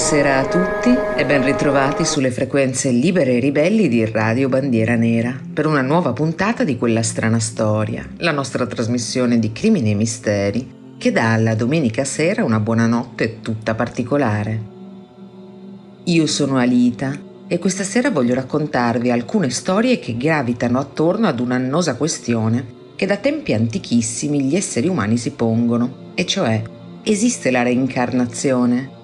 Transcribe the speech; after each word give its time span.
Buonasera 0.00 0.38
a 0.38 0.46
tutti 0.48 0.96
e 1.14 1.26
ben 1.26 1.44
ritrovati 1.44 2.06
sulle 2.06 2.30
frequenze 2.30 2.90
libere 2.90 3.34
e 3.34 3.38
ribelli 3.38 3.86
di 3.86 4.02
Radio 4.06 4.48
Bandiera 4.48 4.94
Nera 4.94 5.38
per 5.52 5.66
una 5.66 5.82
nuova 5.82 6.14
puntata 6.14 6.64
di 6.64 6.78
quella 6.78 7.02
strana 7.02 7.38
storia, 7.38 8.08
la 8.16 8.30
nostra 8.30 8.66
trasmissione 8.66 9.38
di 9.38 9.52
crimini 9.52 9.90
e 9.90 9.94
misteri 9.94 10.94
che 10.96 11.12
dà 11.12 11.34
alla 11.34 11.54
domenica 11.54 12.04
sera 12.04 12.42
una 12.44 12.58
buonanotte 12.58 13.40
tutta 13.42 13.74
particolare. 13.74 14.62
Io 16.04 16.26
sono 16.26 16.56
Alita 16.56 17.14
e 17.46 17.58
questa 17.58 17.84
sera 17.84 18.10
voglio 18.10 18.34
raccontarvi 18.34 19.10
alcune 19.10 19.50
storie 19.50 19.98
che 19.98 20.16
gravitano 20.16 20.78
attorno 20.78 21.26
ad 21.26 21.40
un'annosa 21.40 21.96
questione 21.96 22.64
che 22.96 23.04
da 23.04 23.18
tempi 23.18 23.52
antichissimi 23.52 24.44
gli 24.44 24.56
esseri 24.56 24.88
umani 24.88 25.18
si 25.18 25.32
pongono, 25.32 26.12
e 26.14 26.24
cioè 26.24 26.62
esiste 27.02 27.50
la 27.50 27.62
reincarnazione? 27.62 28.96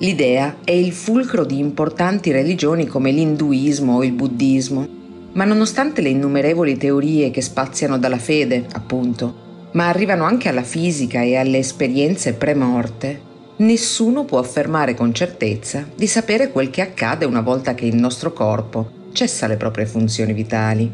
L'idea 0.00 0.58
è 0.62 0.70
il 0.70 0.92
fulcro 0.92 1.44
di 1.44 1.58
importanti 1.58 2.30
religioni 2.30 2.86
come 2.86 3.10
l'induismo 3.10 3.96
o 3.96 4.04
il 4.04 4.12
buddismo, 4.12 4.86
ma 5.32 5.44
nonostante 5.44 6.00
le 6.00 6.10
innumerevoli 6.10 6.76
teorie 6.76 7.32
che 7.32 7.40
spaziano 7.40 7.98
dalla 7.98 8.18
fede, 8.18 8.64
appunto, 8.72 9.70
ma 9.72 9.88
arrivano 9.88 10.22
anche 10.22 10.48
alla 10.48 10.62
fisica 10.62 11.22
e 11.22 11.36
alle 11.36 11.58
esperienze 11.58 12.34
pre-morte, 12.34 13.20
nessuno 13.56 14.24
può 14.24 14.38
affermare 14.38 14.94
con 14.94 15.12
certezza 15.12 15.84
di 15.96 16.06
sapere 16.06 16.52
quel 16.52 16.70
che 16.70 16.80
accade 16.80 17.24
una 17.24 17.40
volta 17.40 17.74
che 17.74 17.86
il 17.86 17.96
nostro 17.96 18.32
corpo 18.32 18.90
cessa 19.12 19.48
le 19.48 19.56
proprie 19.56 19.86
funzioni 19.86 20.32
vitali. 20.32 20.88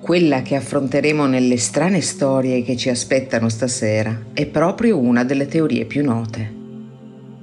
Quella 0.00 0.42
che 0.42 0.56
affronteremo 0.56 1.26
nelle 1.26 1.58
strane 1.58 2.00
storie 2.00 2.64
che 2.64 2.76
ci 2.76 2.90
aspettano 2.90 3.48
stasera 3.48 4.20
è 4.32 4.46
proprio 4.46 4.98
una 4.98 5.22
delle 5.22 5.46
teorie 5.46 5.84
più 5.84 6.04
note. 6.04 6.63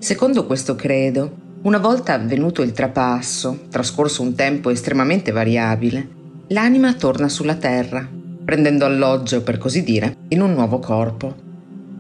Secondo 0.02 0.48
questo 0.48 0.74
credo, 0.74 1.60
una 1.62 1.78
volta 1.78 2.14
avvenuto 2.14 2.64
il 2.64 2.72
trapasso, 2.72 3.66
trascorso 3.70 4.24
un 4.24 4.34
tempo 4.34 4.72
estremamente 4.72 5.30
variabile, 5.32 6.10
l'anima 6.48 6.96
torna 6.96 7.30
sulla 7.30 7.54
terra, 7.54 8.10
prendendo 8.44 8.86
alloggio, 8.86 9.44
per 9.44 9.60
così 9.60 9.84
dire, 9.84 10.16
in 10.30 10.42
un 10.42 10.54
nuovo 10.54 10.80
corpo. 10.80 11.36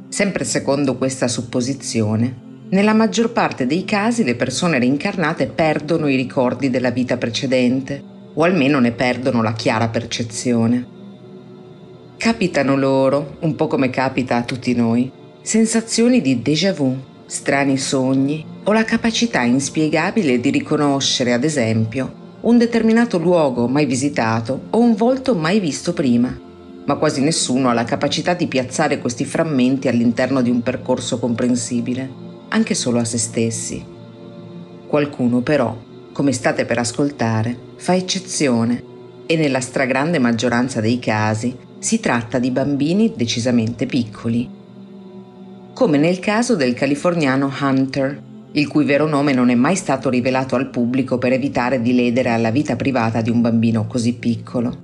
Sempre 0.10 0.46
secondo 0.46 0.98
questa 0.98 1.28
supposizione, 1.28 2.66
nella 2.70 2.96
maggior 2.96 3.32
parte 3.34 3.68
dei 3.68 3.86
casi 3.86 4.24
le 4.24 4.34
persone 4.34 4.80
reincarnate 4.80 5.46
perdono 5.46 6.08
i 6.08 6.16
ricordi 6.16 6.72
della 6.72 6.90
vita 6.90 7.18
precedente, 7.18 8.04
o 8.34 8.42
almeno 8.42 8.80
ne 8.80 8.94
perdono 8.94 9.44
la 9.44 9.54
chiara 9.54 9.90
percezione. 9.90 10.88
Capitano 12.18 12.76
loro, 12.76 13.38
un 13.42 13.56
po' 13.56 13.68
come 13.68 13.92
capita 13.92 14.38
a 14.38 14.44
tutti 14.44 14.74
noi, 14.74 15.12
sensazioni 15.44 16.20
di 16.20 16.42
déjà 16.42 16.74
vu 16.74 17.10
strani 17.32 17.78
sogni 17.78 18.46
o 18.66 18.74
la 18.74 18.84
capacità 18.84 19.42
inspiegabile 19.44 20.42
di 20.42 20.50
riconoscere, 20.50 21.32
ad 21.32 21.46
esempio, 21.46 22.40
un 22.42 22.58
determinato 22.58 23.18
luogo 23.18 23.70
mai 23.70 23.86
visitato 23.86 24.64
o 24.72 24.80
un 24.80 24.96
volto 24.96 25.34
mai 25.34 25.62
visto 25.62 25.94
prima, 25.94 26.38
ma 26.86 26.96
quasi 26.96 27.22
nessuno 27.22 27.70
ha 27.70 27.74
la 27.74 27.86
capacità 27.86 28.34
di 28.34 28.48
piazzare 28.48 29.00
questi 29.00 29.24
frammenti 29.24 29.88
all'interno 29.88 30.42
di 30.42 30.50
un 30.50 30.62
percorso 30.62 31.20
comprensibile, 31.20 32.10
anche 32.50 32.76
solo 32.76 33.00
a 33.00 33.06
se 33.06 33.18
stessi. 33.18 33.82
Qualcuno 34.86 35.40
però, 35.40 35.74
come 36.12 36.34
state 36.34 36.66
per 36.66 36.80
ascoltare, 36.80 37.58
fa 37.78 37.96
eccezione 37.96 38.84
e 39.26 39.38
nella 39.38 39.62
stragrande 39.62 40.20
maggioranza 40.20 40.82
dei 40.82 41.00
casi 41.00 41.56
si 41.80 42.02
tratta 42.02 42.40
di 42.40 42.52
bambini 42.52 43.14
decisamente 43.16 43.86
piccoli 43.86 44.60
come 45.82 45.98
nel 45.98 46.20
caso 46.20 46.56
del 46.56 46.76
californiano 46.76 47.52
Hunter, 47.60 48.22
il 48.52 48.68
cui 48.68 48.86
vero 48.86 49.08
nome 49.08 49.34
non 49.34 49.50
è 49.50 49.56
mai 49.56 49.76
stato 49.76 50.12
rivelato 50.12 50.56
al 50.56 50.70
pubblico 50.70 51.18
per 51.18 51.34
evitare 51.34 51.82
di 51.82 51.96
ledere 51.96 52.30
alla 52.30 52.52
vita 52.52 52.76
privata 52.76 53.22
di 53.22 53.32
un 53.32 53.42
bambino 53.42 53.88
così 53.88 54.14
piccolo. 54.14 54.78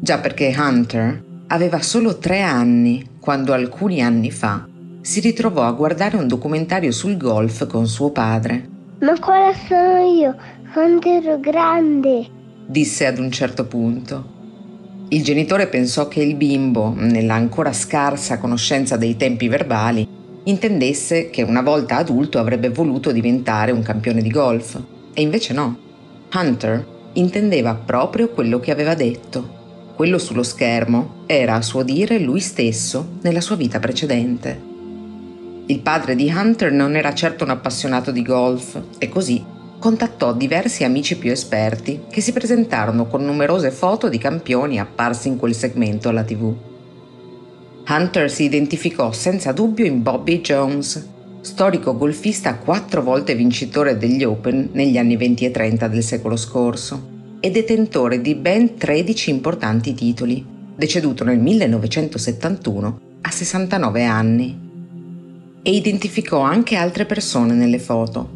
Già 0.00 0.18
perché 0.18 0.52
Hunter 0.58 1.22
aveva 1.46 1.80
solo 1.80 2.18
tre 2.18 2.40
anni 2.40 3.18
quando 3.20 3.52
alcuni 3.52 4.02
anni 4.02 4.32
fa 4.32 4.66
si 5.00 5.20
ritrovò 5.20 5.62
a 5.62 5.70
guardare 5.70 6.16
un 6.16 6.26
documentario 6.26 6.90
sul 6.90 7.16
golf 7.16 7.68
con 7.68 7.86
suo 7.86 8.10
padre. 8.10 8.68
Ma 8.98 9.16
quale 9.20 9.54
sono 9.68 9.98
io? 9.98 10.34
Hunter 10.74 11.24
ero 11.24 11.38
grande, 11.38 12.26
disse 12.66 13.06
ad 13.06 13.18
un 13.18 13.30
certo 13.30 13.66
punto. 13.66 14.40
Il 15.10 15.22
genitore 15.22 15.68
pensò 15.68 16.08
che 16.08 16.20
il 16.20 16.34
bimbo, 16.34 16.92
nella 16.96 17.34
ancora 17.34 17.72
scarsa 17.72 18.38
conoscenza 18.38 18.96
dei 18.96 19.16
tempi 19.16 19.46
verbali, 19.46 20.18
intendesse 20.44 21.30
che 21.30 21.42
una 21.42 21.62
volta 21.62 21.96
adulto 21.96 22.38
avrebbe 22.38 22.70
voluto 22.70 23.12
diventare 23.12 23.72
un 23.72 23.82
campione 23.82 24.22
di 24.22 24.30
golf. 24.30 24.80
E 25.12 25.22
invece 25.22 25.52
no. 25.52 25.78
Hunter 26.34 26.86
intendeva 27.14 27.74
proprio 27.74 28.28
quello 28.30 28.58
che 28.58 28.70
aveva 28.70 28.94
detto. 28.94 29.60
Quello 29.94 30.18
sullo 30.18 30.42
schermo 30.42 31.24
era, 31.26 31.54
a 31.54 31.62
suo 31.62 31.82
dire, 31.82 32.18
lui 32.18 32.40
stesso 32.40 33.18
nella 33.20 33.40
sua 33.40 33.56
vita 33.56 33.78
precedente. 33.78 34.70
Il 35.66 35.80
padre 35.80 36.16
di 36.16 36.32
Hunter 36.34 36.72
non 36.72 36.96
era 36.96 37.14
certo 37.14 37.44
un 37.44 37.50
appassionato 37.50 38.10
di 38.10 38.22
golf 38.22 38.80
e 38.98 39.08
così 39.08 39.44
contattò 39.78 40.32
diversi 40.32 40.84
amici 40.84 41.16
più 41.16 41.30
esperti 41.30 42.02
che 42.10 42.20
si 42.20 42.32
presentarono 42.32 43.06
con 43.06 43.24
numerose 43.24 43.70
foto 43.70 44.08
di 44.08 44.18
campioni 44.18 44.80
apparsi 44.80 45.28
in 45.28 45.36
quel 45.36 45.54
segmento 45.54 46.08
alla 46.08 46.24
tv. 46.24 46.71
Hunter 47.88 48.30
si 48.30 48.44
identificò 48.44 49.10
senza 49.10 49.52
dubbio 49.52 49.84
in 49.84 50.02
Bobby 50.02 50.40
Jones, 50.40 51.08
storico 51.40 51.96
golfista 51.96 52.54
quattro 52.54 53.02
volte 53.02 53.34
vincitore 53.34 53.98
degli 53.98 54.22
Open 54.22 54.70
negli 54.72 54.96
anni 54.96 55.16
20 55.16 55.44
e 55.46 55.50
30 55.50 55.88
del 55.88 56.02
secolo 56.02 56.36
scorso 56.36 57.10
e 57.40 57.50
detentore 57.50 58.20
di 58.20 58.36
ben 58.36 58.76
13 58.76 59.30
importanti 59.30 59.94
titoli, 59.94 60.46
deceduto 60.76 61.24
nel 61.24 61.40
1971 61.40 63.00
a 63.20 63.30
69 63.30 64.04
anni. 64.04 64.60
E 65.60 65.74
identificò 65.74 66.38
anche 66.38 66.76
altre 66.76 67.04
persone 67.04 67.54
nelle 67.54 67.80
foto. 67.80 68.30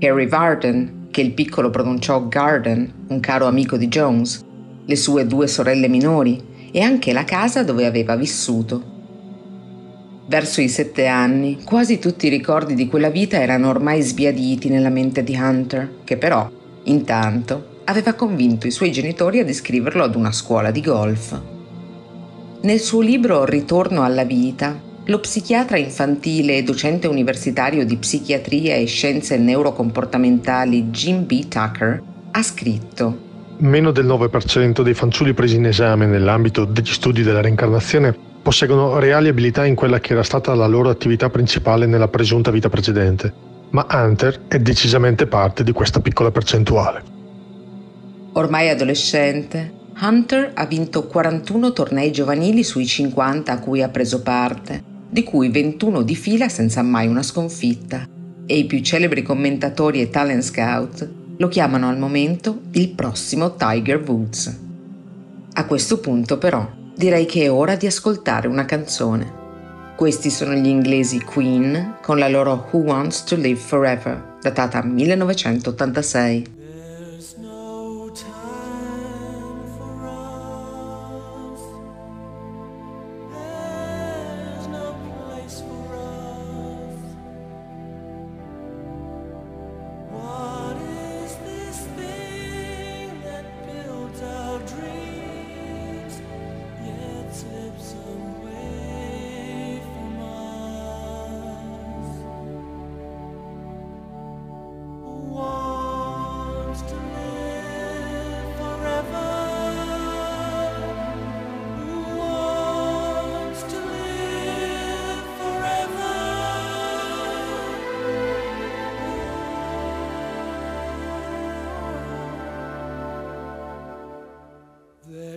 Harry 0.00 0.26
Varden, 0.26 1.08
che 1.10 1.20
il 1.20 1.32
piccolo 1.32 1.68
pronunciò 1.68 2.26
Garden, 2.26 2.90
un 3.08 3.20
caro 3.20 3.46
amico 3.46 3.76
di 3.76 3.88
Jones, 3.88 4.42
le 4.86 4.96
sue 4.96 5.26
due 5.26 5.46
sorelle 5.46 5.88
minori, 5.88 6.42
e 6.70 6.80
anche 6.80 7.12
la 7.12 7.24
casa 7.24 7.62
dove 7.62 7.86
aveva 7.86 8.16
vissuto. 8.16 8.96
Verso 10.26 10.60
i 10.60 10.68
sette 10.68 11.06
anni, 11.06 11.62
quasi 11.64 11.98
tutti 11.98 12.26
i 12.26 12.30
ricordi 12.30 12.74
di 12.74 12.86
quella 12.86 13.08
vita 13.08 13.40
erano 13.40 13.68
ormai 13.68 14.02
sbiaditi 14.02 14.68
nella 14.68 14.90
mente 14.90 15.24
di 15.24 15.34
Hunter, 15.34 16.00
che 16.04 16.18
però, 16.18 16.50
intanto, 16.84 17.76
aveva 17.84 18.12
convinto 18.12 18.66
i 18.66 18.70
suoi 18.70 18.92
genitori 18.92 19.38
ad 19.38 19.48
iscriverlo 19.48 20.04
ad 20.04 20.14
una 20.14 20.32
scuola 20.32 20.70
di 20.70 20.82
golf. 20.82 21.40
Nel 22.60 22.80
suo 22.80 23.00
libro 23.00 23.46
Ritorno 23.46 24.02
alla 24.02 24.24
vita, 24.24 24.78
lo 25.04 25.20
psichiatra 25.20 25.78
infantile 25.78 26.58
e 26.58 26.62
docente 26.62 27.06
universitario 27.06 27.86
di 27.86 27.96
psichiatria 27.96 28.74
e 28.74 28.84
scienze 28.84 29.38
neurocomportamentali 29.38 30.90
Jim 30.90 31.24
B. 31.24 31.48
Tucker 31.48 32.02
ha 32.30 32.42
scritto 32.42 33.27
Meno 33.60 33.90
del 33.90 34.06
9% 34.06 34.82
dei 34.82 34.94
fanciulli 34.94 35.34
presi 35.34 35.56
in 35.56 35.66
esame 35.66 36.06
nell'ambito 36.06 36.64
degli 36.64 36.92
studi 36.92 37.24
della 37.24 37.40
reincarnazione 37.40 38.16
posseggono 38.40 39.00
reali 39.00 39.26
abilità 39.26 39.64
in 39.64 39.74
quella 39.74 39.98
che 39.98 40.12
era 40.12 40.22
stata 40.22 40.54
la 40.54 40.68
loro 40.68 40.90
attività 40.90 41.28
principale 41.28 41.86
nella 41.86 42.06
presunta 42.06 42.52
vita 42.52 42.68
precedente, 42.68 43.32
ma 43.70 43.84
Hunter 43.90 44.42
è 44.46 44.60
decisamente 44.60 45.26
parte 45.26 45.64
di 45.64 45.72
questa 45.72 45.98
piccola 45.98 46.30
percentuale. 46.30 47.02
Ormai 48.34 48.68
adolescente, 48.68 49.72
Hunter 50.00 50.52
ha 50.54 50.64
vinto 50.64 51.08
41 51.08 51.72
tornei 51.72 52.12
giovanili 52.12 52.62
sui 52.62 52.86
50 52.86 53.50
a 53.50 53.58
cui 53.58 53.82
ha 53.82 53.88
preso 53.88 54.22
parte, 54.22 54.80
di 55.10 55.24
cui 55.24 55.48
21 55.48 56.02
di 56.02 56.14
fila 56.14 56.48
senza 56.48 56.82
mai 56.82 57.08
una 57.08 57.24
sconfitta, 57.24 58.06
e 58.46 58.56
i 58.56 58.66
più 58.66 58.78
celebri 58.82 59.22
commentatori 59.22 60.00
e 60.00 60.10
talent 60.10 60.42
scout 60.42 61.26
lo 61.38 61.48
chiamano 61.48 61.88
al 61.88 61.98
momento 61.98 62.62
il 62.72 62.90
prossimo 62.90 63.54
Tiger 63.54 64.02
Woods. 64.04 64.58
A 65.52 65.66
questo 65.66 65.98
punto 66.00 66.36
però 66.36 66.68
direi 66.96 67.26
che 67.26 67.44
è 67.44 67.50
ora 67.50 67.76
di 67.76 67.86
ascoltare 67.86 68.48
una 68.48 68.64
canzone. 68.64 69.36
Questi 69.96 70.30
sono 70.30 70.54
gli 70.54 70.66
inglesi 70.66 71.20
Queen 71.20 71.96
con 72.02 72.18
la 72.18 72.28
loro 72.28 72.68
Who 72.70 72.80
Wants 72.80 73.24
to 73.24 73.36
Live 73.36 73.60
Forever, 73.60 74.36
datata 74.40 74.82
1986. 74.82 76.57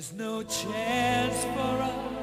There's 0.02 0.14
no 0.14 0.42
chance 0.42 1.44
for 1.44 1.84
us. 1.84 2.21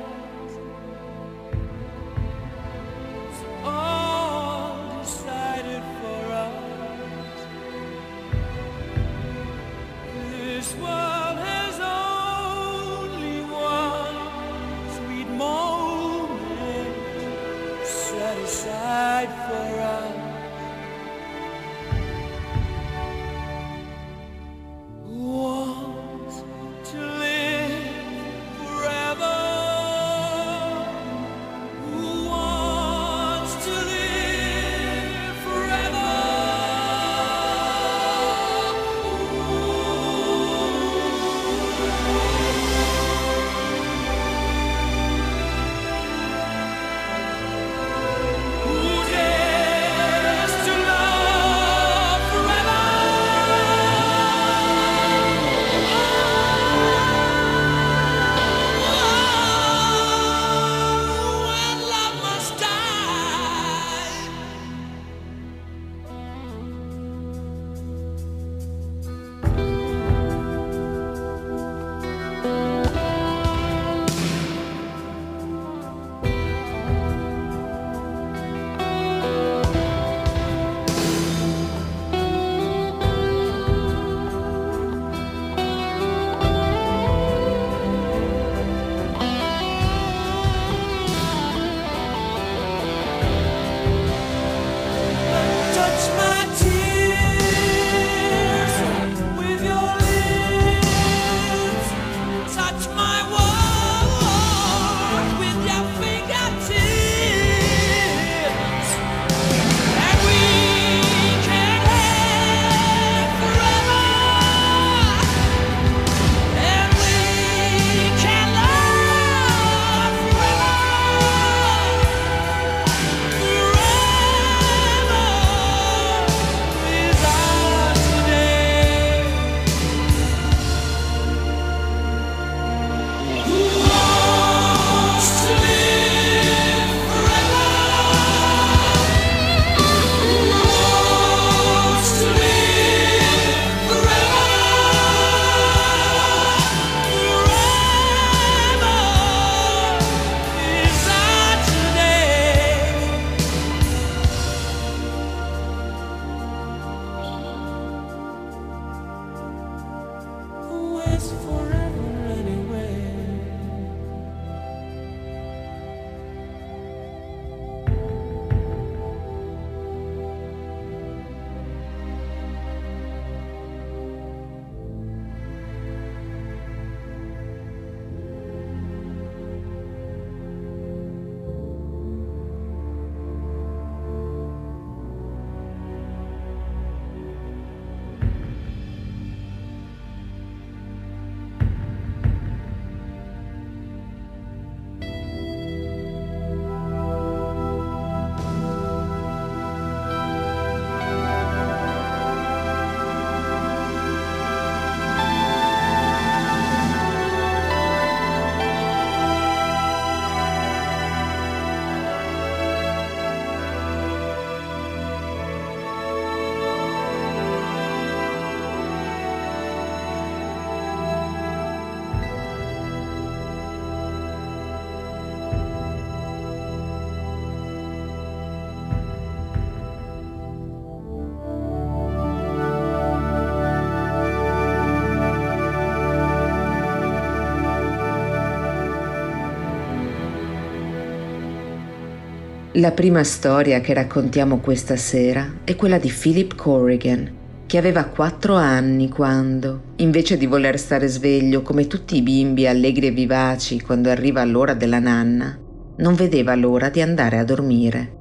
La 242.79 242.93
prima 242.93 243.25
storia 243.25 243.81
che 243.81 243.93
raccontiamo 243.93 244.59
questa 244.59 244.95
sera 244.95 245.63
è 245.65 245.75
quella 245.75 245.99
di 245.99 246.15
Philip 246.17 246.55
Corrigan, 246.55 247.65
che 247.67 247.77
aveva 247.77 248.05
quattro 248.05 248.55
anni 248.55 249.09
quando, 249.09 249.95
invece 249.97 250.37
di 250.37 250.47
voler 250.47 250.79
stare 250.79 251.09
sveglio 251.09 251.63
come 251.63 251.89
tutti 251.89 252.15
i 252.15 252.23
bimbi 252.23 252.69
allegri 252.69 253.09
e 253.09 253.11
vivaci 253.11 253.81
quando 253.81 254.11
arriva 254.11 254.45
l'ora 254.45 254.75
della 254.75 255.01
nanna, 255.01 255.59
non 255.97 256.15
vedeva 256.15 256.55
l'ora 256.55 256.89
di 256.89 257.01
andare 257.01 257.39
a 257.39 257.45
dormire. 257.45 258.17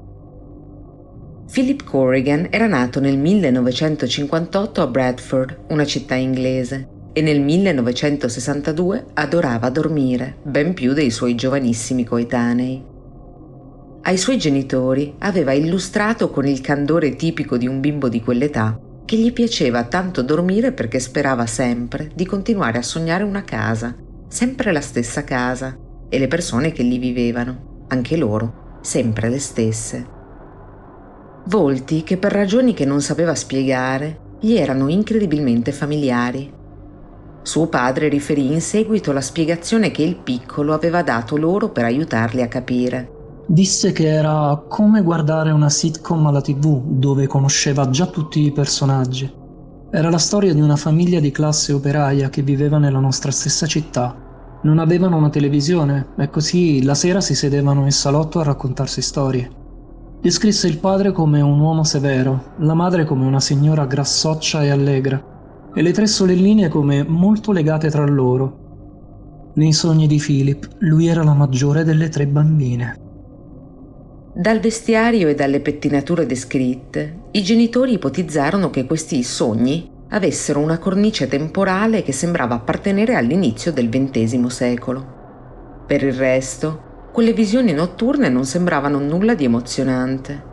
Philip 1.52 1.84
Corrigan 1.84 2.48
era 2.50 2.66
nato 2.66 3.00
nel 3.00 3.20
1958 3.20 4.82
a 4.82 4.88
Bradford, 4.88 5.66
una 5.68 5.86
città 5.86 6.16
inglese, 6.16 6.88
e 7.14 7.22
nel 7.22 7.42
1962 7.42 9.06
adorava 9.14 9.70
dormire, 9.70 10.38
ben 10.42 10.74
più 10.74 10.94
dei 10.94 11.12
suoi 11.12 11.36
giovanissimi 11.36 12.04
coetanei. 12.04 12.96
Ai 14.08 14.16
suoi 14.16 14.38
genitori 14.38 15.14
aveva 15.20 15.52
illustrato 15.52 16.30
con 16.30 16.48
il 16.48 16.62
candore 16.62 17.18
tipico 17.18 17.58
di 17.58 17.68
un 17.68 17.82
bimbo 17.82 18.08
di 18.08 18.22
quell'età 18.22 18.80
che 19.04 19.18
gli 19.18 19.34
piaceva 19.34 19.84
tanto 19.84 20.22
dormire 20.22 20.72
perché 20.72 20.98
sperava 20.98 21.46
sempre 21.46 22.10
di 22.16 22.26
continuare 22.26 22.78
a 22.78 22.84
sognare 22.84 23.26
una 23.26 23.44
casa, 23.44 23.94
sempre 24.30 24.72
la 24.72 24.80
stessa 24.80 25.26
casa, 25.26 25.78
e 26.08 26.20
le 26.20 26.28
persone 26.30 26.72
che 26.72 26.84
lì 26.84 27.00
vivevano, 27.00 27.86
anche 27.90 28.16
loro, 28.16 28.80
sempre 28.80 29.28
le 29.28 29.40
stesse. 29.40 30.08
Volti 31.48 32.04
che 32.04 32.16
per 32.16 32.32
ragioni 32.32 32.74
che 32.74 32.86
non 32.86 33.02
sapeva 33.02 33.36
spiegare 33.36 34.20
gli 34.40 34.54
erano 34.54 34.88
incredibilmente 34.88 35.74
familiari. 35.74 36.50
Suo 37.42 37.68
padre 37.68 38.08
riferì 38.08 38.54
in 38.54 38.62
seguito 38.62 39.12
la 39.12 39.20
spiegazione 39.20 39.92
che 39.92 40.04
il 40.04 40.16
piccolo 40.16 40.74
aveva 40.74 41.04
dato 41.04 41.36
loro 41.36 41.72
per 41.72 41.84
aiutarli 41.84 42.42
a 42.42 42.48
capire. 42.48 43.16
Disse 43.50 43.94
che 43.94 44.08
era 44.10 44.62
come 44.68 45.02
guardare 45.02 45.52
una 45.52 45.70
sitcom 45.70 46.28
alla 46.28 46.42
tv 46.42 46.82
dove 46.84 47.28
conosceva 47.28 47.90
già 47.90 48.06
tutti 48.08 48.42
i 48.42 48.52
personaggi. 48.52 49.34
Era 49.90 50.10
la 50.10 50.18
storia 50.18 50.54
di 50.54 50.60
una 50.60 50.76
famiglia 50.76 51.22
di 51.22 51.32
classe 51.32 51.72
operaia 51.72 52.30
che 52.30 52.42
viveva 52.42 52.78
nella 52.78 53.00
nostra 53.00 53.32
stessa 53.32 53.66
città. 53.66 54.60
Non 54.64 54.80
avevano 54.80 55.16
una 55.16 55.30
televisione 55.30 56.08
e 56.18 56.30
così 56.30 56.84
la 56.84 56.94
sera 56.94 57.22
si 57.22 57.36
sedevano 57.36 57.86
in 57.86 57.92
salotto 57.92 58.42
a 58.42 58.44
raccontarsi 58.44 59.02
storie. 59.02 59.50
Descrisse 60.20 60.68
il 60.68 60.80
padre 60.80 61.14
come 61.14 61.40
un 61.40 61.58
uomo 61.58 61.86
severo, 61.86 62.56
la 62.58 62.74
madre 62.74 63.06
come 63.06 63.26
una 63.26 63.40
signora 63.40 63.86
grassoccia 63.86 64.62
e 64.62 64.72
allegra, 64.72 65.70
e 65.74 65.82
le 65.82 65.94
tre 65.94 66.06
sorelline 66.06 66.68
come 66.68 67.06
molto 67.08 67.54
legate 67.54 67.90
tra 67.90 68.06
loro. 68.06 69.54
Nei 69.54 69.72
sogni 69.72 70.06
di 70.06 70.18
Philip, 70.18 70.68
lui 70.80 71.08
era 71.08 71.24
la 71.24 71.34
maggiore 71.34 71.86
delle 71.86 72.10
tre 72.10 72.28
bambine. 72.28 73.06
Dal 74.40 74.60
vestiario 74.60 75.30
e 75.30 75.34
dalle 75.34 75.62
pettinature 75.62 76.28
descritte, 76.28 77.22
i 77.32 77.42
genitori 77.42 77.94
ipotizzarono 77.94 78.70
che 78.70 78.86
questi 78.86 79.24
sogni 79.24 79.90
avessero 80.10 80.60
una 80.60 80.78
cornice 80.78 81.28
temporale 81.28 82.04
che 82.04 82.12
sembrava 82.12 82.54
appartenere 82.54 83.16
all'inizio 83.16 83.74
del 83.74 83.90
XX 83.90 84.46
secolo. 84.46 85.84
Per 85.88 86.04
il 86.04 86.14
resto, 86.14 87.10
quelle 87.12 87.34
visioni 87.34 87.74
notturne 87.74 88.30
non 88.30 88.46
sembravano 88.46 89.00
nulla 89.00 89.34
di 89.34 89.46
emozionante. 89.46 90.44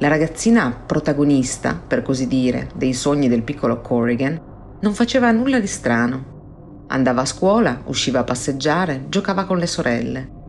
La 0.00 0.08
ragazzina 0.08 0.78
protagonista, 0.84 1.82
per 1.86 2.02
così 2.02 2.28
dire, 2.28 2.68
dei 2.74 2.92
sogni 2.92 3.30
del 3.30 3.42
piccolo 3.42 3.80
Corrigan 3.80 4.38
non 4.80 4.92
faceva 4.92 5.30
nulla 5.30 5.58
di 5.58 5.66
strano. 5.66 6.84
Andava 6.88 7.22
a 7.22 7.24
scuola, 7.24 7.84
usciva 7.86 8.18
a 8.18 8.24
passeggiare, 8.24 9.06
giocava 9.08 9.46
con 9.46 9.56
le 9.56 9.66
sorelle. 9.66 10.39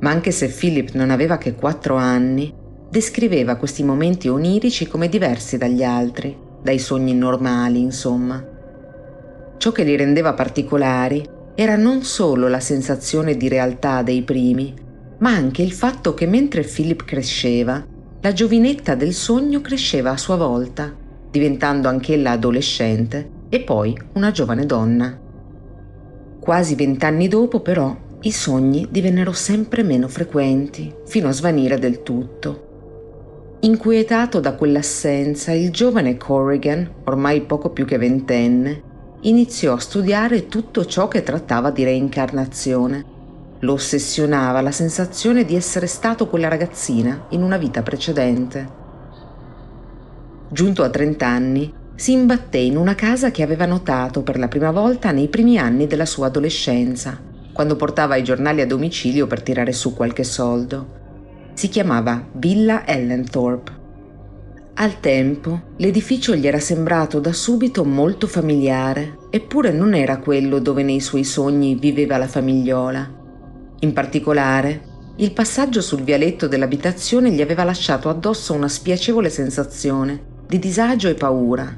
Ma 0.00 0.10
anche 0.10 0.30
se 0.30 0.48
Philip 0.48 0.92
non 0.92 1.10
aveva 1.10 1.38
che 1.38 1.54
quattro 1.54 1.96
anni, 1.96 2.52
descriveva 2.88 3.56
questi 3.56 3.82
momenti 3.82 4.28
onirici 4.28 4.86
come 4.86 5.08
diversi 5.08 5.58
dagli 5.58 5.82
altri, 5.82 6.36
dai 6.62 6.78
sogni 6.78 7.14
normali, 7.14 7.80
insomma. 7.80 8.44
Ciò 9.56 9.72
che 9.72 9.84
li 9.84 9.96
rendeva 9.96 10.34
particolari 10.34 11.26
era 11.54 11.76
non 11.76 12.02
solo 12.02 12.48
la 12.48 12.60
sensazione 12.60 13.36
di 13.36 13.48
realtà 13.48 14.02
dei 14.02 14.22
primi, 14.22 14.74
ma 15.18 15.30
anche 15.30 15.62
il 15.62 15.72
fatto 15.72 16.12
che 16.12 16.26
mentre 16.26 16.62
Philip 16.62 17.04
cresceva, 17.04 17.84
la 18.20 18.32
giovinetta 18.32 18.94
del 18.94 19.14
sogno 19.14 19.60
cresceva 19.60 20.10
a 20.10 20.16
sua 20.16 20.36
volta, 20.36 20.94
diventando 21.30 21.88
anch'ella 21.88 22.32
adolescente 22.32 23.30
e 23.48 23.60
poi 23.60 23.96
una 24.14 24.30
giovane 24.30 24.66
donna. 24.66 25.18
Quasi 26.40 26.74
vent'anni 26.74 27.28
dopo, 27.28 27.60
però, 27.60 27.96
i 28.22 28.32
sogni 28.32 28.88
divennero 28.90 29.32
sempre 29.32 29.82
meno 29.82 30.08
frequenti, 30.08 30.92
fino 31.04 31.28
a 31.28 31.32
svanire 31.32 31.78
del 31.78 32.02
tutto. 32.02 32.64
Inquietato 33.60 34.40
da 34.40 34.54
quell'assenza, 34.54 35.52
il 35.52 35.70
giovane 35.70 36.16
Corrigan, 36.16 36.88
ormai 37.04 37.42
poco 37.42 37.70
più 37.70 37.84
che 37.84 37.98
ventenne, 37.98 38.82
iniziò 39.22 39.74
a 39.74 39.80
studiare 39.80 40.48
tutto 40.48 40.84
ciò 40.84 41.08
che 41.08 41.22
trattava 41.22 41.70
di 41.70 41.84
reincarnazione. 41.84 43.04
Lo 43.60 43.74
ossessionava 43.74 44.60
la 44.60 44.70
sensazione 44.70 45.44
di 45.44 45.54
essere 45.54 45.86
stato 45.86 46.26
quella 46.26 46.48
ragazzina 46.48 47.26
in 47.30 47.42
una 47.42 47.56
vita 47.56 47.82
precedente. 47.82 48.84
Giunto 50.48 50.82
a 50.82 50.90
30 50.90 51.26
anni, 51.26 51.72
si 51.94 52.12
imbatté 52.12 52.58
in 52.58 52.76
una 52.76 52.94
casa 52.94 53.30
che 53.30 53.42
aveva 53.42 53.66
notato 53.66 54.22
per 54.22 54.38
la 54.38 54.48
prima 54.48 54.70
volta 54.70 55.10
nei 55.10 55.28
primi 55.28 55.58
anni 55.58 55.86
della 55.86 56.04
sua 56.04 56.26
adolescenza, 56.26 57.18
quando 57.56 57.74
portava 57.74 58.16
i 58.16 58.22
giornali 58.22 58.60
a 58.60 58.66
domicilio 58.66 59.26
per 59.26 59.40
tirare 59.40 59.72
su 59.72 59.94
qualche 59.94 60.24
soldo. 60.24 61.04
Si 61.54 61.70
chiamava 61.70 62.22
Villa 62.32 62.86
Ellenthorpe. 62.86 63.72
Al 64.74 65.00
tempo 65.00 65.62
l'edificio 65.78 66.34
gli 66.34 66.46
era 66.46 66.58
sembrato 66.58 67.18
da 67.18 67.32
subito 67.32 67.82
molto 67.82 68.26
familiare, 68.26 69.20
eppure 69.30 69.72
non 69.72 69.94
era 69.94 70.18
quello 70.18 70.58
dove 70.58 70.82
nei 70.82 71.00
suoi 71.00 71.24
sogni 71.24 71.76
viveva 71.76 72.18
la 72.18 72.26
famigliola. 72.26 73.10
In 73.80 73.92
particolare, 73.94 74.82
il 75.16 75.32
passaggio 75.32 75.80
sul 75.80 76.02
vialetto 76.02 76.48
dell'abitazione 76.48 77.30
gli 77.30 77.40
aveva 77.40 77.64
lasciato 77.64 78.10
addosso 78.10 78.52
una 78.52 78.68
spiacevole 78.68 79.30
sensazione 79.30 80.20
di 80.46 80.58
disagio 80.58 81.08
e 81.08 81.14
paura. 81.14 81.74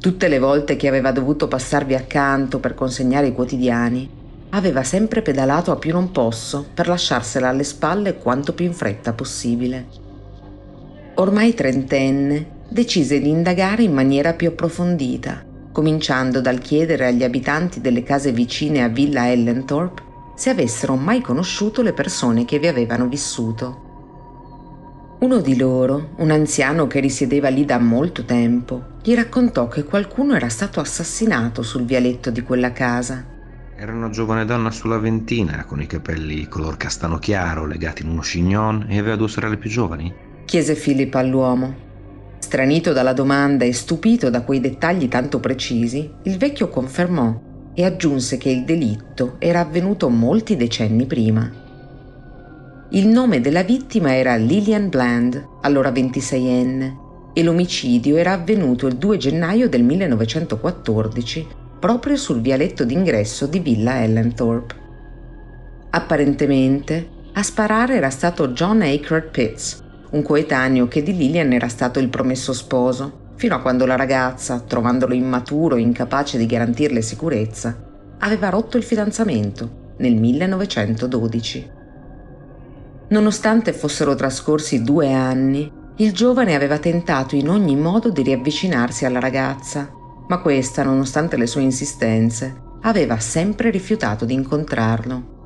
Tutte 0.00 0.28
le 0.28 0.38
volte 0.38 0.76
che 0.76 0.88
aveva 0.88 1.12
dovuto 1.12 1.46
passarvi 1.46 1.94
accanto 1.94 2.58
per 2.58 2.72
consegnare 2.72 3.26
i 3.26 3.34
quotidiani, 3.34 4.16
aveva 4.50 4.82
sempre 4.82 5.22
pedalato 5.22 5.70
a 5.70 5.76
più 5.76 5.92
non 5.92 6.10
posso 6.10 6.66
per 6.72 6.88
lasciarsela 6.88 7.48
alle 7.48 7.64
spalle 7.64 8.16
quanto 8.16 8.54
più 8.54 8.64
in 8.64 8.72
fretta 8.72 9.12
possibile. 9.12 9.86
Ormai 11.14 11.54
trentenne, 11.54 12.56
decise 12.68 13.20
di 13.20 13.28
indagare 13.28 13.82
in 13.82 13.92
maniera 13.92 14.34
più 14.34 14.48
approfondita, 14.48 15.44
cominciando 15.72 16.40
dal 16.40 16.58
chiedere 16.58 17.06
agli 17.06 17.24
abitanti 17.24 17.80
delle 17.80 18.02
case 18.02 18.32
vicine 18.32 18.82
a 18.82 18.88
Villa 18.88 19.30
Ellenthorpe 19.30 20.02
se 20.34 20.50
avessero 20.50 20.94
mai 20.94 21.20
conosciuto 21.20 21.82
le 21.82 21.92
persone 21.92 22.44
che 22.44 22.58
vi 22.58 22.68
avevano 22.68 23.08
vissuto. 23.08 23.86
Uno 25.20 25.40
di 25.40 25.56
loro, 25.56 26.10
un 26.18 26.30
anziano 26.30 26.86
che 26.86 27.00
risiedeva 27.00 27.48
lì 27.48 27.64
da 27.64 27.78
molto 27.78 28.24
tempo, 28.24 28.98
gli 29.02 29.16
raccontò 29.16 29.66
che 29.66 29.82
qualcuno 29.82 30.36
era 30.36 30.48
stato 30.48 30.78
assassinato 30.78 31.62
sul 31.62 31.84
vialetto 31.84 32.30
di 32.30 32.42
quella 32.42 32.72
casa. 32.72 33.36
Era 33.80 33.92
una 33.92 34.10
giovane 34.10 34.44
donna 34.44 34.72
sulla 34.72 34.98
ventina, 34.98 35.64
con 35.64 35.80
i 35.80 35.86
capelli 35.86 36.48
color 36.48 36.76
castano 36.76 37.20
chiaro, 37.20 37.64
legati 37.64 38.02
in 38.02 38.08
uno 38.08 38.22
chignon, 38.22 38.86
e 38.88 38.98
aveva 38.98 39.14
due 39.14 39.28
sorelle 39.28 39.56
più 39.56 39.70
giovani. 39.70 40.12
chiese 40.46 40.74
Philip 40.74 41.14
all'uomo. 41.14 41.76
Stranito 42.40 42.92
dalla 42.92 43.12
domanda 43.12 43.64
e 43.64 43.72
stupito 43.72 44.30
da 44.30 44.42
quei 44.42 44.58
dettagli 44.58 45.06
tanto 45.06 45.38
precisi, 45.38 46.10
il 46.24 46.38
vecchio 46.38 46.68
confermò 46.68 47.40
e 47.72 47.84
aggiunse 47.84 48.36
che 48.36 48.50
il 48.50 48.64
delitto 48.64 49.36
era 49.38 49.60
avvenuto 49.60 50.08
molti 50.08 50.56
decenni 50.56 51.06
prima. 51.06 51.48
Il 52.90 53.06
nome 53.06 53.40
della 53.40 53.62
vittima 53.62 54.12
era 54.12 54.34
Lillian 54.34 54.88
Bland, 54.88 55.40
allora 55.60 55.92
26enne, 55.92 57.06
e 57.32 57.42
l'omicidio 57.44 58.16
era 58.16 58.32
avvenuto 58.32 58.88
il 58.88 58.96
2 58.96 59.16
gennaio 59.18 59.68
del 59.68 59.84
1914, 59.84 61.46
proprio 61.78 62.16
sul 62.16 62.40
vialetto 62.40 62.84
d'ingresso 62.84 63.46
di 63.46 63.60
Villa 63.60 64.02
Ellenthorpe. 64.02 64.74
Apparentemente, 65.90 67.08
a 67.32 67.42
sparare 67.42 67.94
era 67.94 68.10
stato 68.10 68.48
John 68.48 68.82
Aykroyd 68.82 69.30
Pitts, 69.30 69.84
un 70.10 70.22
coetaneo 70.22 70.88
che 70.88 71.02
di 71.02 71.16
Lillian 71.16 71.52
era 71.52 71.68
stato 71.68 71.98
il 71.98 72.08
promesso 72.08 72.52
sposo, 72.52 73.26
fino 73.36 73.54
a 73.54 73.60
quando 73.60 73.86
la 73.86 73.96
ragazza, 73.96 74.60
trovandolo 74.60 75.14
immaturo 75.14 75.76
e 75.76 75.80
incapace 75.80 76.36
di 76.36 76.46
garantirle 76.46 77.00
sicurezza, 77.00 77.76
aveva 78.18 78.48
rotto 78.48 78.76
il 78.76 78.82
fidanzamento 78.82 79.94
nel 79.98 80.16
1912. 80.16 81.70
Nonostante 83.08 83.72
fossero 83.72 84.14
trascorsi 84.14 84.82
due 84.82 85.12
anni, 85.12 85.70
il 85.96 86.12
giovane 86.12 86.54
aveva 86.54 86.78
tentato 86.78 87.34
in 87.36 87.48
ogni 87.48 87.76
modo 87.76 88.10
di 88.10 88.22
riavvicinarsi 88.22 89.04
alla 89.04 89.20
ragazza, 89.20 89.90
ma 90.28 90.38
questa, 90.38 90.82
nonostante 90.82 91.36
le 91.36 91.46
sue 91.46 91.62
insistenze, 91.62 92.54
aveva 92.82 93.18
sempre 93.18 93.70
rifiutato 93.70 94.24
di 94.24 94.34
incontrarlo. 94.34 95.36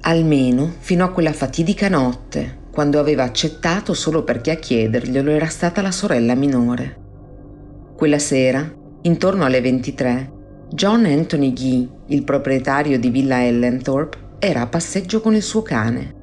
Almeno 0.00 0.72
fino 0.78 1.04
a 1.04 1.10
quella 1.10 1.32
fatidica 1.32 1.88
notte, 1.88 2.62
quando 2.70 2.98
aveva 2.98 3.24
accettato 3.24 3.94
solo 3.94 4.24
perché 4.24 4.50
a 4.50 4.56
chiederglielo 4.56 5.30
era 5.30 5.46
stata 5.46 5.82
la 5.82 5.92
sorella 5.92 6.34
minore. 6.34 7.02
Quella 7.96 8.18
sera, 8.18 8.68
intorno 9.02 9.44
alle 9.44 9.60
23, 9.60 10.32
John 10.70 11.04
Anthony 11.04 11.52
Gee, 11.52 11.88
il 12.06 12.24
proprietario 12.24 12.98
di 12.98 13.10
Villa 13.10 13.44
Ellenthorpe, 13.44 14.18
era 14.38 14.62
a 14.62 14.66
passeggio 14.66 15.20
con 15.20 15.34
il 15.34 15.42
suo 15.42 15.62
cane 15.62 16.22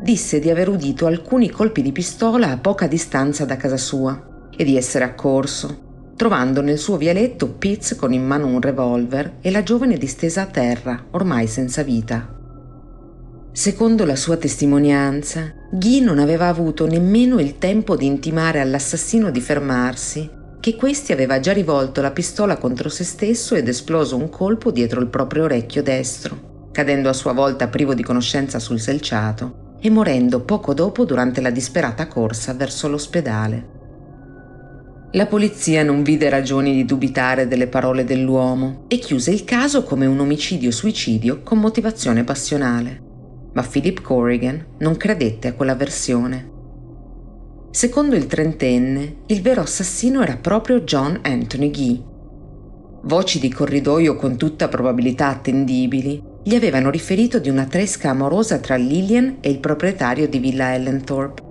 disse 0.00 0.38
di 0.38 0.48
aver 0.48 0.68
udito 0.68 1.06
alcuni 1.06 1.50
colpi 1.50 1.82
di 1.82 1.90
pistola 1.90 2.52
a 2.52 2.58
poca 2.58 2.86
distanza 2.86 3.44
da 3.44 3.56
casa 3.56 3.76
sua 3.76 4.48
e 4.56 4.62
di 4.62 4.76
essere 4.76 5.04
accorso, 5.04 5.87
trovando 6.18 6.62
nel 6.62 6.78
suo 6.78 6.96
vialetto 6.96 7.46
Pitts 7.46 7.94
con 7.94 8.12
in 8.12 8.26
mano 8.26 8.48
un 8.48 8.60
revolver 8.60 9.36
e 9.40 9.52
la 9.52 9.62
giovane 9.62 9.96
distesa 9.96 10.42
a 10.42 10.46
terra, 10.46 11.04
ormai 11.12 11.46
senza 11.46 11.84
vita. 11.84 12.34
Secondo 13.52 14.04
la 14.04 14.16
sua 14.16 14.36
testimonianza, 14.36 15.54
Guy 15.70 16.00
non 16.00 16.18
aveva 16.18 16.48
avuto 16.48 16.88
nemmeno 16.88 17.38
il 17.38 17.58
tempo 17.58 17.94
di 17.94 18.06
intimare 18.06 18.58
all'assassino 18.58 19.30
di 19.30 19.40
fermarsi, 19.40 20.28
che 20.58 20.74
questi 20.74 21.12
aveva 21.12 21.38
già 21.38 21.52
rivolto 21.52 22.00
la 22.00 22.10
pistola 22.10 22.56
contro 22.56 22.88
se 22.88 23.04
stesso 23.04 23.54
ed 23.54 23.68
esploso 23.68 24.16
un 24.16 24.28
colpo 24.28 24.72
dietro 24.72 25.00
il 25.00 25.06
proprio 25.06 25.44
orecchio 25.44 25.84
destro, 25.84 26.70
cadendo 26.72 27.08
a 27.08 27.12
sua 27.12 27.32
volta 27.32 27.68
privo 27.68 27.94
di 27.94 28.02
conoscenza 28.02 28.58
sul 28.58 28.80
selciato 28.80 29.76
e 29.80 29.88
morendo 29.88 30.40
poco 30.40 30.74
dopo 30.74 31.04
durante 31.04 31.40
la 31.40 31.50
disperata 31.50 32.08
corsa 32.08 32.54
verso 32.54 32.88
l'ospedale. 32.88 33.76
La 35.12 35.24
polizia 35.24 35.82
non 35.82 36.02
vide 36.02 36.28
ragioni 36.28 36.74
di 36.74 36.84
dubitare 36.84 37.48
delle 37.48 37.66
parole 37.66 38.04
dell'uomo 38.04 38.84
e 38.88 38.98
chiuse 38.98 39.30
il 39.30 39.44
caso 39.44 39.82
come 39.82 40.04
un 40.04 40.20
omicidio-suicidio 40.20 41.40
con 41.42 41.58
motivazione 41.58 42.24
passionale. 42.24 43.02
Ma 43.54 43.62
Philip 43.62 44.02
Corrigan 44.02 44.74
non 44.80 44.98
credette 44.98 45.48
a 45.48 45.54
quella 45.54 45.74
versione. 45.74 46.50
Secondo 47.70 48.16
il 48.16 48.26
trentenne, 48.26 49.22
il 49.28 49.40
vero 49.40 49.62
assassino 49.62 50.20
era 50.20 50.36
proprio 50.36 50.80
John 50.80 51.18
Anthony 51.22 51.70
Gee. 51.70 52.02
Voci 53.04 53.38
di 53.38 53.48
corridoio 53.48 54.14
con 54.14 54.36
tutta 54.36 54.68
probabilità 54.68 55.28
attendibili 55.28 56.22
gli 56.42 56.54
avevano 56.54 56.90
riferito 56.90 57.38
di 57.38 57.48
una 57.48 57.64
tresca 57.64 58.10
amorosa 58.10 58.58
tra 58.58 58.76
Lillian 58.76 59.38
e 59.40 59.48
il 59.48 59.58
proprietario 59.58 60.28
di 60.28 60.38
Villa 60.38 60.74
Ellenthorpe. 60.74 61.47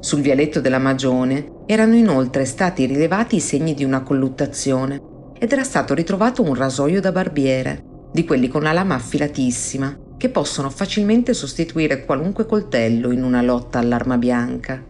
Sul 0.00 0.22
vialetto 0.22 0.62
della 0.62 0.78
Magione 0.78 1.64
erano 1.66 1.94
inoltre 1.94 2.46
stati 2.46 2.86
rilevati 2.86 3.36
i 3.36 3.40
segni 3.40 3.74
di 3.74 3.84
una 3.84 4.02
colluttazione 4.02 4.98
ed 5.38 5.52
era 5.52 5.62
stato 5.62 5.92
ritrovato 5.92 6.42
un 6.42 6.54
rasoio 6.54 7.02
da 7.02 7.12
barbiere, 7.12 7.84
di 8.10 8.24
quelli 8.24 8.48
con 8.48 8.62
la 8.62 8.72
lama 8.72 8.94
affilatissima, 8.94 9.98
che 10.16 10.30
possono 10.30 10.70
facilmente 10.70 11.34
sostituire 11.34 12.06
qualunque 12.06 12.46
coltello 12.46 13.10
in 13.10 13.22
una 13.22 13.42
lotta 13.42 13.78
all'arma 13.78 14.16
bianca. 14.16 14.82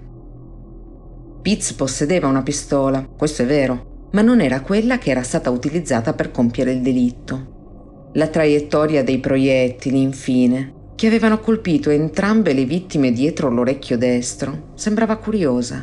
Pitts 1.42 1.72
possedeva 1.72 2.28
una 2.28 2.42
pistola, 2.42 3.04
questo 3.04 3.42
è 3.42 3.46
vero, 3.46 4.08
ma 4.12 4.22
non 4.22 4.40
era 4.40 4.60
quella 4.60 4.98
che 4.98 5.10
era 5.10 5.22
stata 5.22 5.50
utilizzata 5.50 6.12
per 6.14 6.30
compiere 6.30 6.72
il 6.72 6.82
delitto. 6.82 8.10
La 8.14 8.28
traiettoria 8.28 9.02
dei 9.02 9.18
proiettili, 9.18 10.02
infine, 10.02 10.74
che 11.00 11.06
avevano 11.06 11.40
colpito 11.40 11.88
entrambe 11.88 12.52
le 12.52 12.66
vittime 12.66 13.10
dietro 13.10 13.48
l'orecchio 13.48 13.96
destro, 13.96 14.72
sembrava 14.74 15.16
curiosa. 15.16 15.82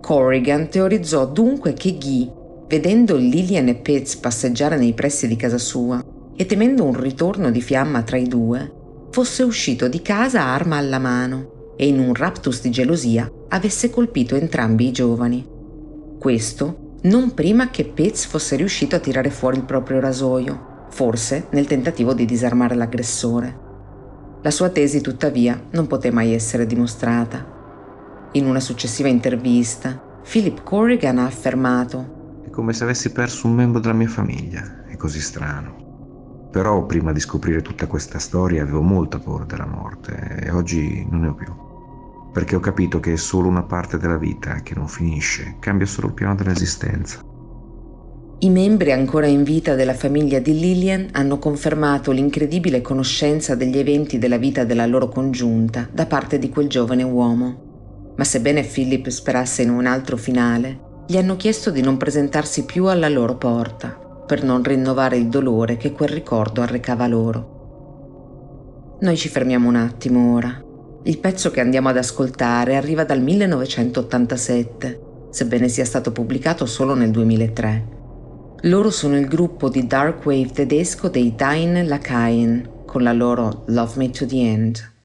Corrigan 0.00 0.68
teorizzò 0.68 1.26
dunque 1.26 1.72
che 1.72 1.98
Guy, 1.98 2.30
vedendo 2.68 3.16
Lillian 3.16 3.66
e 3.66 3.74
Pitts 3.74 4.14
passeggiare 4.18 4.76
nei 4.76 4.92
pressi 4.92 5.26
di 5.26 5.34
casa 5.34 5.58
sua 5.58 6.00
e 6.36 6.46
temendo 6.46 6.84
un 6.84 6.94
ritorno 6.94 7.50
di 7.50 7.60
fiamma 7.60 8.02
tra 8.02 8.16
i 8.16 8.28
due, 8.28 8.72
fosse 9.10 9.42
uscito 9.42 9.88
di 9.88 10.00
casa 10.00 10.44
arma 10.44 10.76
alla 10.76 11.00
mano 11.00 11.72
e 11.76 11.88
in 11.88 11.98
un 11.98 12.14
raptus 12.14 12.60
di 12.62 12.70
gelosia 12.70 13.28
avesse 13.48 13.90
colpito 13.90 14.36
entrambi 14.36 14.86
i 14.86 14.92
giovani. 14.92 15.44
Questo 16.20 16.98
non 17.02 17.34
prima 17.34 17.70
che 17.70 17.82
Pitts 17.82 18.26
fosse 18.26 18.54
riuscito 18.54 18.94
a 18.94 19.00
tirare 19.00 19.30
fuori 19.30 19.56
il 19.56 19.64
proprio 19.64 19.98
rasoio, 19.98 20.86
forse 20.88 21.48
nel 21.50 21.66
tentativo 21.66 22.14
di 22.14 22.24
disarmare 22.24 22.76
l'aggressore. 22.76 23.66
La 24.42 24.52
sua 24.52 24.68
tesi, 24.70 25.00
tuttavia, 25.00 25.60
non 25.70 25.88
poté 25.88 26.12
mai 26.12 26.32
essere 26.32 26.64
dimostrata. 26.64 27.44
In 28.32 28.46
una 28.46 28.60
successiva 28.60 29.08
intervista, 29.08 30.00
Philip 30.22 30.62
Corrigan 30.62 31.18
ha 31.18 31.24
affermato 31.24 32.42
È 32.44 32.50
come 32.50 32.72
se 32.72 32.84
avessi 32.84 33.10
perso 33.10 33.48
un 33.48 33.54
membro 33.54 33.80
della 33.80 33.94
mia 33.94 34.08
famiglia. 34.08 34.84
È 34.86 34.96
così 34.96 35.20
strano. 35.20 36.48
Però 36.52 36.86
prima 36.86 37.10
di 37.12 37.18
scoprire 37.18 37.62
tutta 37.62 37.88
questa 37.88 38.20
storia 38.20 38.62
avevo 38.62 38.80
molta 38.80 39.18
paura 39.18 39.44
della 39.44 39.66
morte 39.66 40.38
e 40.40 40.50
oggi 40.52 41.04
non 41.10 41.22
ne 41.22 41.28
ho 41.28 41.34
più. 41.34 41.52
Perché 42.32 42.54
ho 42.54 42.60
capito 42.60 43.00
che 43.00 43.14
è 43.14 43.16
solo 43.16 43.48
una 43.48 43.64
parte 43.64 43.98
della 43.98 44.18
vita 44.18 44.60
che 44.62 44.74
non 44.76 44.86
finisce, 44.86 45.56
cambia 45.58 45.86
solo 45.86 46.06
il 46.06 46.14
piano 46.14 46.36
dell'esistenza. 46.36 47.27
I 48.40 48.50
membri 48.50 48.92
ancora 48.92 49.26
in 49.26 49.42
vita 49.42 49.74
della 49.74 49.94
famiglia 49.94 50.38
di 50.38 50.56
Lillian 50.56 51.08
hanno 51.10 51.40
confermato 51.40 52.12
l'incredibile 52.12 52.80
conoscenza 52.80 53.56
degli 53.56 53.76
eventi 53.76 54.16
della 54.16 54.36
vita 54.36 54.62
della 54.62 54.86
loro 54.86 55.08
congiunta 55.08 55.88
da 55.92 56.06
parte 56.06 56.38
di 56.38 56.48
quel 56.48 56.68
giovane 56.68 57.02
uomo. 57.02 58.12
Ma 58.16 58.22
sebbene 58.22 58.62
Philip 58.62 59.08
sperasse 59.08 59.62
in 59.62 59.70
un 59.70 59.86
altro 59.86 60.16
finale, 60.16 60.78
gli 61.08 61.16
hanno 61.16 61.34
chiesto 61.34 61.72
di 61.72 61.80
non 61.80 61.96
presentarsi 61.96 62.64
più 62.64 62.84
alla 62.84 63.08
loro 63.08 63.36
porta, 63.36 63.88
per 64.24 64.44
non 64.44 64.62
rinnovare 64.62 65.16
il 65.16 65.26
dolore 65.26 65.76
che 65.76 65.90
quel 65.90 66.10
ricordo 66.10 66.62
arrecava 66.62 67.08
loro. 67.08 68.96
Noi 69.00 69.16
ci 69.16 69.28
fermiamo 69.28 69.68
un 69.68 69.74
attimo 69.74 70.34
ora. 70.34 70.62
Il 71.02 71.18
pezzo 71.18 71.50
che 71.50 71.60
andiamo 71.60 71.88
ad 71.88 71.96
ascoltare 71.96 72.76
arriva 72.76 73.02
dal 73.02 73.20
1987, 73.20 75.00
sebbene 75.30 75.66
sia 75.68 75.84
stato 75.84 76.12
pubblicato 76.12 76.66
solo 76.66 76.94
nel 76.94 77.10
2003. 77.10 77.96
Loro 78.62 78.90
sono 78.90 79.16
il 79.16 79.28
gruppo 79.28 79.68
di 79.68 79.86
dark 79.86 80.26
wave 80.26 80.50
tedesco 80.50 81.08
dei 81.08 81.32
Dain 81.36 81.86
Lakaien 81.86 82.68
con 82.86 83.04
la 83.04 83.12
loro 83.12 83.62
Love 83.66 83.92
Me 83.96 84.10
to 84.10 84.26
the 84.26 84.36
End. 84.36 84.97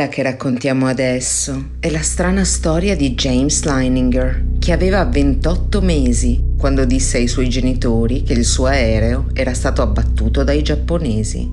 Quella 0.00 0.14
che 0.14 0.22
raccontiamo 0.22 0.86
adesso 0.86 1.72
è 1.78 1.90
la 1.90 2.00
strana 2.00 2.42
storia 2.42 2.96
di 2.96 3.12
James 3.12 3.64
Leininger, 3.64 4.56
che 4.58 4.72
aveva 4.72 5.04
28 5.04 5.82
mesi 5.82 6.42
quando 6.56 6.86
disse 6.86 7.18
ai 7.18 7.28
suoi 7.28 7.50
genitori 7.50 8.22
che 8.22 8.32
il 8.32 8.46
suo 8.46 8.64
aereo 8.64 9.26
era 9.34 9.52
stato 9.52 9.82
abbattuto 9.82 10.42
dai 10.42 10.62
giapponesi. 10.62 11.46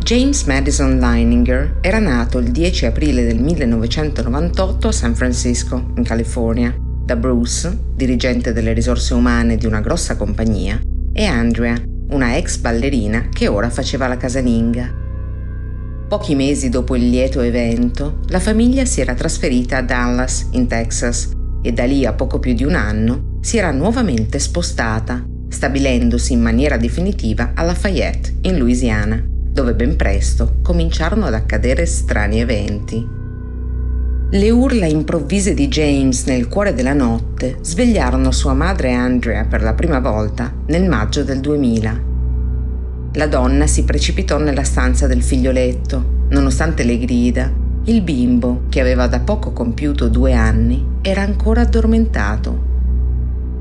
James 0.00 0.44
Madison 0.44 0.98
Leininger 0.98 1.78
era 1.80 1.98
nato 1.98 2.36
il 2.36 2.50
10 2.50 2.84
aprile 2.84 3.24
del 3.24 3.40
1998 3.40 4.88
a 4.88 4.92
San 4.92 5.14
Francisco, 5.14 5.92
in 5.96 6.02
California, 6.02 6.76
da 6.78 7.16
Bruce, 7.16 7.74
dirigente 7.94 8.52
delle 8.52 8.74
risorse 8.74 9.14
umane 9.14 9.56
di 9.56 9.64
una 9.64 9.80
grossa 9.80 10.16
compagnia, 10.16 10.78
e 11.14 11.24
Andrea, 11.24 11.74
una 12.10 12.36
ex 12.36 12.58
ballerina 12.58 13.30
che 13.32 13.48
ora 13.48 13.70
faceva 13.70 14.08
la 14.08 14.18
casalinga. 14.18 15.00
Pochi 16.12 16.34
mesi 16.34 16.68
dopo 16.68 16.94
il 16.94 17.08
lieto 17.08 17.40
evento, 17.40 18.18
la 18.26 18.38
famiglia 18.38 18.84
si 18.84 19.00
era 19.00 19.14
trasferita 19.14 19.78
a 19.78 19.82
Dallas, 19.82 20.48
in 20.50 20.66
Texas, 20.66 21.30
e 21.62 21.72
da 21.72 21.84
lì 21.84 22.04
a 22.04 22.12
poco 22.12 22.38
più 22.38 22.52
di 22.52 22.64
un 22.64 22.74
anno 22.74 23.38
si 23.40 23.56
era 23.56 23.70
nuovamente 23.70 24.38
spostata, 24.38 25.24
stabilendosi 25.48 26.34
in 26.34 26.42
maniera 26.42 26.76
definitiva 26.76 27.52
a 27.54 27.62
Lafayette, 27.62 28.40
in 28.42 28.58
Louisiana, 28.58 29.24
dove 29.26 29.72
ben 29.72 29.96
presto 29.96 30.56
cominciarono 30.60 31.24
ad 31.24 31.32
accadere 31.32 31.86
strani 31.86 32.40
eventi. 32.40 33.08
Le 34.32 34.50
urla 34.50 34.84
improvvise 34.84 35.54
di 35.54 35.66
James 35.68 36.26
nel 36.26 36.46
cuore 36.46 36.74
della 36.74 36.92
notte 36.92 37.56
svegliarono 37.62 38.32
sua 38.32 38.52
madre 38.52 38.92
Andrea 38.92 39.46
per 39.46 39.62
la 39.62 39.72
prima 39.72 39.98
volta 39.98 40.52
nel 40.66 40.86
maggio 40.86 41.24
del 41.24 41.40
2000. 41.40 42.11
La 43.14 43.26
donna 43.26 43.66
si 43.66 43.84
precipitò 43.84 44.38
nella 44.38 44.64
stanza 44.64 45.06
del 45.06 45.22
figlioletto. 45.22 46.20
Nonostante 46.30 46.82
le 46.82 46.98
grida, 46.98 47.52
il 47.84 48.00
bimbo, 48.00 48.62
che 48.70 48.80
aveva 48.80 49.06
da 49.06 49.20
poco 49.20 49.52
compiuto 49.52 50.08
due 50.08 50.32
anni, 50.32 50.82
era 51.02 51.20
ancora 51.20 51.60
addormentato. 51.60 52.70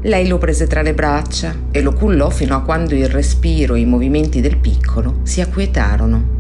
Lei 0.04 0.28
lo 0.28 0.38
prese 0.38 0.68
tra 0.68 0.82
le 0.82 0.94
braccia 0.94 1.54
e 1.70 1.82
lo 1.82 1.94
cullò 1.94 2.30
fino 2.30 2.56
a 2.56 2.62
quando 2.62 2.96
il 2.96 3.10
respiro 3.10 3.76
e 3.76 3.82
i 3.82 3.86
movimenti 3.86 4.40
del 4.40 4.58
piccolo 4.58 5.20
si 5.24 5.42
acquietarono. 5.42 6.40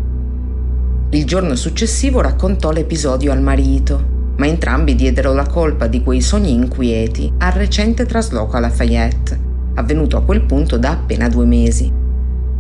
Il 1.10 1.26
giorno 1.26 1.56
successivo 1.56 2.22
raccontò 2.22 2.72
l'episodio 2.72 3.34
al 3.34 3.42
marito 3.42 4.12
ma 4.42 4.48
entrambi 4.48 4.96
diedero 4.96 5.34
la 5.34 5.46
colpa 5.46 5.86
di 5.86 6.02
quei 6.02 6.20
sogni 6.20 6.54
inquieti 6.54 7.32
al 7.38 7.52
recente 7.52 8.08
trasloco 8.08 8.58
a 8.58 8.60
Lafayette, 8.60 9.40
avvenuto 9.76 10.18
a 10.18 10.24
quel 10.24 10.42
punto 10.42 10.78
da 10.78 10.92
appena 10.92 11.30
due 11.30 11.46
mesi. 11.46 12.01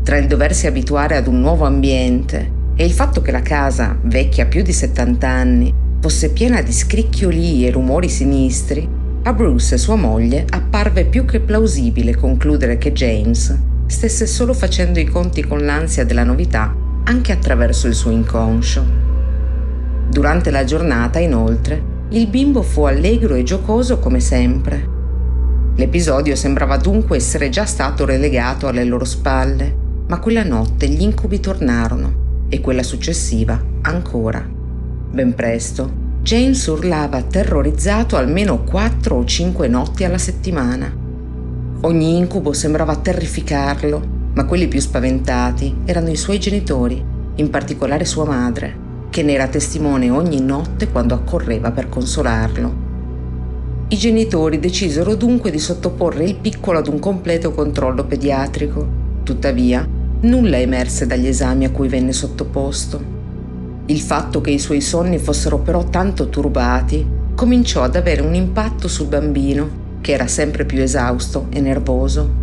Tra 0.03 0.17
il 0.17 0.27
doversi 0.27 0.65
abituare 0.65 1.15
ad 1.15 1.27
un 1.27 1.39
nuovo 1.39 1.65
ambiente 1.65 2.59
e 2.75 2.83
il 2.83 2.91
fatto 2.91 3.21
che 3.21 3.31
la 3.31 3.41
casa, 3.41 3.97
vecchia 4.01 4.47
più 4.47 4.63
di 4.63 4.73
70 4.73 5.27
anni, 5.27 5.73
fosse 5.99 6.31
piena 6.31 6.61
di 6.63 6.71
scricchiolii 6.71 7.67
e 7.67 7.71
rumori 7.71 8.09
sinistri, 8.09 8.87
a 9.23 9.33
Bruce 9.33 9.75
e 9.75 9.77
sua 9.77 9.95
moglie 9.95 10.45
apparve 10.49 11.05
più 11.05 11.25
che 11.25 11.39
plausibile 11.39 12.15
concludere 12.15 12.79
che 12.79 12.91
James 12.91 13.55
stesse 13.85 14.25
solo 14.25 14.53
facendo 14.53 14.99
i 14.99 15.05
conti 15.05 15.45
con 15.45 15.63
l'ansia 15.63 16.03
della 16.03 16.23
novità 16.23 16.75
anche 17.03 17.31
attraverso 17.31 17.87
il 17.87 17.93
suo 17.93 18.09
inconscio. 18.09 18.83
Durante 20.09 20.49
la 20.49 20.63
giornata, 20.63 21.19
inoltre, 21.19 21.89
il 22.09 22.27
bimbo 22.27 22.63
fu 22.63 22.83
allegro 22.83 23.35
e 23.35 23.43
giocoso 23.43 23.99
come 23.99 24.19
sempre. 24.19 24.89
L'episodio 25.75 26.35
sembrava 26.35 26.77
dunque 26.77 27.17
essere 27.17 27.49
già 27.49 27.65
stato 27.65 28.05
relegato 28.05 28.67
alle 28.67 28.83
loro 28.83 29.05
spalle, 29.05 29.80
ma 30.11 30.19
quella 30.19 30.43
notte 30.43 30.89
gli 30.89 31.03
incubi 31.03 31.39
tornarono 31.39 32.45
e 32.49 32.59
quella 32.59 32.83
successiva 32.83 33.57
ancora. 33.83 34.45
Ben 35.09 35.33
presto, 35.33 35.89
James 36.21 36.67
urlava 36.67 37.21
terrorizzato 37.21 38.17
almeno 38.17 38.65
quattro 38.65 39.15
o 39.15 39.23
cinque 39.23 39.69
notti 39.69 40.03
alla 40.03 40.17
settimana. 40.17 40.93
Ogni 41.83 42.17
incubo 42.17 42.51
sembrava 42.51 42.97
terrificarlo, 42.97 44.01
ma 44.33 44.43
quelli 44.43 44.67
più 44.67 44.81
spaventati 44.81 45.77
erano 45.85 46.09
i 46.09 46.17
suoi 46.17 46.41
genitori, 46.41 47.01
in 47.35 47.49
particolare 47.49 48.03
sua 48.03 48.25
madre, 48.25 49.07
che 49.09 49.23
ne 49.23 49.31
era 49.31 49.47
testimone 49.47 50.09
ogni 50.09 50.41
notte 50.41 50.89
quando 50.89 51.13
accorreva 51.13 51.71
per 51.71 51.87
consolarlo. 51.87 52.73
I 53.87 53.95
genitori 53.95 54.59
decisero 54.59 55.15
dunque 55.15 55.51
di 55.51 55.59
sottoporre 55.59 56.25
il 56.25 56.35
piccolo 56.35 56.79
ad 56.79 56.87
un 56.87 56.99
completo 56.99 57.53
controllo 57.53 58.03
pediatrico. 58.03 58.99
Tuttavia, 59.23 59.99
nulla 60.21 60.57
emerse 60.57 61.07
dagli 61.07 61.27
esami 61.27 61.65
a 61.65 61.71
cui 61.71 61.87
venne 61.87 62.13
sottoposto. 62.13 63.19
Il 63.85 63.99
fatto 63.99 64.41
che 64.41 64.51
i 64.51 64.59
suoi 64.59 64.81
sonni 64.81 65.17
fossero 65.17 65.59
però 65.59 65.83
tanto 65.85 66.29
turbati 66.29 67.05
cominciò 67.33 67.81
ad 67.81 67.95
avere 67.95 68.21
un 68.21 68.35
impatto 68.35 68.87
sul 68.87 69.07
bambino, 69.07 69.79
che 70.01 70.11
era 70.11 70.27
sempre 70.27 70.65
più 70.65 70.81
esausto 70.81 71.47
e 71.49 71.59
nervoso. 71.59 72.39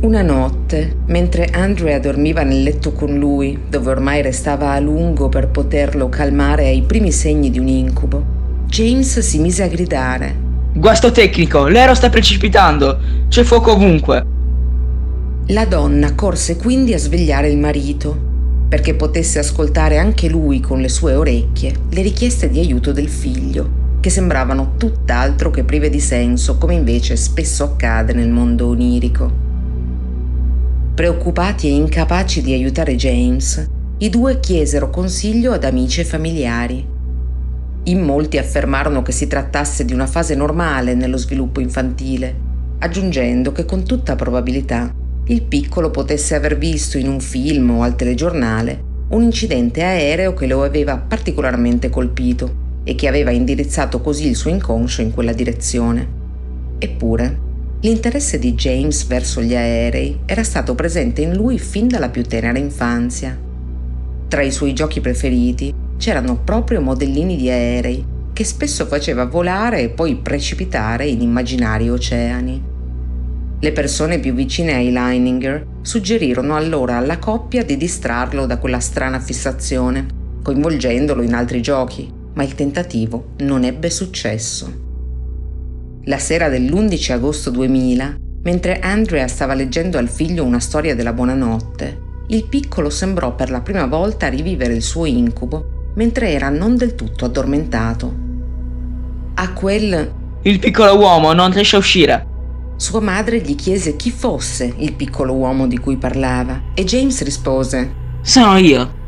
Una 0.00 0.20
notte, 0.20 0.96
mentre 1.06 1.46
Andrea 1.46 1.98
dormiva 1.98 2.42
nel 2.42 2.62
letto 2.62 2.92
con 2.92 3.16
lui, 3.16 3.58
dove 3.68 3.90
ormai 3.90 4.20
restava 4.20 4.72
a 4.72 4.78
lungo 4.78 5.30
per 5.30 5.48
poterlo 5.48 6.10
calmare 6.10 6.66
ai 6.66 6.82
primi 6.82 7.10
segni 7.10 7.50
di 7.50 7.58
un 7.58 7.68
incubo, 7.68 8.22
James 8.66 9.18
si 9.20 9.38
mise 9.38 9.62
a 9.62 9.68
gridare. 9.68 10.44
Guasto 10.74 11.10
tecnico, 11.10 11.68
l'aereo 11.68 11.94
sta 11.94 12.10
precipitando, 12.10 12.98
c'è 13.28 13.42
fuoco 13.42 13.72
ovunque. 13.72 14.35
La 15.50 15.64
donna 15.64 16.16
corse 16.16 16.56
quindi 16.56 16.92
a 16.92 16.98
svegliare 16.98 17.48
il 17.48 17.56
marito, 17.56 18.18
perché 18.68 18.94
potesse 18.94 19.38
ascoltare 19.38 19.96
anche 19.96 20.28
lui 20.28 20.58
con 20.58 20.80
le 20.80 20.88
sue 20.88 21.14
orecchie 21.14 21.72
le 21.88 22.02
richieste 22.02 22.50
di 22.50 22.58
aiuto 22.58 22.90
del 22.90 23.08
figlio, 23.08 23.98
che 24.00 24.10
sembravano 24.10 24.74
tutt'altro 24.76 25.50
che 25.50 25.62
prive 25.62 25.88
di 25.88 26.00
senso, 26.00 26.58
come 26.58 26.74
invece 26.74 27.14
spesso 27.14 27.62
accade 27.62 28.12
nel 28.12 28.28
mondo 28.28 28.66
onirico. 28.66 29.32
Preoccupati 30.96 31.68
e 31.68 31.74
incapaci 31.74 32.42
di 32.42 32.52
aiutare 32.52 32.96
James, 32.96 33.68
i 33.98 34.10
due 34.10 34.40
chiesero 34.40 34.90
consiglio 34.90 35.52
ad 35.52 35.62
amici 35.62 36.00
e 36.00 36.04
familiari. 36.04 36.84
In 37.84 38.00
molti 38.00 38.38
affermarono 38.38 39.02
che 39.02 39.12
si 39.12 39.28
trattasse 39.28 39.84
di 39.84 39.92
una 39.92 40.08
fase 40.08 40.34
normale 40.34 40.94
nello 40.94 41.16
sviluppo 41.16 41.60
infantile, 41.60 42.34
aggiungendo 42.80 43.52
che 43.52 43.64
con 43.64 43.84
tutta 43.84 44.16
probabilità 44.16 45.04
il 45.28 45.42
piccolo 45.42 45.90
potesse 45.90 46.34
aver 46.34 46.56
visto 46.56 46.98
in 46.98 47.08
un 47.08 47.20
film 47.20 47.70
o 47.70 47.82
al 47.82 47.96
telegiornale 47.96 48.84
un 49.08 49.22
incidente 49.22 49.82
aereo 49.82 50.34
che 50.34 50.46
lo 50.46 50.62
aveva 50.62 50.98
particolarmente 50.98 51.90
colpito 51.90 52.64
e 52.84 52.94
che 52.94 53.08
aveva 53.08 53.30
indirizzato 53.30 54.00
così 54.00 54.28
il 54.28 54.36
suo 54.36 54.50
inconscio 54.50 55.02
in 55.02 55.12
quella 55.12 55.32
direzione. 55.32 56.08
Eppure, 56.78 57.44
L'interesse 57.80 58.38
di 58.38 58.54
James 58.54 59.06
verso 59.06 59.42
gli 59.42 59.54
aerei 59.54 60.20
era 60.24 60.42
stato 60.42 60.74
presente 60.74 61.20
in 61.20 61.34
lui 61.34 61.58
fin 61.58 61.86
dalla 61.86 62.08
più 62.08 62.22
tenera 62.24 62.58
infanzia. 62.58 63.38
Tra 64.28 64.42
i 64.42 64.50
suoi 64.50 64.72
giochi 64.72 65.00
preferiti 65.00 65.72
c'erano 65.98 66.38
proprio 66.42 66.80
modellini 66.80 67.36
di 67.36 67.50
aerei 67.50 68.04
che 68.32 68.44
spesso 68.44 68.86
faceva 68.86 69.26
volare 69.26 69.82
e 69.82 69.88
poi 69.90 70.16
precipitare 70.16 71.06
in 71.06 71.20
immaginari 71.20 71.90
oceani. 71.90 72.74
Le 73.58 73.72
persone 73.72 74.18
più 74.18 74.34
vicine 74.34 74.74
ai 74.74 74.92
Leininger 74.92 75.66
suggerirono 75.80 76.56
allora 76.56 76.98
alla 76.98 77.18
coppia 77.18 77.64
di 77.64 77.78
distrarlo 77.78 78.44
da 78.44 78.58
quella 78.58 78.80
strana 78.80 79.18
fissazione, 79.18 80.06
coinvolgendolo 80.42 81.22
in 81.22 81.32
altri 81.32 81.62
giochi, 81.62 82.12
ma 82.34 82.42
il 82.42 82.54
tentativo 82.54 83.28
non 83.38 83.64
ebbe 83.64 83.88
successo. 83.88 84.84
La 86.04 86.18
sera 86.18 86.48
dell'11 86.50 87.12
agosto 87.12 87.50
2000, 87.50 88.16
mentre 88.42 88.78
Andrea 88.78 89.26
stava 89.26 89.54
leggendo 89.54 89.96
al 89.96 90.08
figlio 90.08 90.44
una 90.44 90.60
storia 90.60 90.94
della 90.94 91.14
buonanotte, 91.14 92.04
il 92.28 92.44
piccolo 92.44 92.90
sembrò 92.90 93.34
per 93.34 93.50
la 93.50 93.62
prima 93.62 93.86
volta 93.86 94.28
rivivere 94.28 94.74
il 94.74 94.82
suo 94.82 95.06
incubo 95.06 95.92
mentre 95.94 96.30
era 96.30 96.50
non 96.50 96.76
del 96.76 96.94
tutto 96.94 97.24
addormentato. 97.24 98.14
A 99.34 99.52
quel... 99.52 100.12
Il 100.42 100.58
piccolo 100.58 100.98
uomo 100.98 101.32
non 101.32 101.52
riesce 101.52 101.76
a 101.76 101.78
uscire. 101.78 102.26
Sua 102.78 103.00
madre 103.00 103.40
gli 103.40 103.54
chiese 103.54 103.96
chi 103.96 104.10
fosse 104.10 104.74
il 104.76 104.92
piccolo 104.92 105.32
uomo 105.32 105.66
di 105.66 105.78
cui 105.78 105.96
parlava 105.96 106.60
e 106.74 106.84
James 106.84 107.22
rispose 107.22 107.90
Sono 108.20 108.58
io. 108.58 109.04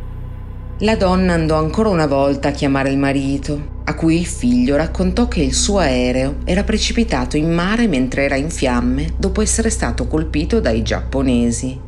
La 0.78 0.96
donna 0.96 1.35
andò 1.35 1.59
ancora 1.59 1.90
una 1.90 2.07
volta 2.07 2.48
a 2.48 2.52
chiamare 2.52 2.88
il 2.88 2.96
marito 2.96 3.76
a 3.85 3.94
cui 3.94 4.18
il 4.18 4.24
figlio 4.24 4.76
raccontò 4.76 5.28
che 5.28 5.42
il 5.42 5.52
suo 5.52 5.78
aereo 5.81 6.37
era 6.44 6.64
precipitato 6.64 7.37
in 7.37 7.52
mare 7.52 7.88
mentre 7.88 8.24
era 8.24 8.37
in 8.37 8.48
fiamme 8.48 9.12
dopo 9.18 9.42
essere 9.42 9.68
stato 9.68 10.07
colpito 10.07 10.61
dai 10.61 10.81
giapponesi. 10.81 11.78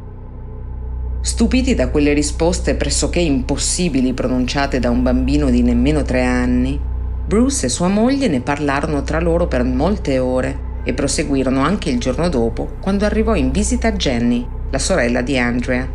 Stupiti 1.22 1.74
da 1.74 1.88
quelle 1.88 2.12
risposte 2.12 2.74
pressoché 2.74 3.20
impossibili 3.20 4.12
pronunciate 4.12 4.80
da 4.80 4.90
un 4.90 5.02
bambino 5.02 5.48
di 5.48 5.62
nemmeno 5.62 6.02
tre 6.02 6.24
anni, 6.24 6.78
Bruce 7.26 7.66
e 7.66 7.68
sua 7.70 7.88
moglie 7.88 8.28
ne 8.28 8.42
parlarono 8.42 9.02
tra 9.02 9.18
loro 9.18 9.46
per 9.46 9.64
molte 9.64 10.18
ore 10.18 10.68
e 10.82 10.94
proseguirono 10.94 11.60
anche 11.60 11.90
il 11.90 11.98
giorno 11.98 12.28
dopo 12.28 12.76
quando 12.80 13.04
arrivò 13.04 13.34
in 13.34 13.50
visita 13.50 13.92
Jenny, 13.92 14.46
la 14.70 14.78
sorella 14.78 15.22
di 15.22 15.38
Andrea. 15.38 15.88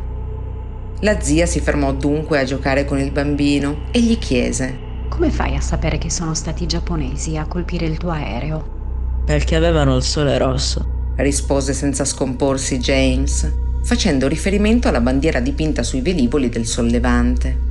La 1.00 1.19
zia 1.19 1.45
si 1.45 1.60
fermò 1.60 1.93
dunque 1.93 2.39
a 2.39 2.43
giocare 2.43 2.86
con 2.86 3.00
il 3.00 3.12
bambino 3.12 3.88
e 3.91 4.02
gli 4.02 4.17
chiese 4.17 4.78
Come 5.10 5.30
fai 5.30 5.56
a 5.56 5.62
sapere 5.62 5.98
che 5.98 6.10
sono 6.10 6.34
stati 6.34 6.63
i 6.63 6.67
giapponesi 6.67 7.38
a 7.38 7.45
colpire 7.45 7.86
il 7.86 7.98
tuo 7.98 8.12
aereo? 8.12 9.24
Perché 9.26 9.56
avevano 9.56 9.95
il 9.95 10.04
sole 10.04 10.38
rosso. 10.38 11.13
rispose 11.17 11.74
senza 11.74 12.06
scomporsi 12.06 12.78
James, 12.78 13.52
facendo 13.84 14.28
riferimento 14.28 14.88
alla 14.88 15.02
bandiera 15.02 15.39
dipinta 15.39 15.84
sui 15.84 16.02
velivoli 16.02 16.50
del 16.50 16.65
sollevante. 16.65 17.63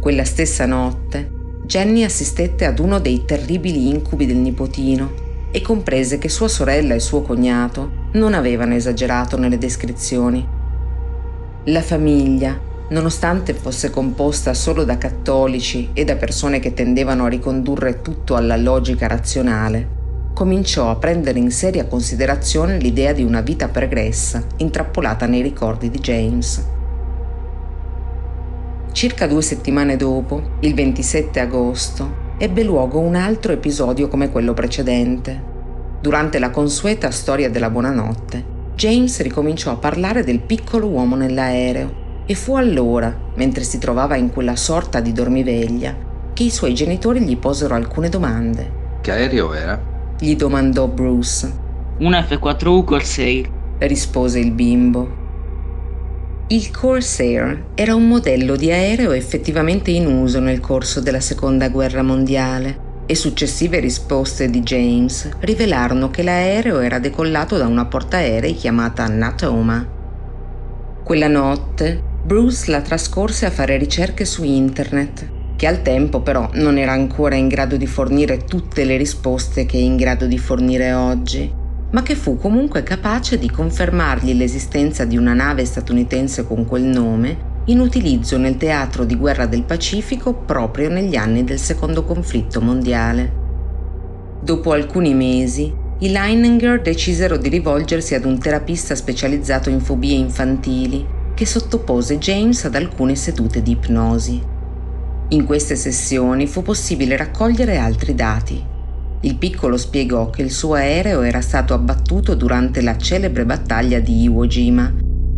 Quella 0.00 0.24
stessa 0.24 0.66
notte, 0.66 1.30
Jenny 1.64 2.02
assistette 2.02 2.64
ad 2.64 2.78
uno 2.78 2.98
dei 2.98 3.24
terribili 3.24 3.88
incubi 3.88 4.26
del 4.26 4.36
nipotino 4.36 5.26
e 5.50 5.62
comprese 5.62 6.18
che 6.18 6.28
sua 6.28 6.48
sorella 6.48 6.94
e 6.94 7.00
suo 7.00 7.22
cognato 7.22 8.06
non 8.12 8.34
avevano 8.34 8.74
esagerato 8.74 9.38
nelle 9.38 9.58
descrizioni. 9.58 10.46
La 11.64 11.82
famiglia, 11.82 12.58
nonostante 12.90 13.54
fosse 13.54 13.90
composta 13.90 14.54
solo 14.54 14.84
da 14.84 14.98
cattolici 14.98 15.90
e 15.92 16.04
da 16.04 16.16
persone 16.16 16.58
che 16.58 16.74
tendevano 16.74 17.24
a 17.24 17.28
ricondurre 17.28 18.02
tutto 18.02 18.36
alla 18.36 18.56
logica 18.56 19.06
razionale, 19.06 19.96
cominciò 20.34 20.90
a 20.90 20.96
prendere 20.96 21.38
in 21.38 21.50
seria 21.50 21.86
considerazione 21.86 22.78
l'idea 22.78 23.12
di 23.12 23.24
una 23.24 23.40
vita 23.40 23.68
pregressa, 23.68 24.44
intrappolata 24.58 25.26
nei 25.26 25.42
ricordi 25.42 25.90
di 25.90 25.98
James. 25.98 26.64
Circa 28.92 29.26
due 29.26 29.42
settimane 29.42 29.96
dopo, 29.96 30.56
il 30.60 30.74
27 30.74 31.40
agosto, 31.40 32.17
ebbe 32.40 32.62
luogo 32.62 33.00
un 33.00 33.16
altro 33.16 33.52
episodio 33.52 34.06
come 34.06 34.30
quello 34.30 34.54
precedente. 34.54 35.42
Durante 36.00 36.38
la 36.38 36.50
consueta 36.50 37.10
storia 37.10 37.50
della 37.50 37.68
buonanotte, 37.68 38.56
James 38.76 39.20
ricominciò 39.22 39.72
a 39.72 39.76
parlare 39.76 40.22
del 40.22 40.38
piccolo 40.38 40.86
uomo 40.86 41.16
nell'aereo 41.16 42.22
e 42.26 42.34
fu 42.34 42.54
allora, 42.54 43.12
mentre 43.34 43.64
si 43.64 43.78
trovava 43.78 44.14
in 44.14 44.30
quella 44.30 44.54
sorta 44.54 45.00
di 45.00 45.12
dormiveglia, 45.12 45.96
che 46.32 46.44
i 46.44 46.50
suoi 46.50 46.74
genitori 46.74 47.22
gli 47.22 47.36
posero 47.36 47.74
alcune 47.74 48.08
domande. 48.08 48.70
Che 49.00 49.10
aereo 49.10 49.52
era? 49.52 50.14
Gli 50.16 50.36
domandò 50.36 50.86
Bruce. 50.86 51.52
Un 51.98 52.12
F4U 52.12 52.84
Corsair. 52.84 53.50
Rispose 53.78 54.38
il 54.38 54.52
bimbo. 54.52 55.26
Il 56.50 56.70
Corsair 56.70 57.72
era 57.74 57.94
un 57.94 58.08
modello 58.08 58.56
di 58.56 58.70
aereo 58.70 59.10
effettivamente 59.10 59.90
in 59.90 60.06
uso 60.06 60.40
nel 60.40 60.60
corso 60.60 61.02
della 61.02 61.20
Seconda 61.20 61.68
Guerra 61.68 62.02
Mondiale 62.02 63.02
e 63.04 63.14
successive 63.14 63.80
risposte 63.80 64.48
di 64.48 64.62
James 64.62 65.28
rivelarono 65.40 66.08
che 66.08 66.22
l'aereo 66.22 66.80
era 66.80 66.98
decollato 66.98 67.58
da 67.58 67.66
una 67.66 67.84
portaerei 67.84 68.54
chiamata 68.54 69.06
Natoma. 69.08 69.86
Quella 71.04 71.28
notte 71.28 72.02
Bruce 72.24 72.70
la 72.70 72.80
trascorse 72.80 73.44
a 73.44 73.50
fare 73.50 73.76
ricerche 73.76 74.24
su 74.24 74.42
internet, 74.42 75.28
che 75.54 75.66
al 75.66 75.82
tempo 75.82 76.22
però 76.22 76.48
non 76.54 76.78
era 76.78 76.92
ancora 76.92 77.34
in 77.34 77.48
grado 77.48 77.76
di 77.76 77.86
fornire 77.86 78.44
tutte 78.44 78.84
le 78.84 78.96
risposte 78.96 79.66
che 79.66 79.76
è 79.76 79.82
in 79.82 79.96
grado 79.96 80.24
di 80.24 80.38
fornire 80.38 80.94
oggi 80.94 81.57
ma 81.90 82.02
che 82.02 82.14
fu 82.14 82.36
comunque 82.36 82.82
capace 82.82 83.38
di 83.38 83.50
confermargli 83.50 84.34
l'esistenza 84.34 85.04
di 85.04 85.16
una 85.16 85.32
nave 85.32 85.64
statunitense 85.64 86.46
con 86.46 86.66
quel 86.66 86.84
nome 86.84 87.56
in 87.66 87.80
utilizzo 87.80 88.36
nel 88.38 88.56
teatro 88.56 89.04
di 89.04 89.14
guerra 89.14 89.46
del 89.46 89.64
Pacifico 89.64 90.34
proprio 90.34 90.88
negli 90.88 91.16
anni 91.16 91.44
del 91.44 91.58
secondo 91.58 92.04
conflitto 92.04 92.60
mondiale. 92.60 93.46
Dopo 94.40 94.72
alcuni 94.72 95.14
mesi, 95.14 95.74
i 96.00 96.10
Leininger 96.10 96.80
decisero 96.80 97.36
di 97.36 97.48
rivolgersi 97.48 98.14
ad 98.14 98.24
un 98.24 98.38
terapista 98.38 98.94
specializzato 98.94 99.68
in 99.68 99.80
fobie 99.80 100.16
infantili 100.16 101.04
che 101.34 101.44
sottopose 101.44 102.18
James 102.18 102.64
ad 102.64 102.74
alcune 102.74 103.14
sedute 103.16 103.62
di 103.62 103.72
ipnosi. 103.72 104.40
In 105.28 105.44
queste 105.44 105.76
sessioni 105.76 106.46
fu 106.46 106.62
possibile 106.62 107.16
raccogliere 107.16 107.76
altri 107.76 108.14
dati, 108.14 108.64
il 109.22 109.34
piccolo 109.36 109.76
spiegò 109.76 110.30
che 110.30 110.42
il 110.42 110.52
suo 110.52 110.74
aereo 110.74 111.22
era 111.22 111.40
stato 111.40 111.74
abbattuto 111.74 112.36
durante 112.36 112.80
la 112.80 112.96
celebre 112.96 113.44
battaglia 113.44 113.98
di 113.98 114.22
Iwo 114.22 114.46
Jima 114.46 114.92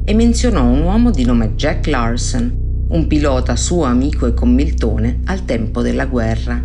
e 0.04 0.14
menzionò 0.14 0.64
un 0.64 0.82
uomo 0.82 1.10
di 1.10 1.24
nome 1.24 1.54
Jack 1.54 1.86
Larson, 1.86 2.86
un 2.88 3.06
pilota 3.06 3.56
suo 3.56 3.84
amico 3.84 4.26
e 4.26 4.34
commiltone 4.34 5.20
al 5.24 5.46
tempo 5.46 5.80
della 5.80 6.04
guerra. 6.04 6.62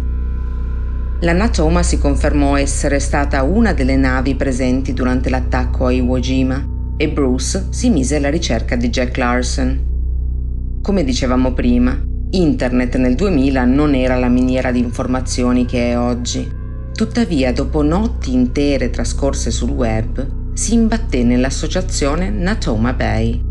La 1.21 1.31
Natoma 1.31 1.83
si 1.83 1.97
confermò 1.97 2.57
essere 2.57 2.99
stata 2.99 3.43
una 3.43 3.71
delle 3.71 3.95
navi 3.95 4.35
presenti 4.35 4.91
durante 4.91 5.29
l'attacco 5.29 5.85
a 5.85 5.91
Iwo 5.91 6.19
Jima 6.19 6.67
e 6.97 7.09
Bruce 7.09 7.67
si 7.69 7.89
mise 7.91 8.17
alla 8.17 8.29
ricerca 8.29 8.75
di 8.75 8.89
Jack 8.89 9.15
Larson. 9.15 9.93
Come 10.81 11.03
dicevamo 11.05 11.53
prima, 11.53 11.97
Internet 12.31 12.97
nel 12.97 13.15
2000 13.15 13.63
non 13.63 13.95
era 13.95 14.17
la 14.17 14.27
miniera 14.27 14.73
di 14.73 14.79
informazioni 14.79 15.65
che 15.65 15.91
è 15.91 15.97
oggi 15.97 16.63
Tuttavia, 16.95 17.51
dopo 17.51 17.81
notti 17.81 18.31
intere 18.31 18.89
trascorse 18.89 19.51
sul 19.51 19.71
web, 19.71 20.53
si 20.53 20.75
imbatté 20.75 21.23
nell'associazione 21.23 22.29
Natoma 22.29 22.93
Bay. 22.93 23.43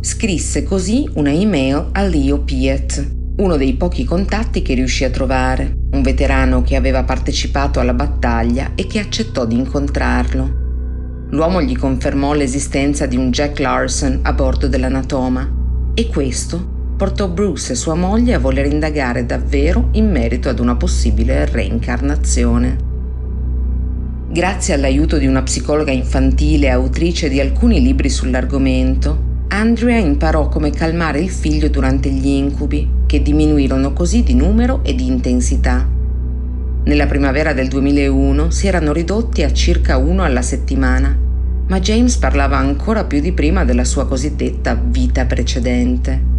Scrisse 0.00 0.62
così 0.62 1.06
una 1.16 1.30
email 1.30 1.90
a 1.92 2.00
Leo 2.00 2.40
Piet, 2.40 3.14
uno 3.36 3.58
dei 3.58 3.74
pochi 3.74 4.04
contatti 4.04 4.62
che 4.62 4.72
riuscì 4.72 5.04
a 5.04 5.10
trovare, 5.10 5.76
un 5.90 6.00
veterano 6.00 6.62
che 6.62 6.76
aveva 6.76 7.04
partecipato 7.04 7.78
alla 7.78 7.92
battaglia 7.92 8.72
e 8.74 8.86
che 8.86 9.00
accettò 9.00 9.44
di 9.44 9.56
incontrarlo. 9.56 11.26
L'uomo 11.28 11.60
gli 11.60 11.76
confermò 11.76 12.32
l'esistenza 12.32 13.04
di 13.04 13.18
un 13.18 13.30
Jack 13.32 13.58
Larson 13.58 14.20
a 14.22 14.32
bordo 14.32 14.66
dell'Anatoma 14.66 15.92
e 15.92 16.06
questo 16.06 16.72
portò 16.96 17.28
Bruce 17.28 17.72
e 17.72 17.76
sua 17.76 17.94
moglie 17.94 18.34
a 18.34 18.38
voler 18.38 18.66
indagare 18.66 19.26
davvero 19.26 19.88
in 19.92 20.10
merito 20.10 20.48
ad 20.48 20.60
una 20.60 20.76
possibile 20.76 21.46
reincarnazione. 21.46 22.92
Grazie 24.30 24.74
all'aiuto 24.74 25.18
di 25.18 25.26
una 25.26 25.42
psicologa 25.42 25.92
infantile 25.92 26.70
autrice 26.70 27.28
di 27.28 27.40
alcuni 27.40 27.80
libri 27.80 28.08
sull'argomento, 28.08 29.32
Andrea 29.48 29.98
imparò 29.98 30.48
come 30.48 30.70
calmare 30.70 31.20
il 31.20 31.30
figlio 31.30 31.68
durante 31.68 32.10
gli 32.10 32.26
incubi, 32.26 32.88
che 33.06 33.22
diminuirono 33.22 33.92
così 33.92 34.24
di 34.24 34.34
numero 34.34 34.80
e 34.82 34.94
di 34.94 35.06
intensità. 35.06 35.88
Nella 36.84 37.06
primavera 37.06 37.52
del 37.52 37.68
2001 37.68 38.50
si 38.50 38.66
erano 38.66 38.92
ridotti 38.92 39.42
a 39.42 39.52
circa 39.52 39.96
uno 39.96 40.24
alla 40.24 40.42
settimana, 40.42 41.16
ma 41.68 41.80
James 41.80 42.16
parlava 42.16 42.58
ancora 42.58 43.04
più 43.04 43.20
di 43.20 43.32
prima 43.32 43.64
della 43.64 43.84
sua 43.84 44.06
cosiddetta 44.06 44.74
vita 44.74 45.24
precedente. 45.24 46.33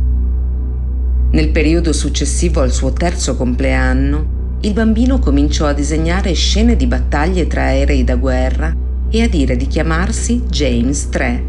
Nel 1.35 1.49
periodo 1.49 1.91
successivo 1.91 2.61
al 2.61 2.71
suo 2.71 2.93
terzo 2.93 3.35
compleanno, 3.35 4.57
il 4.61 4.71
bambino 4.71 5.19
cominciò 5.19 5.65
a 5.65 5.73
disegnare 5.73 6.31
scene 6.31 6.77
di 6.77 6.87
battaglie 6.87 7.45
tra 7.45 7.63
aerei 7.63 8.05
da 8.05 8.15
guerra 8.15 8.73
e 9.09 9.21
a 9.21 9.27
dire 9.27 9.57
di 9.57 9.67
chiamarsi 9.67 10.43
James 10.47 11.09
III. 11.13 11.43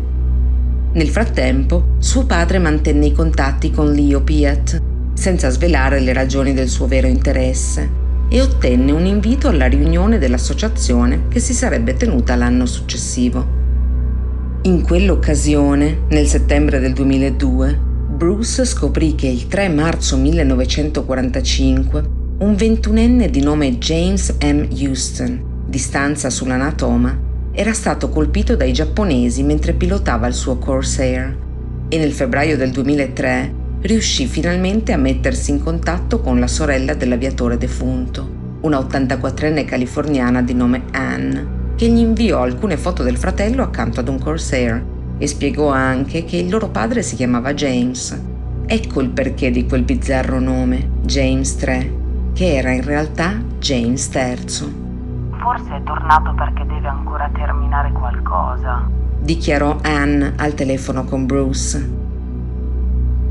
Nel 0.92 1.09
frattempo, 1.09 1.94
suo 1.99 2.27
padre 2.27 2.59
mantenne 2.59 3.07
i 3.07 3.12
contatti 3.12 3.70
con 3.70 3.92
Leo 3.92 4.22
Piat, 4.22 4.83
senza 5.14 5.51
svelare 5.51 6.01
le 6.01 6.12
ragioni 6.12 6.53
del 6.53 6.68
suo 6.68 6.88
vero 6.88 7.07
interesse, 7.07 7.88
e 8.29 8.40
ottenne 8.40 8.90
un 8.90 9.07
invito 9.07 9.46
alla 9.46 9.68
riunione 9.68 10.18
dell'associazione 10.18 11.29
che 11.29 11.38
si 11.38 11.55
sarebbe 11.55 11.94
tenuta 11.94 12.35
l'anno 12.35 12.66
successivo. 12.66 13.46
In 14.62 14.83
quell'occasione, 14.83 16.07
nel 16.09 16.27
settembre 16.27 16.81
del 16.81 16.92
2002, 16.92 17.86
Bruce 18.16 18.64
scoprì 18.64 19.14
che 19.14 19.26
il 19.26 19.46
3 19.46 19.68
marzo 19.68 20.16
1945 20.16 22.05
un 22.38 22.55
ventunenne 22.55 23.29
di 23.29 23.42
nome 23.42 23.76
James 23.76 24.35
M. 24.40 24.66
Houston, 24.72 25.64
di 25.66 25.76
stanza 25.76 26.31
sull'Anatoma, 26.31 27.14
era 27.52 27.74
stato 27.74 28.09
colpito 28.09 28.57
dai 28.57 28.72
giapponesi 28.72 29.42
mentre 29.42 29.74
pilotava 29.74 30.26
il 30.29 30.33
suo 30.33 30.57
Corsair 30.57 31.37
e 31.90 31.98
nel 31.98 32.12
febbraio 32.12 32.57
del 32.57 32.70
2003 32.70 33.55
riuscì 33.83 34.24
finalmente 34.26 34.92
a 34.92 34.96
mettersi 34.96 35.50
in 35.50 35.62
contatto 35.62 36.20
con 36.20 36.40
la 36.40 36.48
sorella 36.48 36.94
dell'aviatore 36.94 37.59
defunto, 37.59 38.59
una 38.62 38.79
84enne 38.79 39.66
californiana 39.66 40.40
di 40.40 40.55
nome 40.55 40.85
Anne, 40.92 41.74
che 41.76 41.87
gli 41.87 41.98
inviò 41.98 42.40
alcune 42.40 42.79
foto 42.79 43.02
del 43.02 43.18
fratello 43.18 43.62
accanto 43.62 44.00
ad 44.00 44.09
un 44.09 44.18
Corsair 44.18 44.94
e 45.18 45.26
spiegò 45.26 45.68
anche 45.68 46.24
che 46.24 46.37
il 46.37 46.50
loro 46.50 46.68
padre 46.68 47.02
si 47.02 47.16
chiamava 47.16 47.55
James. 47.55 48.20
Ecco 48.66 49.00
il 49.00 49.11
perché 49.11 49.50
di 49.50 49.66
quel 49.66 49.83
bizzarro 49.83 50.40
nome, 50.40 50.88
James 51.02 51.57
III, 51.62 51.92
che 52.35 52.57
era 52.57 52.72
in 52.72 52.85
realtà 52.85 53.40
James 53.59 54.09
III. 54.12 54.85
Forse 55.40 55.76
è 55.76 55.83
tornato 55.85 56.35
perché 56.35 56.66
deve 56.66 56.88
ancora 56.88 57.31
terminare 57.33 57.92
qualcosa, 57.92 58.88
dichiarò 59.20 59.79
Anne 59.83 60.35
al 60.37 60.55
telefono 60.55 61.05
con 61.05 61.26
Bruce. 61.26 62.05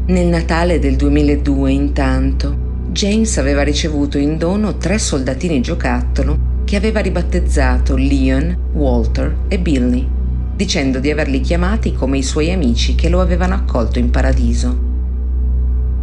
Nel 0.08 0.28
Natale 0.28 0.80
del 0.80 0.96
2002, 0.96 1.72
intanto, 1.72 2.64
James 2.92 3.38
aveva 3.38 3.64
ricevuto 3.64 4.18
in 4.18 4.38
dono 4.38 4.78
tre 4.78 4.98
soldatini 4.98 5.62
giocattolo 5.62 6.54
che 6.64 6.76
aveva 6.76 7.02
ribattezzato 7.02 7.96
Leon, 7.96 8.56
Walter 8.74 9.36
e 9.48 9.60
Billy 9.60 10.15
dicendo 10.56 11.00
di 11.00 11.12
averli 11.12 11.42
chiamati 11.42 11.94
come 11.94 12.18
i 12.18 12.24
suoi 12.24 12.52
amici 12.52 12.96
che 12.96 13.10
lo 13.10 13.20
avevano 13.22 13.56
accolto 13.56 14.00
in 14.00 14.10
paradiso. 14.10 14.94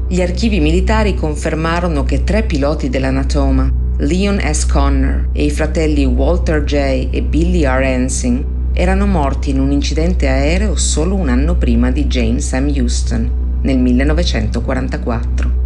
Gli 0.08 0.20
archivi 0.20 0.60
militari 0.60 1.14
confermarono 1.14 2.04
che 2.04 2.22
tre 2.22 2.42
piloti 2.42 2.90
dell'Anatoma, 2.90 3.72
Leon 3.98 4.40
S. 4.40 4.66
Connor 4.66 5.28
e 5.32 5.44
i 5.44 5.50
fratelli 5.50 6.04
Walter 6.04 6.64
J. 6.64 7.08
e 7.10 7.22
Billy 7.22 7.64
R. 7.64 7.80
Hensing, 7.82 8.44
erano 8.74 9.06
morti 9.06 9.50
in 9.50 9.60
un 9.60 9.70
incidente 9.70 10.28
aereo 10.28 10.76
solo 10.76 11.14
un 11.14 11.28
anno 11.28 11.56
prima 11.56 11.90
di 11.90 12.06
James 12.06 12.52
M. 12.52 12.72
Houston, 12.76 13.30
nel 13.62 13.78
1944. 13.78 15.60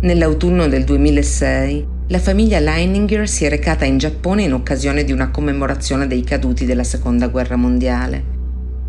Nell'autunno 0.00 0.66
del 0.66 0.84
2006, 0.84 1.86
la 2.08 2.20
famiglia 2.20 2.60
Leininger 2.60 3.28
si 3.28 3.46
è 3.46 3.48
recata 3.48 3.84
in 3.84 3.98
Giappone 3.98 4.44
in 4.44 4.52
occasione 4.52 5.02
di 5.02 5.10
una 5.10 5.30
commemorazione 5.32 6.06
dei 6.06 6.22
caduti 6.22 6.64
della 6.64 6.84
Seconda 6.84 7.26
Guerra 7.26 7.56
Mondiale. 7.56 8.34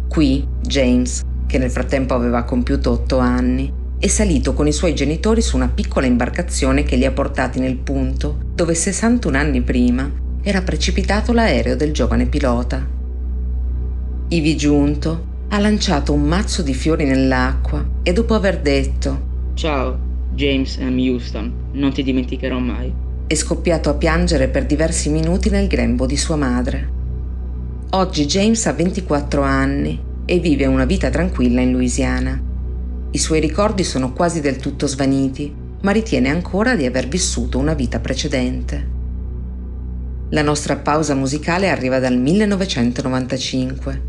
Qui, 0.08 0.48
James, 0.62 1.24
che 1.48 1.58
nel 1.58 1.72
frattempo 1.72 2.14
aveva 2.14 2.44
compiuto 2.44 2.92
otto 2.92 3.18
anni, 3.18 3.74
è 3.98 4.06
salito 4.06 4.54
con 4.54 4.68
i 4.68 4.72
suoi 4.72 4.94
genitori 4.94 5.42
su 5.42 5.56
una 5.56 5.68
piccola 5.68 6.06
imbarcazione 6.06 6.84
che 6.84 6.96
li 6.96 7.06
ha 7.06 7.12
portati 7.12 7.60
nel 7.60 7.78
punto 7.78 8.38
dove 8.54 8.76
61 8.76 9.36
anni 9.36 9.62
prima 9.62 10.08
era 10.44 10.62
precipitato 10.62 11.34
l'aereo 11.34 11.76
del 11.76 11.94
giovane 11.94 12.28
pilota. 12.28 12.88
Ivi 14.28 14.56
giunto, 14.56 15.26
ha 15.50 15.58
lanciato 15.58 16.14
un 16.14 16.22
mazzo 16.22 16.62
di 16.62 16.76
fiori 16.76 17.06
nell'acqua 17.06 17.84
e 18.04 18.14
dopo 18.14 18.36
aver 18.36 18.62
detto 18.62 19.26
Ciao, 19.56 19.98
James 20.36 20.78
M. 20.78 21.00
Houston, 21.00 21.52
non 21.72 21.92
ti 21.92 22.04
dimenticherò 22.04 22.60
mai. 22.60 23.06
È 23.28 23.36
scoppiato 23.36 23.90
a 23.90 23.96
piangere 23.96 24.48
per 24.48 24.66
diversi 24.66 25.10
minuti 25.10 25.50
nel 25.50 25.68
grembo 25.68 26.06
di 26.06 26.16
sua 26.16 26.38
madre. 26.38 26.96
Oggi 27.90 28.26
James 28.26 28.66
ha 28.68 28.72
24 28.72 29.42
anni 29.42 30.02
e 30.24 30.40
vive 30.40 30.66
una 30.66 30.86
vita 30.86 31.10
tranquilla 31.10 31.60
in 31.60 31.74
Louisiana. 31.74 32.42
I 33.12 33.18
suoi 33.18 33.42
ricordi 33.42 33.84
sono 33.84 34.14
quasi 34.14 34.40
del 34.40 34.56
tutto 34.56 34.88
svaniti, 34.88 35.54
ma 35.82 35.92
ritiene 35.92 36.30
ancora 36.30 36.78
di 36.78 36.86
aver 36.86 37.10
vissuto 37.10 37.58
una 37.58 37.74
vita 37.74 38.00
precedente. 38.00 38.96
La 40.30 40.42
nostra 40.42 40.78
pausa 40.78 41.14
musicale 41.14 41.70
arriva 41.70 42.00
dal 42.00 42.18
1995. 42.18 44.02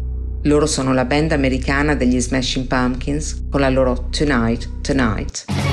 Loro 0.42 0.66
sono 0.66 0.92
la 0.92 1.04
band 1.04 1.32
americana 1.32 1.96
degli 1.96 2.20
Smashing 2.20 2.68
Pumpkins 2.68 3.46
con 3.50 3.62
la 3.62 3.68
loro 3.68 4.10
Tonight, 4.10 4.80
Tonight. 4.80 5.67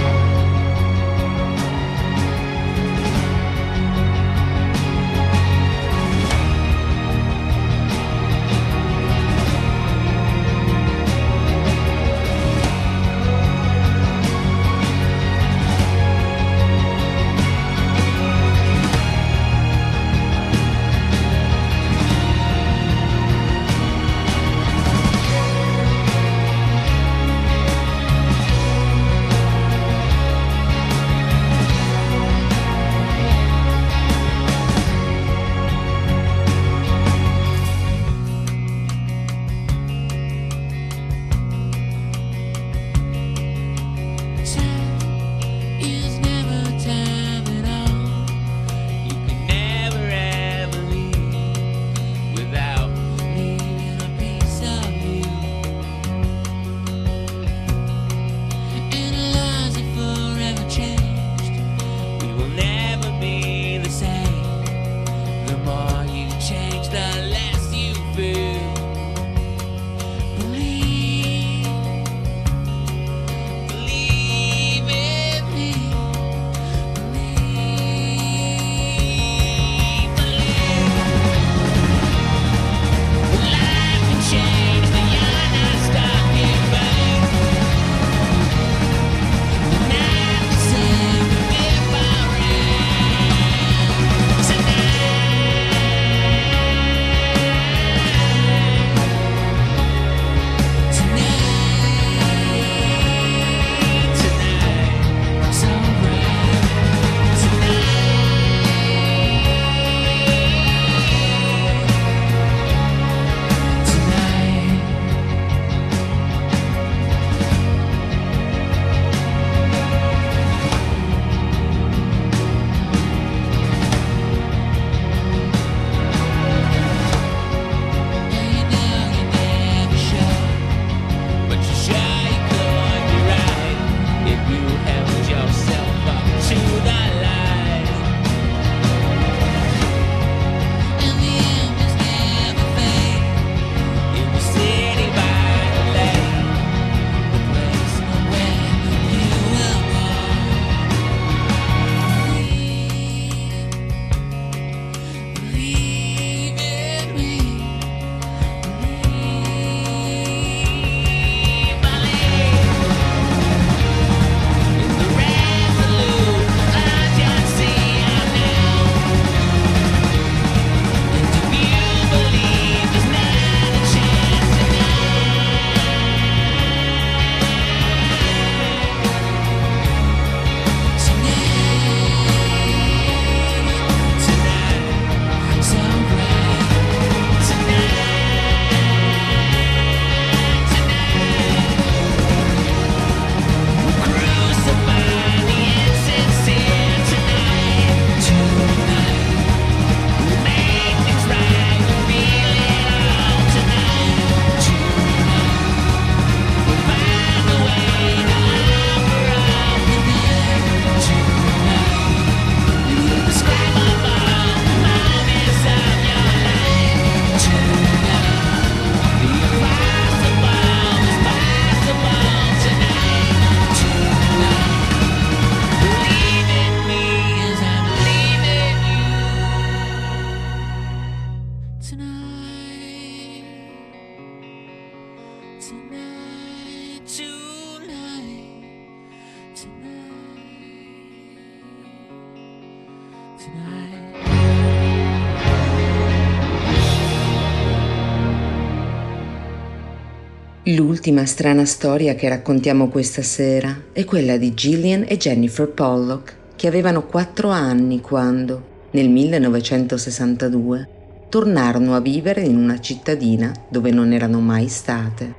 L'ultima 251.06 251.28
strana 251.28 251.66
storia 251.66 252.16
che 252.16 252.28
raccontiamo 252.28 252.90
questa 252.90 253.22
sera 253.22 253.90
è 253.94 254.04
quella 254.06 254.38
di 254.38 254.56
Gillian 254.56 255.06
e 255.08 255.18
Jennifer 255.18 255.70
Pollock, 255.70 256.36
che 256.56 256.66
avevano 256.66 257.06
quattro 257.06 257.50
anni 257.50 258.02
quando, 258.02 258.88
nel 258.90 259.10
1962, 259.10 260.90
tornarono 261.30 261.96
a 261.96 262.00
vivere 262.00 262.42
in 262.42 262.58
una 262.58 262.80
cittadina 262.80 263.54
dove 263.70 263.92
non 263.92 264.14
erano 264.14 264.40
mai 264.40 264.68
state. 264.68 265.36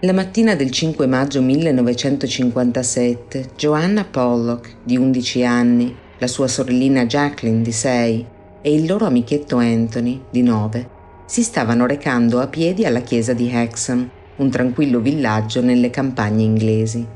La 0.00 0.12
mattina 0.12 0.54
del 0.54 0.72
5 0.72 1.06
maggio 1.06 1.40
1957, 1.40 3.52
Joanna 3.56 4.04
Pollock, 4.04 4.76
di 4.84 4.98
11 4.98 5.44
anni, 5.46 5.96
la 6.18 6.26
sua 6.26 6.48
sorellina 6.48 7.06
Jacqueline, 7.06 7.62
di 7.62 7.72
6, 7.72 8.26
e 8.60 8.74
il 8.74 8.86
loro 8.86 9.06
amichetto 9.06 9.56
Anthony, 9.56 10.20
di 10.30 10.42
9, 10.42 10.96
si 11.24 11.42
stavano 11.42 11.86
recando 11.86 12.40
a 12.40 12.46
piedi 12.46 12.84
alla 12.84 13.00
chiesa 13.00 13.32
di 13.32 13.50
Hexham, 13.50 14.16
un 14.38 14.50
tranquillo 14.50 15.00
villaggio 15.00 15.60
nelle 15.60 15.90
campagne 15.90 16.42
inglesi. 16.42 17.06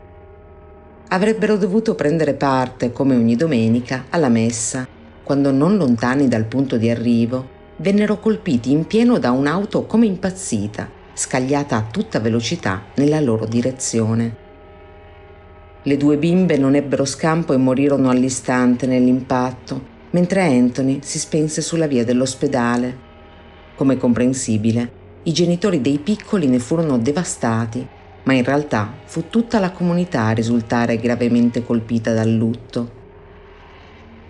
Avrebbero 1.09 1.57
dovuto 1.57 1.95
prendere 1.95 2.35
parte, 2.35 2.93
come 2.93 3.15
ogni 3.15 3.37
domenica, 3.37 4.07
alla 4.11 4.29
messa, 4.29 4.87
quando 5.23 5.51
non 5.51 5.77
lontani 5.77 6.29
dal 6.29 6.45
punto 6.45 6.77
di 6.77 6.91
arrivo, 6.91 7.49
vennero 7.77 8.19
colpiti 8.19 8.71
in 8.71 8.87
pieno 8.87 9.19
da 9.19 9.31
un'auto 9.31 9.85
come 9.87 10.07
impazzita, 10.07 10.89
scagliata 11.13 11.77
a 11.77 11.87
tutta 11.91 12.19
velocità 12.19 12.83
nella 12.97 13.21
loro 13.21 13.47
direzione. 13.47 14.37
Le 15.83 15.97
due 15.97 16.17
bimbe 16.17 16.57
non 16.57 16.75
ebbero 16.75 17.05
scampo 17.05 17.53
e 17.53 17.57
morirono 17.57 18.09
all'istante 18.09 18.87
nell'impatto, 18.87 19.91
mentre 20.11 20.43
Anthony 20.43 21.01
si 21.03 21.19
spense 21.19 21.61
sulla 21.61 21.87
via 21.87 22.05
dell'ospedale 22.05 23.11
come 23.75 23.97
comprensibile, 23.97 25.01
i 25.25 25.33
genitori 25.33 25.81
dei 25.81 25.99
piccoli 25.99 26.49
ne 26.49 26.59
furono 26.59 26.99
devastati, 26.99 27.87
ma 28.25 28.33
in 28.33 28.43
realtà 28.43 28.93
fu 29.05 29.29
tutta 29.31 29.61
la 29.61 29.71
comunità 29.71 30.25
a 30.25 30.33
risultare 30.33 30.97
gravemente 30.97 31.63
colpita 31.65 32.13
dal 32.13 32.31
lutto. 32.31 33.01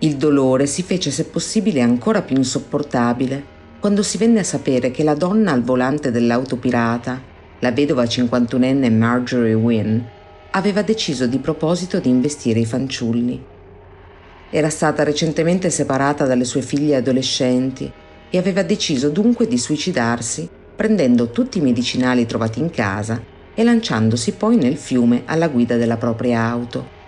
Il 0.00 0.16
dolore 0.16 0.66
si 0.66 0.82
fece 0.82 1.10
se 1.10 1.24
possibile 1.24 1.80
ancora 1.80 2.20
più 2.20 2.36
insopportabile 2.36 3.60
quando 3.80 4.02
si 4.02 4.18
venne 4.18 4.40
a 4.40 4.44
sapere 4.44 4.90
che 4.90 5.02
la 5.02 5.14
donna 5.14 5.52
al 5.52 5.62
volante 5.62 6.10
dell'auto 6.10 6.56
pirata, 6.56 7.20
la 7.60 7.72
vedova 7.72 8.04
51enne 8.04 8.92
Marjorie 8.92 9.54
Wynne, 9.54 10.08
aveva 10.50 10.82
deciso 10.82 11.26
di 11.26 11.38
proposito 11.38 12.00
di 12.00 12.10
investire 12.10 12.60
i 12.60 12.66
fanciulli. 12.66 13.42
Era 14.50 14.68
stata 14.68 15.02
recentemente 15.02 15.70
separata 15.70 16.26
dalle 16.26 16.44
sue 16.44 16.60
figlie 16.60 16.96
adolescenti 16.96 17.90
e 18.28 18.38
aveva 18.38 18.62
deciso 18.62 19.08
dunque 19.08 19.46
di 19.46 19.56
suicidarsi 19.56 20.48
prendendo 20.74 21.30
tutti 21.30 21.58
i 21.58 21.62
medicinali 21.62 22.26
trovati 22.26 22.60
in 22.60 22.70
casa 22.70 23.20
e 23.54 23.62
lanciandosi 23.62 24.32
poi 24.32 24.56
nel 24.56 24.76
fiume 24.76 25.22
alla 25.26 25.48
guida 25.48 25.76
della 25.76 25.96
propria 25.96 26.42
auto. 26.42 27.00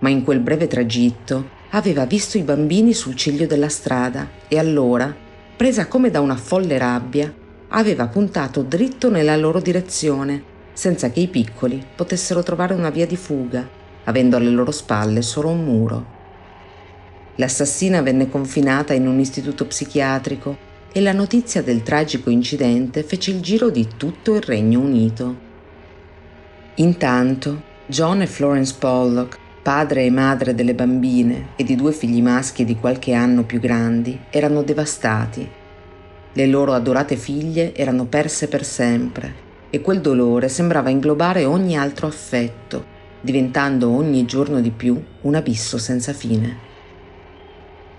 Ma 0.00 0.08
in 0.08 0.22
quel 0.22 0.40
breve 0.40 0.66
tragitto 0.66 1.60
aveva 1.70 2.04
visto 2.04 2.36
i 2.36 2.42
bambini 2.42 2.92
sul 2.92 3.14
ciglio 3.14 3.46
della 3.46 3.68
strada 3.68 4.28
e 4.48 4.58
allora, 4.58 5.14
presa 5.56 5.86
come 5.86 6.10
da 6.10 6.20
una 6.20 6.36
folle 6.36 6.76
rabbia, 6.76 7.32
aveva 7.68 8.08
puntato 8.08 8.62
dritto 8.62 9.10
nella 9.10 9.36
loro 9.36 9.60
direzione, 9.60 10.50
senza 10.72 11.10
che 11.10 11.20
i 11.20 11.28
piccoli 11.28 11.82
potessero 11.94 12.42
trovare 12.42 12.74
una 12.74 12.90
via 12.90 13.06
di 13.06 13.16
fuga, 13.16 13.66
avendo 14.04 14.36
alle 14.36 14.50
loro 14.50 14.70
spalle 14.70 15.22
solo 15.22 15.48
un 15.48 15.64
muro. 15.64 16.06
L'assassina 17.36 18.02
venne 18.02 18.28
confinata 18.28 18.92
in 18.92 19.06
un 19.06 19.18
istituto 19.18 19.66
psichiatrico 19.66 20.70
e 20.92 21.00
la 21.00 21.12
notizia 21.12 21.62
del 21.62 21.82
tragico 21.82 22.28
incidente 22.28 23.02
fece 23.02 23.30
il 23.30 23.40
giro 23.40 23.70
di 23.70 23.88
tutto 23.96 24.34
il 24.34 24.42
Regno 24.42 24.80
Unito. 24.80 25.50
Intanto, 26.76 27.62
John 27.86 28.20
e 28.20 28.26
Florence 28.26 28.74
Pollock, 28.78 29.38
padre 29.62 30.04
e 30.04 30.10
madre 30.10 30.54
delle 30.54 30.74
bambine 30.74 31.50
e 31.56 31.64
di 31.64 31.76
due 31.76 31.92
figli 31.92 32.20
maschi 32.20 32.64
di 32.64 32.76
qualche 32.76 33.14
anno 33.14 33.44
più 33.44 33.58
grandi, 33.58 34.18
erano 34.28 34.62
devastati. 34.62 35.48
Le 36.34 36.46
loro 36.46 36.72
adorate 36.72 37.16
figlie 37.16 37.74
erano 37.74 38.04
perse 38.04 38.48
per 38.48 38.64
sempre 38.64 39.50
e 39.70 39.80
quel 39.80 40.02
dolore 40.02 40.48
sembrava 40.48 40.90
inglobare 40.90 41.46
ogni 41.46 41.76
altro 41.76 42.06
affetto, 42.06 42.84
diventando 43.22 43.88
ogni 43.90 44.26
giorno 44.26 44.60
di 44.60 44.70
più 44.70 45.02
un 45.22 45.34
abisso 45.34 45.78
senza 45.78 46.12
fine. 46.12 46.70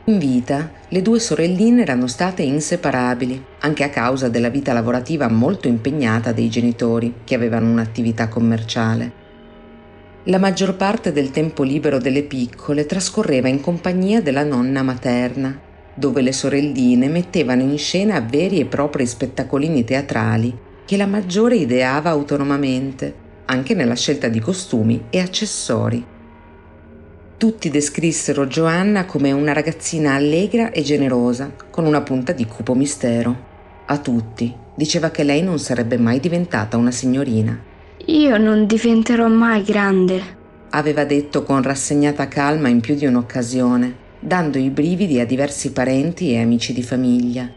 In 0.06 0.18
vita, 0.18 0.70
le 0.89 1.01
due 1.01 1.18
sorelline 1.18 1.82
erano 1.82 2.08
state 2.08 2.41
inseparabili, 2.41 3.41
anche 3.60 3.86
a 3.86 3.89
causa 3.89 4.28
della 4.28 4.49
vita 4.49 4.74
lavorativa 4.74 5.30
molto 5.30 5.70
impegnata 5.70 6.34
dei 6.34 6.49
genitori, 6.49 7.22
che 7.24 7.36
avevano 7.36 7.72
un'attività 7.72 8.28
commerciale. 8.28 9.22
La 10.26 10.39
maggior 10.39 10.76
parte 10.76 11.14
del 11.14 11.32
tempo 11.32 11.64
libero 11.64 11.99
delle 11.99 12.24
piccole 12.24 12.86
trascorreva 12.86 13.47
in 13.47 13.62
compagnia 13.62 14.22
della 14.22 14.43
nonna 14.43 14.84
materna, 14.84 15.58
dove 15.93 16.22
le 16.22 16.34
sorelline 16.34 17.08
mettevano 17.08 17.62
in 17.62 17.78
scena 17.78 18.20
veri 18.20 18.60
e 18.60 18.66
propri 18.66 19.06
spettacolini 19.06 19.86
teatrali 19.86 20.54
che 20.86 20.97
la 20.97 21.08
maggiore 21.08 21.56
ideava 21.56 22.10
autonomamente, 22.10 23.14
anche 23.45 23.74
nella 23.74 23.95
scelta 23.95 24.28
di 24.28 24.41
costumi 24.41 25.06
e 25.10 25.20
accessori. 25.20 26.12
Tutti 27.38 27.70
descrissero 27.70 28.46
Joanna 28.46 29.06
come 29.06 29.32
una 29.32 29.52
ragazzina 29.52 30.14
allegra 30.14 30.72
e 30.72 30.82
generosa, 30.82 31.52
con 31.70 31.86
una 31.86 32.02
punta 32.02 32.32
di 32.32 32.46
cupo 32.46 32.74
mistero. 32.74 33.52
A 33.86 33.98
tutti 33.98 34.54
diceva 34.76 35.10
che 35.10 35.24
lei 35.24 35.42
non 35.42 35.60
sarebbe 35.60 35.98
mai 35.98 36.20
diventata 36.20 36.78
una 36.78 36.92
signorina. 36.92 37.60
Io 38.06 38.38
non 38.38 38.66
diventerò 38.66 39.28
mai 39.28 39.64
grande, 39.64 40.22
aveva 40.70 41.04
detto 41.04 41.44
con 41.44 41.62
rassegnata 41.62 42.28
calma 42.30 42.70
in 42.70 42.80
più 42.80 42.96
di 42.96 43.06
un'occasione, 43.06 43.96
dando 44.20 44.58
i 44.58 44.70
brividi 44.70 45.20
a 45.20 45.26
diversi 45.26 45.72
parenti 45.72 46.32
e 46.32 46.40
amici 46.40 46.72
di 46.72 46.84
famiglia. 46.84 47.50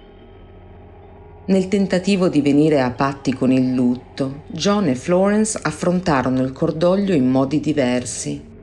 Nel 1.46 1.68
tentativo 1.68 2.28
di 2.28 2.40
venire 2.40 2.80
a 2.80 2.90
patti 2.90 3.32
con 3.32 3.52
il 3.52 3.72
lutto, 3.72 4.42
John 4.48 4.88
e 4.88 4.96
Florence 4.96 5.56
affrontarono 5.62 6.42
il 6.42 6.50
cordoglio 6.50 7.14
in 7.14 7.28
modi 7.30 7.60
diversi 7.60 8.54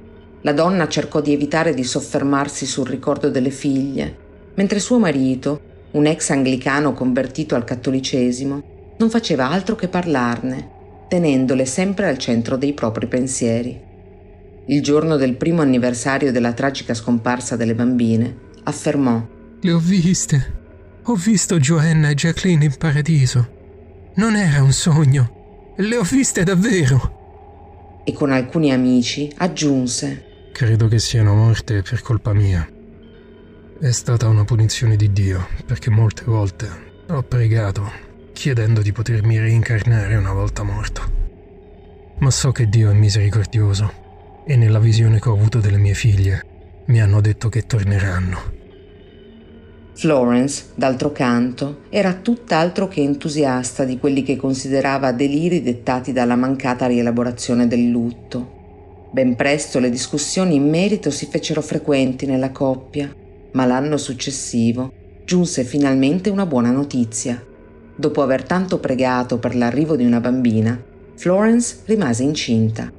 la 0.43 0.51
donna 0.51 0.89
cercò 0.89 1.21
di 1.21 1.31
evitare 1.31 1.73
di 1.73 1.83
soffermarsi 1.85 2.65
sul 2.65 2.85
ricordo 2.85 3.29
delle 3.29 3.49
figlie, 3.49 4.17
mentre 4.55 4.79
suo 4.79 4.99
marito, 4.99 5.71
un 5.91 6.05
ex 6.05 6.31
anglicano 6.31 6.93
convertito 6.93 7.55
al 7.55 7.63
cattolicesimo, 7.63 8.95
non 8.97 9.09
faceva 9.09 9.49
altro 9.49 9.75
che 9.75 9.87
parlarne, 9.87 10.69
tenendole 11.07 11.65
sempre 11.65 12.09
al 12.09 12.17
centro 12.17 12.57
dei 12.57 12.73
propri 12.73 13.07
pensieri. 13.07 13.79
Il 14.65 14.81
giorno 14.81 15.15
del 15.15 15.35
primo 15.35 15.61
anniversario 15.61 16.31
della 16.31 16.51
tragica 16.51 16.93
scomparsa 16.93 17.55
delle 17.55 17.75
bambine, 17.75 18.35
affermò 18.63 19.25
Le 19.61 19.71
ho 19.71 19.79
viste. 19.79 20.61
Ho 21.03 21.15
visto 21.15 21.57
Joanna 21.57 22.09
e 22.09 22.15
Jacqueline 22.15 22.65
in 22.65 22.75
paradiso. 22.77 23.49
Non 24.15 24.35
era 24.35 24.61
un 24.61 24.73
sogno. 24.73 25.73
Le 25.77 25.95
ho 25.95 26.03
viste 26.03 26.43
davvero. 26.43 28.01
E 28.03 28.11
con 28.13 28.31
alcuni 28.31 28.71
amici 28.71 29.31
aggiunse 29.37 30.31
Credo 30.53 30.87
che 30.87 30.99
siano 30.99 31.33
morte 31.33 31.81
per 31.81 32.03
colpa 32.03 32.31
mia. 32.31 32.65
È 33.79 33.91
stata 33.91 34.27
una 34.27 34.43
punizione 34.43 34.95
di 34.95 35.11
Dio, 35.11 35.47
perché 35.65 35.89
molte 35.89 36.21
volte 36.25 36.69
ho 37.09 37.23
pregato, 37.23 37.91
chiedendo 38.33 38.83
di 38.83 38.91
potermi 38.91 39.39
reincarnare 39.39 40.15
una 40.15 40.31
volta 40.31 40.61
morto. 40.61 41.01
Ma 42.19 42.29
so 42.29 42.51
che 42.51 42.69
Dio 42.69 42.91
è 42.91 42.93
misericordioso 42.93 43.91
e 44.45 44.55
nella 44.55 44.77
visione 44.77 45.19
che 45.19 45.27
ho 45.27 45.33
avuto 45.33 45.59
delle 45.59 45.79
mie 45.79 45.95
figlie 45.95 46.45
mi 46.85 47.01
hanno 47.01 47.19
detto 47.19 47.49
che 47.49 47.65
torneranno. 47.65 48.39
Florence, 49.95 50.65
d'altro 50.75 51.11
canto, 51.11 51.81
era 51.89 52.13
tutt'altro 52.13 52.87
che 52.87 53.01
entusiasta 53.01 53.85
di 53.85 53.97
quelli 53.97 54.21
che 54.21 54.35
considerava 54.35 55.13
deliri 55.13 55.63
dettati 55.63 56.13
dalla 56.13 56.35
mancata 56.35 56.85
rielaborazione 56.85 57.67
del 57.67 57.89
lutto 57.89 58.61
Ben 59.13 59.35
presto 59.35 59.77
le 59.77 59.91
discussioni 59.91 60.55
in 60.55 60.67
merito 60.67 61.11
si 61.11 61.27
fecero 61.27 61.61
frequenti 61.61 62.25
nella 62.25 62.49
coppia, 62.49 63.15
ma 63.51 63.63
l'anno 63.63 63.97
successivo 63.97 64.91
giunse 65.23 65.63
finalmente 65.63 66.31
una 66.31 66.47
buona 66.47 66.71
notizia. 66.71 67.39
Dopo 67.95 68.23
aver 68.23 68.41
tanto 68.41 68.79
pregato 68.79 69.37
per 69.37 69.53
l'arrivo 69.55 69.95
di 69.95 70.03
una 70.03 70.19
bambina, 70.19 70.83
Florence 71.13 71.81
rimase 71.85 72.23
incinta. 72.23 72.91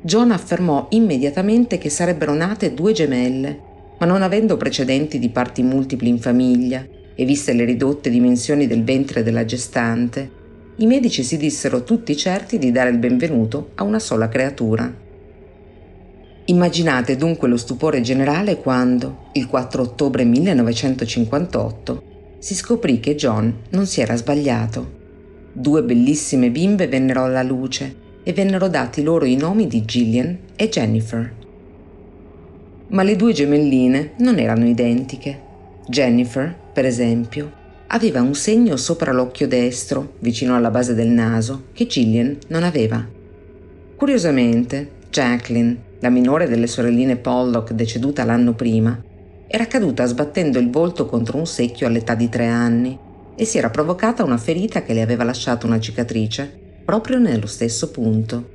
John 0.00 0.30
affermò 0.30 0.86
immediatamente 0.92 1.76
che 1.76 1.90
sarebbero 1.90 2.32
nate 2.32 2.72
due 2.72 2.92
gemelle, 2.92 3.60
ma 3.98 4.06
non 4.06 4.22
avendo 4.22 4.56
precedenti 4.56 5.18
di 5.18 5.28
parti 5.28 5.62
multipli 5.62 6.08
in 6.08 6.18
famiglia 6.18 6.82
e 7.14 7.24
viste 7.26 7.52
le 7.52 7.66
ridotte 7.66 8.08
dimensioni 8.08 8.66
del 8.66 8.82
ventre 8.82 9.22
della 9.22 9.44
gestante, 9.44 10.43
i 10.76 10.86
medici 10.86 11.22
si 11.22 11.36
dissero 11.36 11.84
tutti 11.84 12.16
certi 12.16 12.58
di 12.58 12.72
dare 12.72 12.90
il 12.90 12.98
benvenuto 12.98 13.70
a 13.76 13.84
una 13.84 14.00
sola 14.00 14.28
creatura. 14.28 14.92
Immaginate 16.46 17.16
dunque 17.16 17.46
lo 17.46 17.56
stupore 17.56 18.00
generale 18.00 18.56
quando, 18.56 19.28
il 19.34 19.46
4 19.46 19.82
ottobre 19.82 20.24
1958, 20.24 22.02
si 22.38 22.54
scoprì 22.54 22.98
che 22.98 23.14
John 23.14 23.54
non 23.70 23.86
si 23.86 24.00
era 24.00 24.16
sbagliato. 24.16 25.02
Due 25.52 25.82
bellissime 25.84 26.50
bimbe 26.50 26.88
vennero 26.88 27.22
alla 27.22 27.44
luce 27.44 28.02
e 28.24 28.32
vennero 28.32 28.66
dati 28.66 29.02
loro 29.02 29.26
i 29.26 29.36
nomi 29.36 29.68
di 29.68 29.84
Gillian 29.84 30.36
e 30.56 30.68
Jennifer. 30.68 31.32
Ma 32.88 33.04
le 33.04 33.14
due 33.14 33.32
gemelline 33.32 34.14
non 34.18 34.38
erano 34.38 34.66
identiche. 34.66 35.40
Jennifer, 35.86 36.52
per 36.72 36.84
esempio, 36.84 37.62
aveva 37.88 38.20
un 38.22 38.34
segno 38.34 38.76
sopra 38.76 39.12
l'occhio 39.12 39.46
destro, 39.46 40.14
vicino 40.20 40.56
alla 40.56 40.70
base 40.70 40.94
del 40.94 41.08
naso, 41.08 41.64
che 41.72 41.86
Gillian 41.86 42.38
non 42.48 42.62
aveva. 42.62 43.06
Curiosamente, 43.96 44.90
Jacqueline, 45.10 45.76
la 46.00 46.10
minore 46.10 46.48
delle 46.48 46.66
sorelline 46.66 47.16
Pollock 47.16 47.72
deceduta 47.72 48.24
l'anno 48.24 48.54
prima, 48.54 49.00
era 49.46 49.66
caduta 49.66 50.04
sbattendo 50.06 50.58
il 50.58 50.70
volto 50.70 51.06
contro 51.06 51.38
un 51.38 51.46
secchio 51.46 51.86
all'età 51.86 52.14
di 52.14 52.28
tre 52.28 52.46
anni 52.46 52.98
e 53.36 53.44
si 53.44 53.58
era 53.58 53.70
provocata 53.70 54.24
una 54.24 54.36
ferita 54.36 54.82
che 54.82 54.94
le 54.94 55.02
aveva 55.02 55.22
lasciato 55.22 55.66
una 55.66 55.78
cicatrice 55.78 56.82
proprio 56.84 57.18
nello 57.18 57.46
stesso 57.46 57.90
punto. 57.90 58.50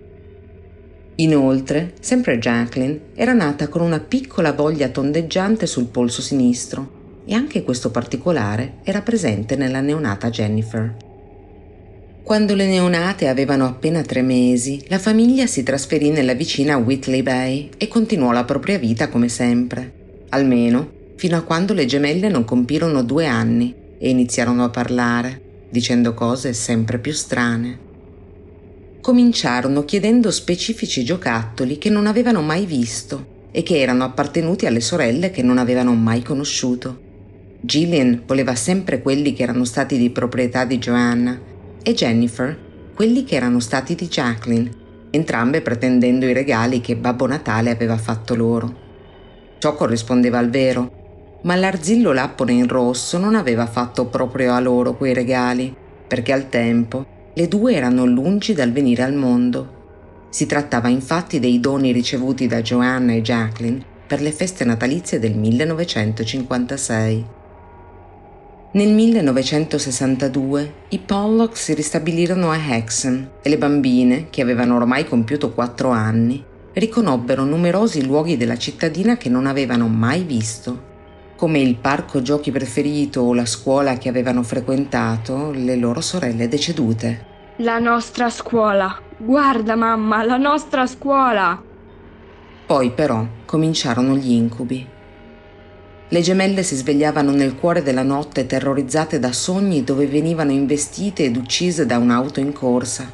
Inoltre, 1.16 1.94
sempre 2.00 2.38
Jacqueline 2.38 3.00
era 3.14 3.34
nata 3.34 3.68
con 3.68 3.82
una 3.82 4.00
piccola 4.00 4.54
voglia 4.54 4.90
tondeggiante 4.90 5.66
sul 5.68 5.86
polso 5.86 6.22
sinistro 6.22 6.98
e 7.30 7.36
anche 7.36 7.62
questo 7.62 7.92
particolare 7.92 8.78
era 8.84 9.04
presente 9.04 9.56
nella 9.56 9.82
neonata 9.82 10.32
Jennifer. 10.32 10.96
Quando 12.24 12.56
le 12.56 12.66
neonate 12.66 13.28
avevano 13.28 13.68
appena 13.68 14.02
tre 14.02 14.24
mesi, 14.24 14.84
la 14.88 14.98
famiglia 14.98 15.46
si 15.46 15.62
trasferì 15.62 16.10
nella 16.10 16.34
vicina 16.34 16.78
Whitley 16.78 17.22
Bay 17.22 17.70
e 17.78 17.88
continuò 17.88 18.32
la 18.32 18.46
propria 18.46 18.80
vita 18.80 19.10
come 19.10 19.30
sempre, 19.30 19.94
almeno 20.30 20.90
fino 21.18 21.38
a 21.38 21.44
quando 21.44 21.74
le 21.74 21.86
gemelle 21.86 22.30
non 22.30 22.46
compirono 22.46 23.04
due 23.04 23.28
anni 23.28 23.76
e 24.00 24.10
iniziarono 24.10 24.64
a 24.64 24.70
parlare, 24.70 25.68
dicendo 25.70 26.16
cose 26.16 26.54
sempre 26.54 26.98
più 26.98 27.12
strane. 27.12 27.78
Cominciarono 29.02 29.86
chiedendo 29.86 30.32
specifici 30.32 31.04
giocattoli 31.04 31.78
che 31.78 31.92
non 31.92 32.08
avevano 32.08 32.42
mai 32.42 32.66
visto 32.66 33.38
e 33.52 33.62
che 33.62 33.80
erano 33.80 34.04
appartenuti 34.04 34.66
alle 34.66 34.82
sorelle 34.82 35.30
che 35.30 35.44
non 35.44 35.60
avevano 35.60 35.94
mai 35.94 36.24
conosciuto. 36.24 37.09
Gillian 37.62 38.24
voleva 38.26 38.56
sempre 38.56 39.02
quelli 39.02 39.34
che 39.34 39.44
erano 39.44 39.66
stati 39.66 39.98
di 39.98 40.12
proprietà 40.12 40.64
di 40.64 40.78
Joanna 40.78 41.38
e 41.84 41.94
Jennifer 41.94 42.68
quelli 43.00 43.24
che 43.24 43.36
erano 43.36 43.60
stati 43.60 43.96
di 43.96 44.08
Jacqueline, 44.08 44.70
entrambe 45.10 45.62
pretendendo 45.62 46.26
i 46.26 46.34
regali 46.34 46.82
che 46.82 46.98
Babbo 46.98 47.28
Natale 47.28 47.70
aveva 47.70 47.98
fatto 47.98 48.36
loro. 48.36 48.76
Ciò 49.58 49.74
corrispondeva 49.74 50.38
al 50.38 50.50
vero, 50.50 51.40
ma 51.44 51.56
l'arzillo 51.56 52.12
lappone 52.12 52.52
in 52.52 52.68
rosso 52.68 53.18
non 53.18 53.36
aveva 53.36 53.68
fatto 53.68 54.08
proprio 54.08 54.54
a 54.54 54.60
loro 54.60 54.98
quei 54.98 55.14
regali, 55.14 55.74
perché 56.08 56.34
al 56.34 56.50
tempo 56.50 57.06
le 57.34 57.48
due 57.48 57.74
erano 57.74 58.06
lungi 58.06 58.54
dal 58.54 58.74
venire 58.74 59.04
al 59.04 59.14
mondo. 59.14 59.78
Si 60.30 60.46
trattava 60.46 60.90
infatti 60.90 61.40
dei 61.40 61.60
doni 61.60 61.92
ricevuti 61.92 62.48
da 62.48 62.62
Joanna 62.62 63.14
e 63.14 63.22
Jacqueline 63.22 63.84
per 64.06 64.22
le 64.22 64.32
feste 64.32 64.66
natalizie 64.66 65.20
del 65.20 65.36
1956. 65.36 67.38
Nel 68.72 68.90
1962 68.90 70.74
i 70.90 71.00
Pollock 71.00 71.58
si 71.58 71.74
ristabilirono 71.74 72.52
a 72.52 72.56
Hexham 72.56 73.30
e 73.42 73.50
le 73.50 73.58
bambine, 73.58 74.28
che 74.30 74.44
avevano 74.44 74.76
ormai 74.76 75.08
compiuto 75.08 75.52
quattro 75.52 75.90
anni, 75.90 76.46
riconobbero 76.74 77.46
numerosi 77.46 78.06
luoghi 78.06 78.38
della 78.38 78.60
cittadina 78.60 79.18
che 79.18 79.28
non 79.28 79.48
avevano 79.48 79.88
mai 79.88 80.22
visto, 80.22 80.84
come 81.36 81.58
il 81.60 81.78
parco 81.78 82.22
giochi 82.22 82.52
preferito 82.52 83.22
o 83.22 83.34
la 83.34 83.48
scuola 83.48 83.98
che 83.98 84.08
avevano 84.08 84.44
frequentato 84.44 85.50
le 85.50 85.76
loro 85.76 86.00
sorelle 86.00 86.48
decedute. 86.48 87.26
La 87.58 87.80
nostra 87.80 88.30
scuola. 88.30 89.02
Guarda 89.18 89.76
mamma, 89.76 90.24
la 90.24 90.38
nostra 90.38 90.86
scuola. 90.86 91.60
Poi 92.68 92.92
però 92.92 93.26
cominciarono 93.46 94.16
gli 94.16 94.30
incubi. 94.30 94.98
Le 96.12 96.22
gemelle 96.22 96.64
si 96.64 96.76
svegliavano 96.76 97.30
nel 97.30 97.54
cuore 97.54 97.84
della 97.84 98.02
notte 98.02 98.48
terrorizzate 98.48 99.20
da 99.20 99.32
sogni 99.32 99.84
dove 99.84 100.08
venivano 100.08 100.52
investite 100.52 101.26
ed 101.26 101.38
uccise 101.38 101.86
da 101.86 102.00
un'auto 102.00 102.40
in 102.40 102.52
corsa, 102.52 103.08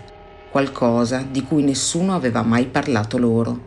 qualcosa 0.49 1.25
di 1.29 1.43
cui 1.43 1.61
nessuno 1.61 2.15
aveva 2.15 2.41
mai 2.41 2.67
parlato 2.67 3.17
loro. 3.17 3.59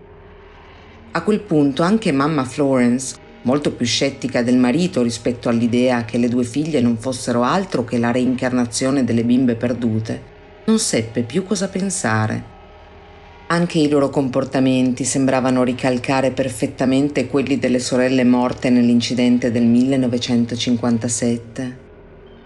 A 1.11 1.23
quel 1.23 1.41
punto 1.41 1.83
anche 1.83 2.11
mamma 2.11 2.47
Florence 2.47 3.17
molto 3.43 3.71
più 3.73 3.85
scettica 3.85 4.43
del 4.43 4.57
marito 4.57 5.03
rispetto 5.03 5.51
all'idea 5.51 6.07
che 6.07 6.17
le 6.17 6.29
due 6.29 6.45
figlie 6.45 6.81
non 6.81 6.97
fossero 6.97 7.43
altro 7.43 7.85
che 7.85 7.99
la 7.99 8.11
reincarnazione 8.11 9.05
delle 9.05 9.25
bimbe 9.25 9.57
perdute, 9.57 10.23
non 10.65 10.79
seppe 10.79 11.21
più 11.21 11.45
cosa 11.45 11.69
pensare. 11.69 12.57
Anche 13.51 13.79
i 13.79 13.89
loro 13.89 14.11
comportamenti 14.11 15.05
sembravano 15.05 15.63
ricalcare 15.63 16.33
perfettamente 16.33 17.27
quelli 17.27 17.59
delle 17.59 17.79
sorelle 17.79 18.25
morte 18.25 18.69
nell'incidente 18.71 19.51
del 19.51 19.65
1957. 19.65 21.87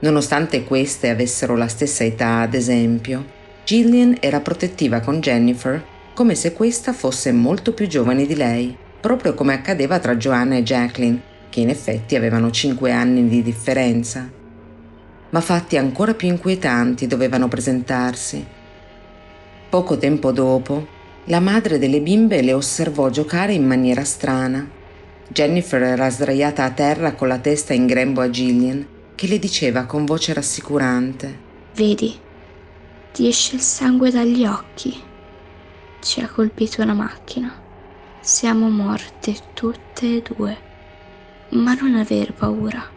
Nonostante 0.01 0.65
queste 0.65 1.11
avessero 1.11 1.57
la 1.57 1.69
stessa 1.69 2.05
età, 2.05 2.41
ad 2.41 2.55
esempio, 2.55 3.25
Gillian 3.65 4.17
era 4.21 4.41
protettiva 4.41 5.01
con 5.01 5.21
Jennifer 5.21 5.83
come 6.15 6.35
se 6.35 6.53
questa 6.53 6.93
fosse 6.93 7.33
molto 7.33 7.73
più 7.73 7.87
giovane 7.87 8.27
di 8.27 8.37
lei 8.37 8.77
proprio 9.03 9.35
come 9.35 9.53
accadeva 9.53 9.99
tra 9.99 10.15
Joanna 10.15 10.55
e 10.55 10.63
Jacqueline, 10.63 11.21
che 11.51 11.59
in 11.59 11.71
effetti 11.71 12.15
avevano 12.15 12.53
cinque 12.53 12.93
anni 12.93 13.27
di 13.27 13.43
differenza. 13.43 14.31
Ma 15.31 15.41
fatti 15.41 15.77
ancora 15.77 16.15
più 16.15 16.29
inquietanti 16.29 17.09
dovevano 17.09 17.49
presentarsi. 17.49 18.47
Poco 19.73 19.97
tempo 19.97 20.33
dopo, 20.33 20.87
la 21.29 21.41
madre 21.41 21.79
delle 21.79 22.03
bimbe 22.03 22.43
le 22.43 22.53
osservò 22.53 23.09
giocare 23.09 23.55
in 23.55 23.67
maniera 23.67 24.05
strana. 24.05 24.69
Jennifer 25.29 25.81
era 25.81 26.11
sdraiata 26.11 26.65
a 26.65 26.71
terra 26.73 27.15
con 27.15 27.27
la 27.27 27.39
testa 27.39 27.73
in 27.73 27.87
grembo 27.87 28.21
a 28.21 28.29
Gillian, 28.29 28.87
che 29.15 29.27
le 29.27 29.39
diceva 29.39 29.87
con 29.87 30.05
voce 30.05 30.35
rassicurante: 30.35 31.39
Vedi, 31.75 32.15
ti 33.15 33.27
esce 33.27 33.55
il 33.55 33.63
sangue 33.63 34.11
dagli 34.11 34.45
occhi. 34.45 34.95
Ci 36.01 36.21
ha 36.21 36.29
colpito 36.29 36.83
una 36.83 36.93
macchina. 36.93 37.51
Siamo 38.21 38.69
morte 38.69 39.35
tutte 39.55 40.17
e 40.17 40.23
due, 40.23 40.59
ma 41.53 41.73
non 41.73 41.95
aver 41.95 42.35
paura. 42.35 42.92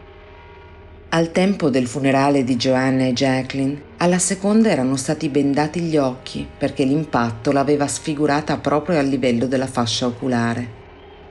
Al 1.16 1.32
tempo 1.32 1.70
del 1.70 1.86
funerale 1.86 2.44
di 2.44 2.56
Joanna 2.56 3.04
e 3.04 3.14
Jacqueline, 3.14 3.80
alla 3.96 4.18
seconda 4.18 4.68
erano 4.68 4.96
stati 4.96 5.30
bendati 5.30 5.80
gli 5.80 5.96
occhi 5.96 6.46
perché 6.58 6.84
l'impatto 6.84 7.52
l'aveva 7.52 7.86
sfigurata 7.86 8.58
proprio 8.58 8.98
al 8.98 9.06
livello 9.06 9.46
della 9.46 9.66
fascia 9.66 10.04
oculare. 10.04 10.68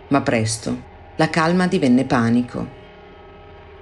Ma 0.07 0.21
presto 0.21 0.75
la 1.17 1.29
calma 1.29 1.67
divenne 1.67 2.03
panico. 2.03 2.67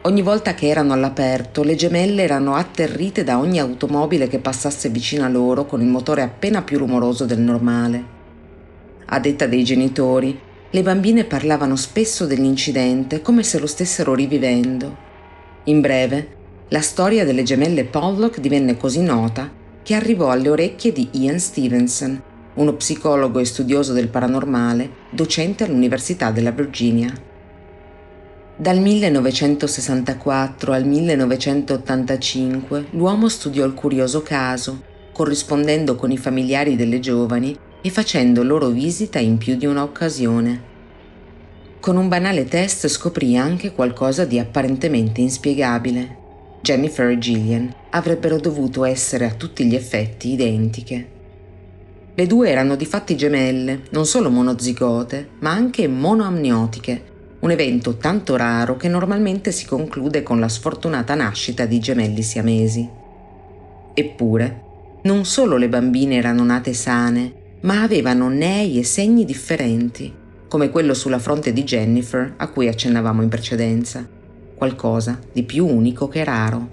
Ogni 0.01 0.21
volta 0.21 0.53
che 0.53 0.67
erano 0.67 0.91
all'aperto, 0.91 1.63
le 1.63 1.75
gemelle 1.75 2.23
erano 2.23 2.55
atterrite 2.55 3.23
da 3.23 3.39
ogni 3.39 3.61
automobile 3.61 4.27
che 4.27 4.39
passasse 4.39 4.89
vicino 4.89 5.23
a 5.23 5.29
loro 5.29 5.65
con 5.65 5.79
il 5.79 5.87
motore 5.87 6.21
appena 6.21 6.63
più 6.63 6.79
rumoroso 6.79 7.23
del 7.23 7.39
normale. 7.39 8.03
A 9.05 9.19
detta 9.21 9.47
dei 9.47 9.63
genitori, 9.63 10.37
le 10.69 10.81
bambine 10.81 11.23
parlavano 11.23 11.77
spesso 11.77 12.25
dell'incidente 12.25 13.21
come 13.21 13.41
se 13.43 13.57
lo 13.57 13.67
stessero 13.67 14.13
rivivendo. 14.13 15.02
In 15.65 15.79
breve, 15.79 16.27
la 16.69 16.81
storia 16.81 17.23
delle 17.23 17.43
gemelle 17.43 17.85
Pollock 17.85 18.41
divenne 18.41 18.75
così 18.75 19.01
nota 19.01 19.49
che 19.81 19.93
arrivò 19.93 20.29
alle 20.29 20.49
orecchie 20.49 20.91
di 20.91 21.07
Ian 21.11 21.39
Stevenson, 21.39 22.21
uno 22.55 22.73
psicologo 22.73 23.39
e 23.39 23.45
studioso 23.45 23.93
del 23.93 24.09
paranormale, 24.09 24.89
docente 25.09 25.63
all'Università 25.63 26.31
della 26.31 26.51
Virginia. 26.51 27.09
Dal 28.57 28.77
1964 28.77 30.73
al 30.73 30.85
1985 30.85 32.87
l'uomo 32.91 33.29
studiò 33.29 33.65
il 33.65 33.73
curioso 33.73 34.21
caso, 34.21 34.83
corrispondendo 35.13 35.95
con 35.95 36.11
i 36.11 36.17
familiari 36.17 36.75
delle 36.75 36.99
giovani 36.99 37.57
e 37.81 37.89
facendo 37.89 38.43
loro 38.43 38.67
visita 38.67 39.19
in 39.19 39.37
più 39.37 39.55
di 39.55 39.65
un'occasione. 39.65 40.71
Con 41.83 41.97
un 41.97 42.07
banale 42.07 42.45
test 42.45 42.87
scoprì 42.87 43.35
anche 43.35 43.73
qualcosa 43.73 44.23
di 44.23 44.39
apparentemente 44.39 45.19
inspiegabile. 45.19 46.15
Jennifer 46.61 47.09
e 47.09 47.17
Gillian 47.17 47.75
avrebbero 47.89 48.39
dovuto 48.39 48.85
essere 48.85 49.25
a 49.25 49.33
tutti 49.33 49.65
gli 49.65 49.75
effetti 49.75 50.31
identiche. 50.31 51.07
Le 52.15 52.25
due 52.25 52.49
erano 52.49 52.77
di 52.77 52.85
fatti 52.85 53.17
gemelle, 53.17 53.81
non 53.89 54.05
solo 54.05 54.29
monozigote, 54.29 55.31
ma 55.39 55.51
anche 55.51 55.85
monoamniotiche, 55.89 57.03
un 57.39 57.51
evento 57.51 57.97
tanto 57.97 58.37
raro 58.37 58.77
che 58.77 58.87
normalmente 58.87 59.51
si 59.51 59.65
conclude 59.65 60.23
con 60.23 60.39
la 60.39 60.47
sfortunata 60.47 61.15
nascita 61.15 61.65
di 61.65 61.79
gemelli 61.79 62.21
siamesi. 62.21 62.89
Eppure, 63.93 64.61
non 65.01 65.25
solo 65.25 65.57
le 65.57 65.67
bambine 65.67 66.15
erano 66.15 66.45
nate 66.45 66.73
sane, 66.73 67.57
ma 67.63 67.81
avevano 67.81 68.29
nei 68.29 68.79
e 68.79 68.85
segni 68.85 69.25
differenti, 69.25 70.21
come 70.53 70.69
quello 70.69 70.93
sulla 70.93 71.17
fronte 71.17 71.51
di 71.51 71.63
Jennifer 71.63 72.35
a 72.37 72.47
cui 72.47 72.67
accennavamo 72.67 73.23
in 73.23 73.27
precedenza, 73.27 74.07
qualcosa 74.53 75.19
di 75.31 75.41
più 75.41 75.65
unico 75.65 76.07
che 76.07 76.23
raro. 76.23 76.69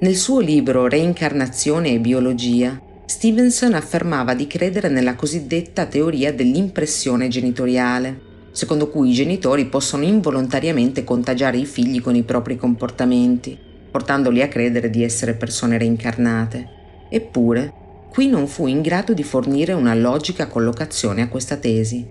Nel 0.00 0.16
suo 0.16 0.40
libro 0.40 0.88
Reincarnazione 0.88 1.90
e 1.90 2.00
biologia, 2.00 2.76
Stevenson 3.06 3.74
affermava 3.74 4.34
di 4.34 4.48
credere 4.48 4.88
nella 4.88 5.14
cosiddetta 5.14 5.86
teoria 5.86 6.34
dell'impressione 6.34 7.28
genitoriale, 7.28 8.20
secondo 8.50 8.88
cui 8.88 9.10
i 9.10 9.14
genitori 9.14 9.66
possono 9.66 10.02
involontariamente 10.02 11.04
contagiare 11.04 11.58
i 11.58 11.66
figli 11.66 12.02
con 12.02 12.16
i 12.16 12.24
propri 12.24 12.56
comportamenti, 12.56 13.56
portandoli 13.92 14.42
a 14.42 14.48
credere 14.48 14.90
di 14.90 15.04
essere 15.04 15.34
persone 15.34 15.78
reincarnate. 15.78 16.66
Eppure, 17.10 17.72
qui 18.18 18.26
non 18.26 18.48
fu 18.48 18.66
in 18.66 18.82
grado 18.82 19.14
di 19.14 19.22
fornire 19.22 19.72
una 19.74 19.94
logica 19.94 20.48
collocazione 20.48 21.22
a 21.22 21.28
questa 21.28 21.54
tesi. 21.54 22.04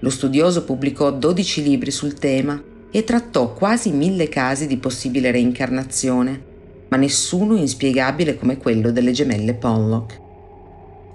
Lo 0.00 0.08
studioso 0.08 0.64
pubblicò 0.64 1.12
12 1.12 1.62
libri 1.62 1.90
sul 1.90 2.14
tema 2.14 2.58
e 2.90 3.04
trattò 3.04 3.52
quasi 3.52 3.90
mille 3.90 4.30
casi 4.30 4.66
di 4.66 4.78
possibile 4.78 5.30
reincarnazione, 5.30 6.42
ma 6.88 6.96
nessuno 6.96 7.56
inspiegabile 7.56 8.38
come 8.38 8.56
quello 8.56 8.90
delle 8.90 9.12
gemelle 9.12 9.52
Pollock. 9.52 10.18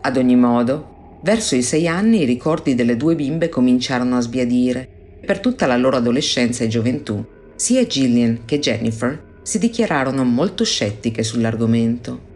Ad 0.02 0.16
ogni 0.16 0.36
modo, 0.36 1.18
verso 1.24 1.56
i 1.56 1.64
sei 1.64 1.88
anni 1.88 2.22
i 2.22 2.26
ricordi 2.26 2.76
delle 2.76 2.96
due 2.96 3.16
bimbe 3.16 3.50
cominciarono 3.50 4.16
a 4.16 4.22
sbiadire 4.22 4.90
e 5.22 5.26
per 5.26 5.40
tutta 5.40 5.66
la 5.66 5.76
loro 5.76 5.98
adolescenza 5.98 6.64
e 6.64 6.68
gioventù 6.68 7.26
sia 7.56 7.88
Gillian 7.88 8.42
che 8.46 8.60
Jennifer 8.60 9.40
si 9.42 9.58
dichiararono 9.58 10.24
molto 10.24 10.64
scettiche 10.64 11.24
sull'argomento. 11.24 12.30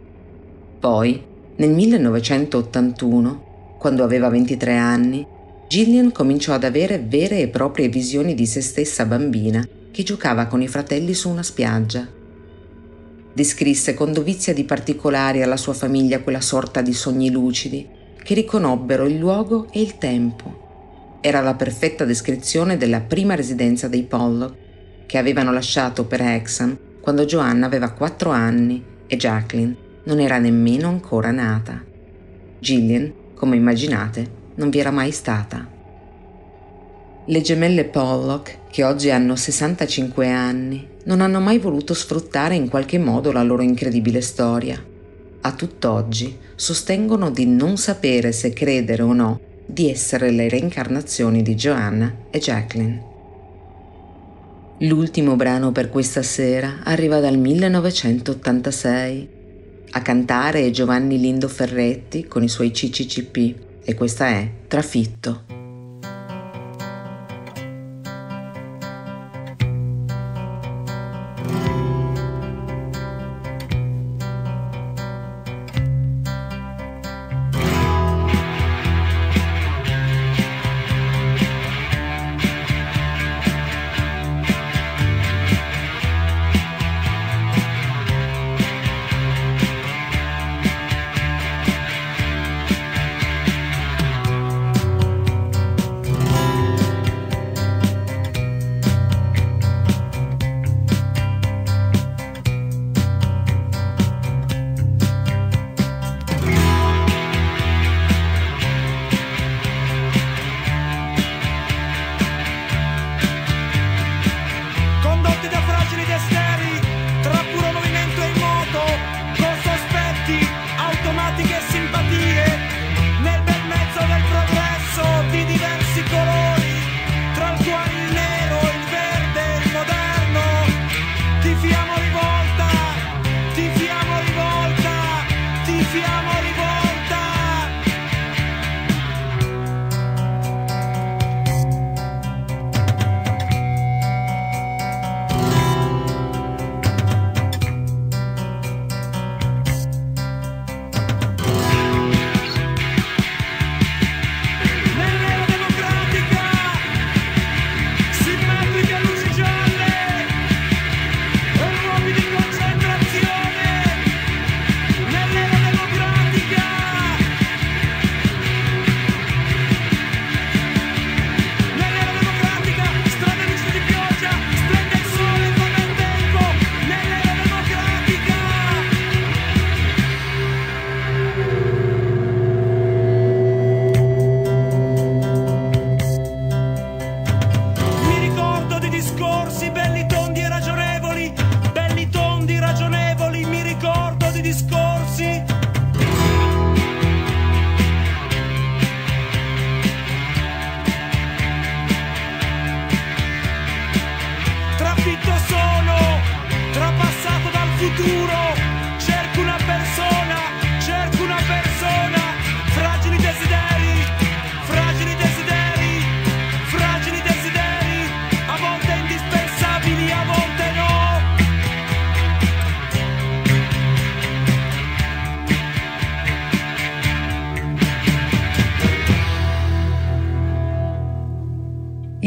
Poi, 0.80 1.34
nel 1.58 1.70
1981, 1.70 3.76
quando 3.78 4.04
aveva 4.04 4.28
23 4.28 4.76
anni, 4.76 5.26
Gillian 5.66 6.12
cominciò 6.12 6.52
ad 6.52 6.64
avere 6.64 6.98
vere 6.98 7.40
e 7.40 7.48
proprie 7.48 7.88
visioni 7.88 8.34
di 8.34 8.44
se 8.44 8.60
stessa 8.60 9.06
bambina 9.06 9.66
che 9.90 10.02
giocava 10.02 10.46
con 10.46 10.60
i 10.60 10.68
fratelli 10.68 11.14
su 11.14 11.30
una 11.30 11.42
spiaggia. 11.42 12.06
Descrisse 13.32 13.94
con 13.94 14.12
dovizia 14.12 14.52
di 14.52 14.64
particolari 14.64 15.42
alla 15.42 15.56
sua 15.56 15.72
famiglia 15.72 16.20
quella 16.20 16.42
sorta 16.42 16.82
di 16.82 16.92
sogni 16.92 17.30
lucidi 17.30 17.88
che 18.22 18.34
riconobbero 18.34 19.06
il 19.06 19.16
luogo 19.16 19.68
e 19.72 19.80
il 19.80 19.96
tempo. 19.96 21.18
Era 21.22 21.40
la 21.40 21.54
perfetta 21.54 22.04
descrizione 22.04 22.76
della 22.76 23.00
prima 23.00 23.34
residenza 23.34 23.88
dei 23.88 24.02
Pollock, 24.02 24.54
che 25.06 25.16
avevano 25.16 25.52
lasciato 25.52 26.04
per 26.04 26.20
Hexham 26.20 26.76
quando 27.00 27.24
Joanna 27.24 27.64
aveva 27.64 27.92
quattro 27.92 28.30
anni 28.30 28.84
e 29.06 29.16
Jacqueline 29.16 29.84
non 30.06 30.18
era 30.18 30.38
nemmeno 30.38 30.88
ancora 30.88 31.30
nata. 31.30 31.82
Gillian, 32.58 33.12
come 33.34 33.56
immaginate, 33.56 34.28
non 34.56 34.70
vi 34.70 34.78
era 34.78 34.90
mai 34.90 35.12
stata. 35.12 35.74
Le 37.28 37.40
gemelle 37.40 37.84
Pollock, 37.84 38.58
che 38.70 38.84
oggi 38.84 39.10
hanno 39.10 39.36
65 39.36 40.30
anni, 40.30 40.86
non 41.04 41.20
hanno 41.20 41.40
mai 41.40 41.58
voluto 41.58 41.92
sfruttare 41.92 42.54
in 42.54 42.68
qualche 42.68 42.98
modo 42.98 43.32
la 43.32 43.42
loro 43.42 43.62
incredibile 43.62 44.20
storia. 44.20 44.80
A 45.40 45.52
tutt'oggi 45.52 46.38
sostengono 46.54 47.30
di 47.30 47.46
non 47.46 47.76
sapere 47.76 48.32
se 48.32 48.52
credere 48.52 49.02
o 49.02 49.12
no 49.12 49.40
di 49.66 49.90
essere 49.90 50.30
le 50.30 50.48
reincarnazioni 50.48 51.42
di 51.42 51.56
Joanna 51.56 52.14
e 52.30 52.38
Jacqueline. 52.38 53.14
L'ultimo 54.80 55.36
brano 55.36 55.72
per 55.72 55.88
questa 55.88 56.22
sera 56.22 56.80
arriva 56.84 57.18
dal 57.18 57.38
1986. 57.38 59.35
A 59.96 60.02
cantare 60.02 60.66
è 60.66 60.70
Giovanni 60.70 61.18
Lindo 61.18 61.48
Ferretti 61.48 62.26
con 62.26 62.42
i 62.42 62.48
suoi 62.48 62.70
CCCP 62.70 63.54
e 63.82 63.94
questa 63.94 64.26
è 64.26 64.46
Trafitto. 64.68 65.45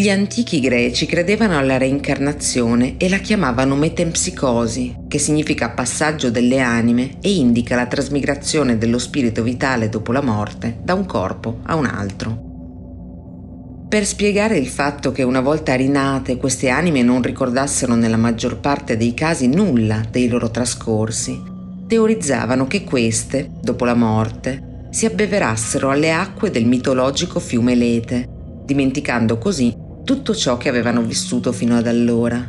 Gli 0.10 0.14
antichi 0.14 0.60
greci 0.60 1.06
credevano 1.06 1.56
alla 1.56 1.78
reincarnazione 1.78 2.96
e 2.98 3.10
la 3.10 3.20
chiamavano 3.20 3.76
metempsicosi, 3.76 5.02
che 5.08 5.20
significa 5.20 5.70
passaggio 5.70 6.32
delle 6.32 6.58
anime 6.58 7.18
e 7.22 7.36
indica 7.36 7.76
la 7.76 7.86
trasmigrazione 7.86 8.80
dello 8.80 8.98
spirito 8.98 9.44
vitale 9.44 9.88
dopo 9.88 10.12
la 10.12 10.24
morte 10.24 10.80
da 10.82 10.96
un 10.96 11.06
corpo 11.06 11.60
a 11.62 11.76
un 11.76 11.86
altro. 11.86 13.86
Per 13.88 14.04
spiegare 14.04 14.58
il 14.58 14.68
fatto 14.68 15.12
che 15.12 15.22
una 15.22 15.42
volta 15.42 15.76
rinate 15.76 16.38
queste 16.38 16.70
anime 16.70 17.04
non 17.04 17.22
ricordassero 17.22 17.94
nella 17.94 18.18
maggior 18.18 18.60
parte 18.60 18.98
dei 18.98 19.14
casi 19.14 19.46
nulla 19.46 20.02
dei 20.10 20.28
loro 20.28 20.50
trascorsi, 20.50 21.40
teorizzavano 21.86 22.66
che 22.66 22.84
queste, 22.84 23.48
dopo 23.62 23.86
la 23.86 23.94
morte, 23.94 24.88
si 24.90 25.06
abbeverassero 25.06 25.92
alle 25.92 26.12
acque 26.12 26.50
del 26.50 26.66
mitologico 26.66 27.40
fiume 27.40 27.76
Lete, 27.76 28.28
dimenticando 28.66 29.38
così 29.38 29.86
tutto 30.10 30.34
ciò 30.34 30.58
che 30.58 30.70
avevano 30.70 31.04
vissuto 31.04 31.52
fino 31.52 31.78
ad 31.78 31.86
allora. 31.86 32.44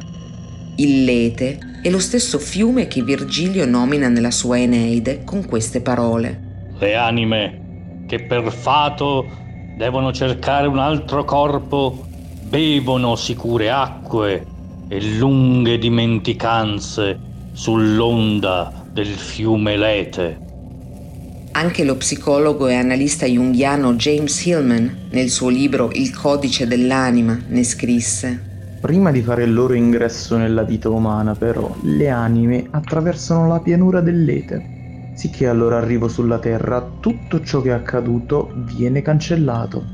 Il 0.77 1.05
Lete 1.05 1.59
è 1.83 1.91
lo 1.91 1.99
stesso 1.99 2.39
fiume 2.39 2.87
che 2.87 3.03
Virgilio 3.03 3.67
nomina 3.67 4.09
nella 4.09 4.31
sua 4.31 4.59
Eneide 4.59 5.25
con 5.25 5.45
queste 5.45 5.83
parole. 5.83 6.69
Le 6.79 6.95
anime 6.95 8.05
che 8.07 8.23
per 8.23 8.51
fato 8.51 9.27
devono 9.77 10.11
cercare 10.11 10.69
un 10.69 10.79
altro 10.79 11.23
corpo 11.25 12.07
bevono 12.45 13.15
sicure 13.15 13.71
acque 13.71 14.47
e 14.89 15.03
lunghe 15.19 15.77
dimenticanze 15.77 17.19
sull'onda 17.53 18.87
del 18.91 19.09
fiume 19.09 19.77
Lete. 19.77 20.50
Anche 21.61 21.85
lo 21.85 21.95
psicologo 21.99 22.69
e 22.69 22.75
analista 22.75 23.27
junghiano 23.27 23.93
James 23.93 24.47
Hillman, 24.47 25.09
nel 25.11 25.29
suo 25.29 25.51
libro 25.51 25.91
Il 25.93 26.17
codice 26.17 26.67
dell'anima, 26.67 27.39
ne 27.49 27.65
scrisse. 27.65 28.79
Prima 28.81 29.11
di 29.11 29.21
fare 29.21 29.43
il 29.43 29.53
loro 29.53 29.75
ingresso 29.75 30.39
nella 30.39 30.63
vita 30.63 30.89
umana, 30.89 31.35
però, 31.35 31.77
le 31.83 32.09
anime 32.09 32.67
attraversano 32.71 33.47
la 33.47 33.61
pianura 33.61 34.01
dell'ete, 34.01 35.13
sicché 35.15 35.49
al 35.49 35.59
loro 35.59 35.77
arrivo 35.77 36.09
sulla 36.09 36.39
Terra 36.39 36.81
tutto 36.99 37.43
ciò 37.43 37.61
che 37.61 37.69
è 37.69 37.73
accaduto 37.73 38.51
viene 38.65 39.03
cancellato. 39.03 39.85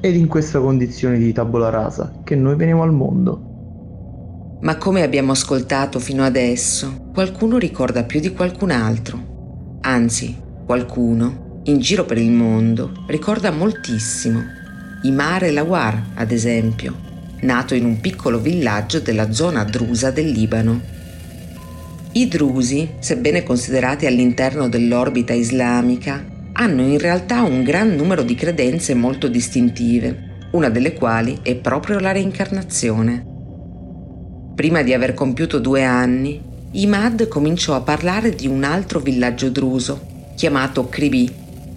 Ed 0.00 0.14
in 0.14 0.28
questa 0.28 0.60
condizione 0.60 1.18
di 1.18 1.32
tabula 1.32 1.68
rasa 1.68 2.20
che 2.22 2.36
noi 2.36 2.54
veniamo 2.54 2.84
al 2.84 2.92
mondo. 2.92 4.58
Ma 4.60 4.76
come 4.76 5.02
abbiamo 5.02 5.32
ascoltato 5.32 5.98
fino 5.98 6.22
adesso, 6.22 7.10
qualcuno 7.12 7.58
ricorda 7.58 8.04
più 8.04 8.20
di 8.20 8.30
qualcun 8.32 8.70
altro. 8.70 9.78
Anzi, 9.80 10.46
qualcuno, 10.68 11.62
in 11.64 11.78
giro 11.78 12.04
per 12.04 12.18
il 12.18 12.30
mondo, 12.30 12.92
ricorda 13.06 13.50
moltissimo. 13.50 14.44
Imare 15.04 15.50
Lawar, 15.50 16.08
ad 16.12 16.30
esempio, 16.30 16.94
nato 17.40 17.74
in 17.74 17.86
un 17.86 18.00
piccolo 18.00 18.38
villaggio 18.38 19.00
della 19.00 19.32
zona 19.32 19.64
drusa 19.64 20.10
del 20.10 20.28
Libano. 20.28 20.78
I 22.12 22.28
drusi, 22.28 22.86
sebbene 22.98 23.44
considerati 23.44 24.04
all'interno 24.04 24.68
dell'orbita 24.68 25.32
islamica, 25.32 26.22
hanno 26.52 26.82
in 26.82 26.98
realtà 26.98 27.40
un 27.44 27.62
gran 27.62 27.94
numero 27.94 28.22
di 28.22 28.34
credenze 28.34 28.92
molto 28.92 29.26
distintive, 29.28 30.48
una 30.50 30.68
delle 30.68 30.92
quali 30.92 31.38
è 31.40 31.54
proprio 31.54 31.98
la 31.98 32.12
reincarnazione. 32.12 33.24
Prima 34.54 34.82
di 34.82 34.92
aver 34.92 35.14
compiuto 35.14 35.60
due 35.60 35.82
anni, 35.82 36.38
Imad 36.72 37.26
cominciò 37.28 37.74
a 37.74 37.80
parlare 37.80 38.34
di 38.34 38.46
un 38.46 38.64
altro 38.64 39.00
villaggio 39.00 39.48
druso, 39.48 40.16
chiamato 40.38 40.88
Kribi, 40.88 41.30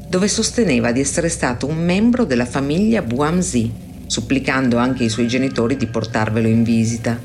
dove 0.07 0.27
sosteneva 0.27 0.91
di 0.91 0.99
essere 0.99 1.29
stato 1.29 1.65
un 1.65 1.83
membro 1.83 2.25
della 2.25 2.45
famiglia 2.45 3.01
Buamzi, 3.01 3.71
supplicando 4.05 4.77
anche 4.77 5.03
i 5.03 5.09
suoi 5.09 5.27
genitori 5.27 5.75
di 5.75 5.87
portarvelo 5.87 6.47
in 6.47 6.61
visita. 6.61 7.19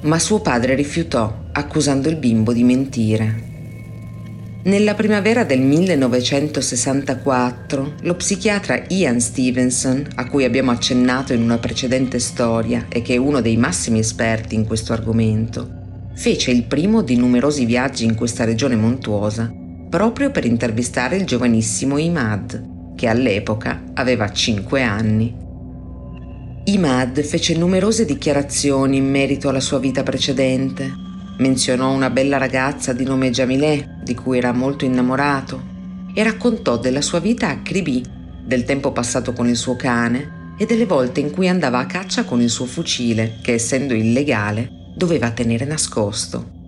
Ma 0.00 0.18
suo 0.18 0.40
padre 0.40 0.74
rifiutò, 0.74 1.32
accusando 1.52 2.08
il 2.08 2.16
bimbo 2.16 2.52
di 2.52 2.64
mentire. 2.64 3.50
Nella 4.64 4.94
primavera 4.94 5.44
del 5.44 5.60
1964, 5.60 7.94
lo 8.00 8.16
psichiatra 8.16 8.82
Ian 8.88 9.20
Stevenson, 9.20 10.04
a 10.16 10.28
cui 10.28 10.42
abbiamo 10.42 10.72
accennato 10.72 11.32
in 11.32 11.42
una 11.42 11.58
precedente 11.58 12.18
storia 12.18 12.86
e 12.88 13.02
che 13.02 13.14
è 13.14 13.18
uno 13.18 13.40
dei 13.40 13.56
massimi 13.56 14.00
esperti 14.00 14.56
in 14.56 14.66
questo 14.66 14.92
argomento, 14.92 15.70
fece 16.16 16.50
il 16.50 16.64
primo 16.64 17.02
di 17.02 17.14
numerosi 17.14 17.66
viaggi 17.66 18.04
in 18.04 18.16
questa 18.16 18.42
regione 18.42 18.74
montuosa 18.74 19.60
proprio 19.92 20.30
per 20.30 20.46
intervistare 20.46 21.16
il 21.16 21.26
giovanissimo 21.26 21.98
Imad, 21.98 22.94
che 22.96 23.08
all'epoca 23.08 23.82
aveva 23.92 24.32
5 24.32 24.82
anni. 24.82 25.36
Imad 26.64 27.20
fece 27.20 27.54
numerose 27.58 28.06
dichiarazioni 28.06 28.96
in 28.96 29.10
merito 29.10 29.50
alla 29.50 29.60
sua 29.60 29.78
vita 29.78 30.02
precedente, 30.02 30.90
Menzionò 31.36 31.92
una 31.92 32.08
bella 32.08 32.38
ragazza 32.38 32.94
di 32.94 33.04
nome 33.04 33.30
Jamilé, 33.30 33.98
di 34.02 34.14
cui 34.14 34.38
era 34.38 34.52
molto 34.52 34.86
innamorato, 34.86 35.62
e 36.14 36.22
raccontò 36.22 36.78
della 36.78 37.02
sua 37.02 37.18
vita 37.18 37.48
a 37.48 37.60
Kribi, 37.60 38.02
del 38.46 38.64
tempo 38.64 38.92
passato 38.92 39.34
con 39.34 39.46
il 39.46 39.56
suo 39.56 39.76
cane 39.76 40.54
e 40.56 40.64
delle 40.64 40.86
volte 40.86 41.20
in 41.20 41.30
cui 41.30 41.48
andava 41.48 41.80
a 41.80 41.86
caccia 41.86 42.24
con 42.24 42.40
il 42.40 42.48
suo 42.48 42.64
fucile, 42.64 43.40
che 43.42 43.52
essendo 43.52 43.92
illegale 43.92 44.70
doveva 44.94 45.32
tenere 45.32 45.66
nascosto. 45.66 46.61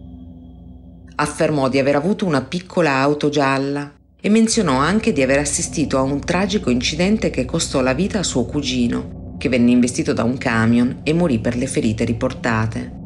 Affermò 1.16 1.68
di 1.68 1.78
aver 1.78 1.94
avuto 1.94 2.26
una 2.26 2.42
piccola 2.42 2.94
auto 2.94 3.28
gialla 3.28 3.92
e 4.20 4.28
menzionò 4.28 4.78
anche 4.78 5.12
di 5.12 5.22
aver 5.22 5.38
assistito 5.38 5.96
a 5.96 6.02
un 6.02 6.18
tragico 6.18 6.70
incidente 6.70 7.30
che 7.30 7.44
costò 7.44 7.80
la 7.82 7.92
vita 7.92 8.18
a 8.18 8.24
suo 8.24 8.44
cugino, 8.44 9.36
che 9.38 9.48
venne 9.48 9.70
investito 9.70 10.12
da 10.12 10.24
un 10.24 10.36
camion 10.38 11.00
e 11.04 11.12
morì 11.12 11.38
per 11.38 11.56
le 11.56 11.68
ferite 11.68 12.04
riportate. 12.04 13.02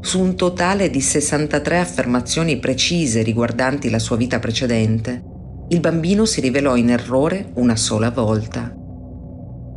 Su 0.00 0.18
un 0.18 0.34
totale 0.34 0.88
di 0.88 1.02
63 1.02 1.78
affermazioni 1.78 2.58
precise 2.58 3.22
riguardanti 3.22 3.90
la 3.90 3.98
sua 3.98 4.16
vita 4.16 4.38
precedente, 4.38 5.22
il 5.68 5.80
bambino 5.80 6.24
si 6.24 6.40
rivelò 6.40 6.74
in 6.74 6.88
errore 6.88 7.50
una 7.56 7.76
sola 7.76 8.10
volta. 8.10 8.74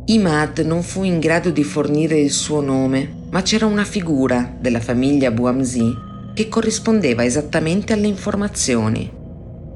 Imad 0.06 0.60
non 0.60 0.82
fu 0.82 1.02
in 1.02 1.18
grado 1.18 1.50
di 1.50 1.62
fornire 1.62 2.18
il 2.18 2.30
suo 2.30 2.62
nome, 2.62 3.26
ma 3.30 3.42
c'era 3.42 3.66
una 3.66 3.84
figura 3.84 4.56
della 4.58 4.80
famiglia 4.80 5.30
Buamzi 5.30 6.12
che 6.34 6.48
corrispondeva 6.48 7.24
esattamente 7.24 7.92
alle 7.92 8.08
informazioni. 8.08 9.10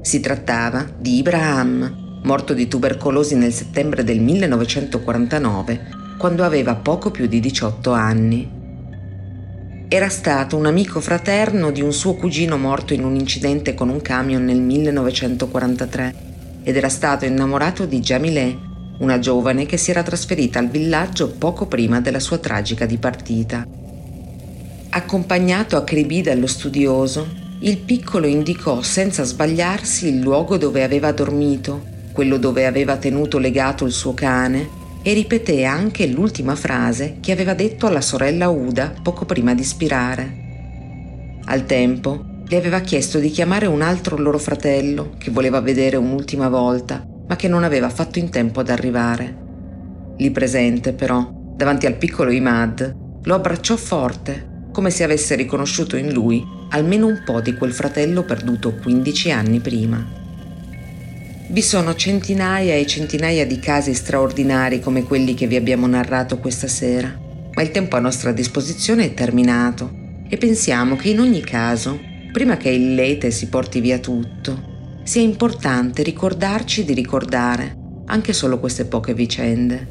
Si 0.01 0.19
trattava 0.19 0.85
di 0.97 1.17
Ibrahim, 1.17 2.19
morto 2.23 2.53
di 2.53 2.67
tubercolosi 2.67 3.35
nel 3.35 3.53
settembre 3.53 4.03
del 4.03 4.19
1949, 4.19 5.87
quando 6.17 6.43
aveva 6.43 6.75
poco 6.75 7.11
più 7.11 7.27
di 7.27 7.39
18 7.39 7.91
anni. 7.93 8.57
Era 9.87 10.09
stato 10.09 10.57
un 10.57 10.65
amico 10.65 10.99
fraterno 10.99 11.71
di 11.71 11.81
un 11.81 11.93
suo 11.93 12.15
cugino 12.15 12.57
morto 12.57 12.93
in 12.93 13.05
un 13.05 13.15
incidente 13.15 13.73
con 13.73 13.87
un 13.89 14.01
camion 14.01 14.43
nel 14.43 14.59
1943 14.59 16.15
ed 16.61 16.75
era 16.75 16.89
stato 16.89 17.25
innamorato 17.25 17.85
di 17.85 17.99
Jamilé, 17.99 18.57
una 18.99 19.17
giovane 19.17 19.65
che 19.65 19.77
si 19.77 19.91
era 19.91 20.03
trasferita 20.03 20.59
al 20.59 20.67
villaggio 20.67 21.31
poco 21.31 21.67
prima 21.67 22.01
della 22.01 22.19
sua 22.19 22.37
tragica 22.37 22.85
dipartita. 22.85 23.78
Accompagnato 24.91 25.77
a 25.77 25.83
Kribi 25.83 26.23
dallo 26.23 26.47
studioso, 26.47 27.27
il 27.59 27.77
piccolo 27.77 28.25
indicò 28.25 28.81
senza 28.81 29.23
sbagliarsi 29.23 30.07
il 30.07 30.19
luogo 30.19 30.57
dove 30.57 30.83
aveva 30.83 31.11
dormito, 31.11 31.85
quello 32.11 32.37
dove 32.37 32.65
aveva 32.65 32.97
tenuto 32.97 33.37
legato 33.37 33.85
il 33.85 33.91
suo 33.91 34.15
cane 34.15 34.67
e 35.03 35.13
ripeté 35.13 35.63
anche 35.63 36.07
l'ultima 36.07 36.55
frase 36.55 37.17
che 37.19 37.31
aveva 37.31 37.53
detto 37.53 37.85
alla 37.85 38.01
sorella 38.01 38.49
Uda 38.49 38.91
poco 39.03 39.25
prima 39.25 39.53
di 39.53 39.63
spirare. 39.63 40.37
Al 41.45 41.65
tempo 41.67 42.25
le 42.47 42.57
aveva 42.57 42.79
chiesto 42.79 43.19
di 43.19 43.29
chiamare 43.29 43.67
un 43.67 43.83
altro 43.83 44.17
loro 44.17 44.39
fratello 44.39 45.11
che 45.19 45.29
voleva 45.29 45.61
vedere 45.61 45.97
un'ultima 45.97 46.49
volta, 46.49 47.05
ma 47.27 47.35
che 47.35 47.47
non 47.47 47.63
aveva 47.63 47.89
fatto 47.89 48.17
in 48.17 48.31
tempo 48.31 48.59
ad 48.59 48.69
arrivare. 48.69 49.37
Lì 50.17 50.31
presente, 50.31 50.93
però, 50.93 51.31
davanti 51.55 51.85
al 51.85 51.95
piccolo 51.95 52.31
Imad, 52.31 52.95
lo 53.21 53.35
abbracciò 53.35 53.75
forte, 53.75 54.48
come 54.79 54.91
se 54.91 55.03
avesse 55.03 55.35
riconosciuto 55.35 55.97
in 55.97 56.13
lui 56.13 56.41
almeno 56.69 57.05
un 57.05 57.23
po' 57.25 57.41
di 57.41 57.53
quel 57.53 57.73
fratello 57.73 58.23
perduto 58.23 58.75
15 58.75 59.29
anni 59.29 59.59
prima. 59.59 60.01
Vi 61.49 61.61
sono 61.61 61.95
centinaia 61.95 62.75
e 62.75 62.85
centinaia 62.85 63.45
di 63.45 63.59
casi 63.59 63.93
straordinari 63.93 64.79
come 64.79 65.03
quelli 65.03 65.33
che 65.33 65.47
vi 65.47 65.57
abbiamo 65.57 65.85
narrato 65.85 66.37
questa 66.37 66.69
sera, 66.69 67.13
ma 67.53 67.61
il 67.61 67.71
tempo 67.71 67.97
a 67.97 67.99
nostra 67.99 68.31
disposizione 68.31 69.03
è 69.03 69.13
terminato 69.13 69.91
e 70.29 70.37
pensiamo 70.37 70.95
che 70.95 71.09
in 71.09 71.19
ogni 71.19 71.41
caso, 71.41 71.99
prima 72.31 72.55
che 72.55 72.69
il 72.69 72.95
lete 72.95 73.31
si 73.31 73.49
porti 73.49 73.81
via 73.81 73.99
tutto, 73.99 75.01
sia 75.03 75.21
importante 75.21 76.03
ricordarci 76.03 76.85
di 76.85 76.93
ricordare 76.93 77.75
anche 78.05 78.31
solo 78.31 78.59
queste 78.59 78.85
poche 78.85 79.13
vicende. 79.13 79.87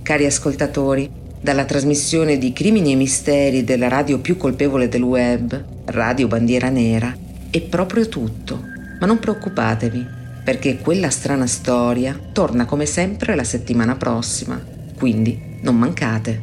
Cari 0.00 0.24
ascoltatori, 0.24 1.24
dalla 1.40 1.64
trasmissione 1.64 2.38
di 2.38 2.52
Crimini 2.52 2.92
e 2.92 2.96
Misteri 2.96 3.64
della 3.64 3.88
radio 3.88 4.18
più 4.18 4.36
colpevole 4.36 4.88
del 4.88 5.02
web, 5.02 5.64
Radio 5.86 6.26
Bandiera 6.26 6.68
Nera, 6.68 7.16
è 7.50 7.60
proprio 7.60 8.08
tutto, 8.08 8.62
ma 8.98 9.06
non 9.06 9.18
preoccupatevi 9.18 10.14
perché 10.44 10.78
quella 10.78 11.10
strana 11.10 11.46
storia 11.46 12.16
torna 12.32 12.66
come 12.66 12.86
sempre 12.86 13.34
la 13.34 13.42
settimana 13.42 13.96
prossima, 13.96 14.62
quindi 14.96 15.58
non 15.62 15.76
mancate. 15.76 16.40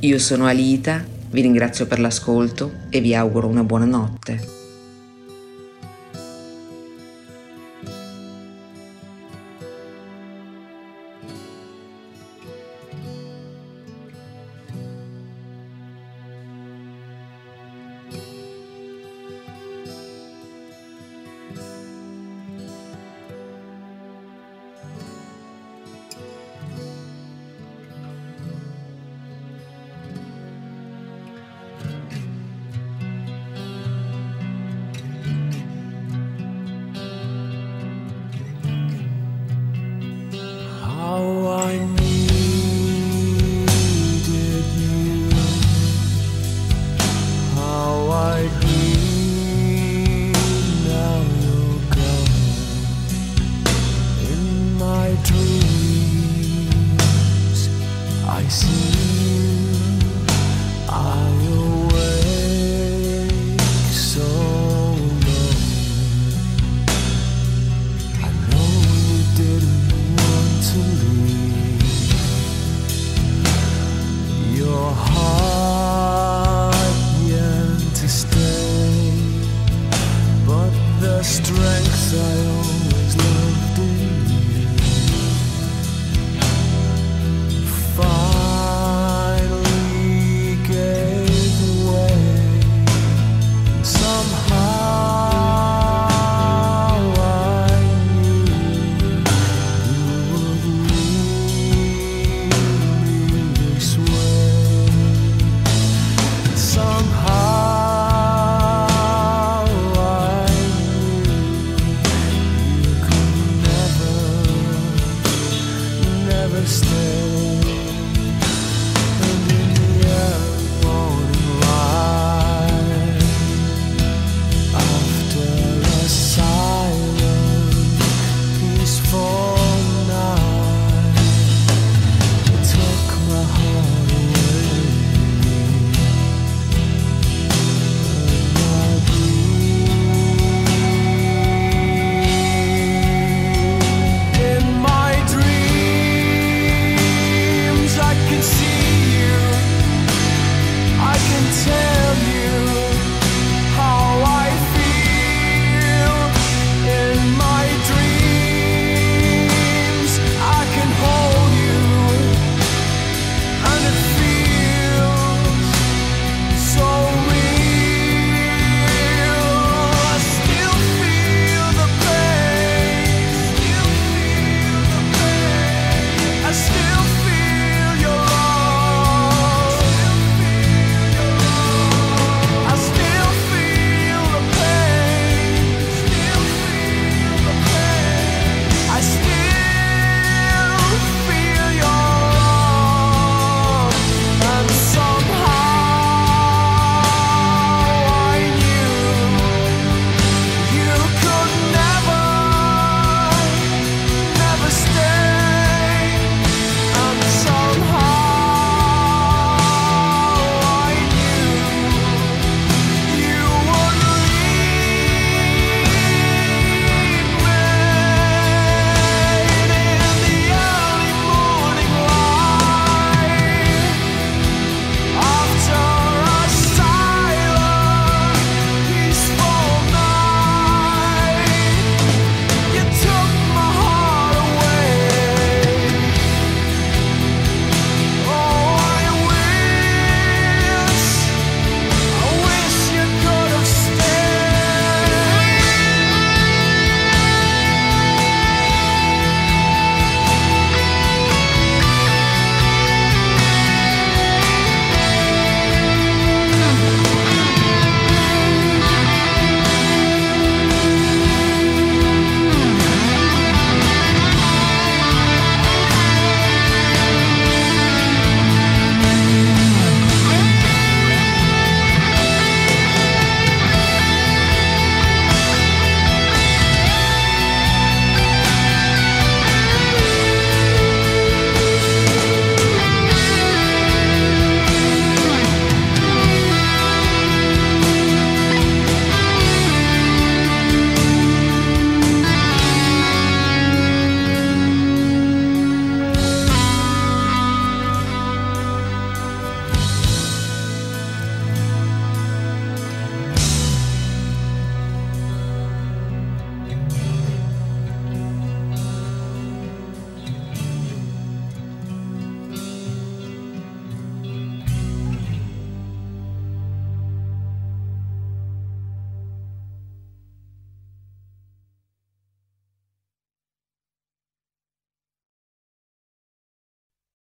Io 0.00 0.18
sono 0.18 0.46
Alita, 0.46 1.02
vi 1.30 1.40
ringrazio 1.40 1.86
per 1.86 1.98
l'ascolto 1.98 2.72
e 2.90 3.00
vi 3.00 3.14
auguro 3.14 3.48
una 3.48 3.64
buona 3.64 3.86
notte. 3.86 4.55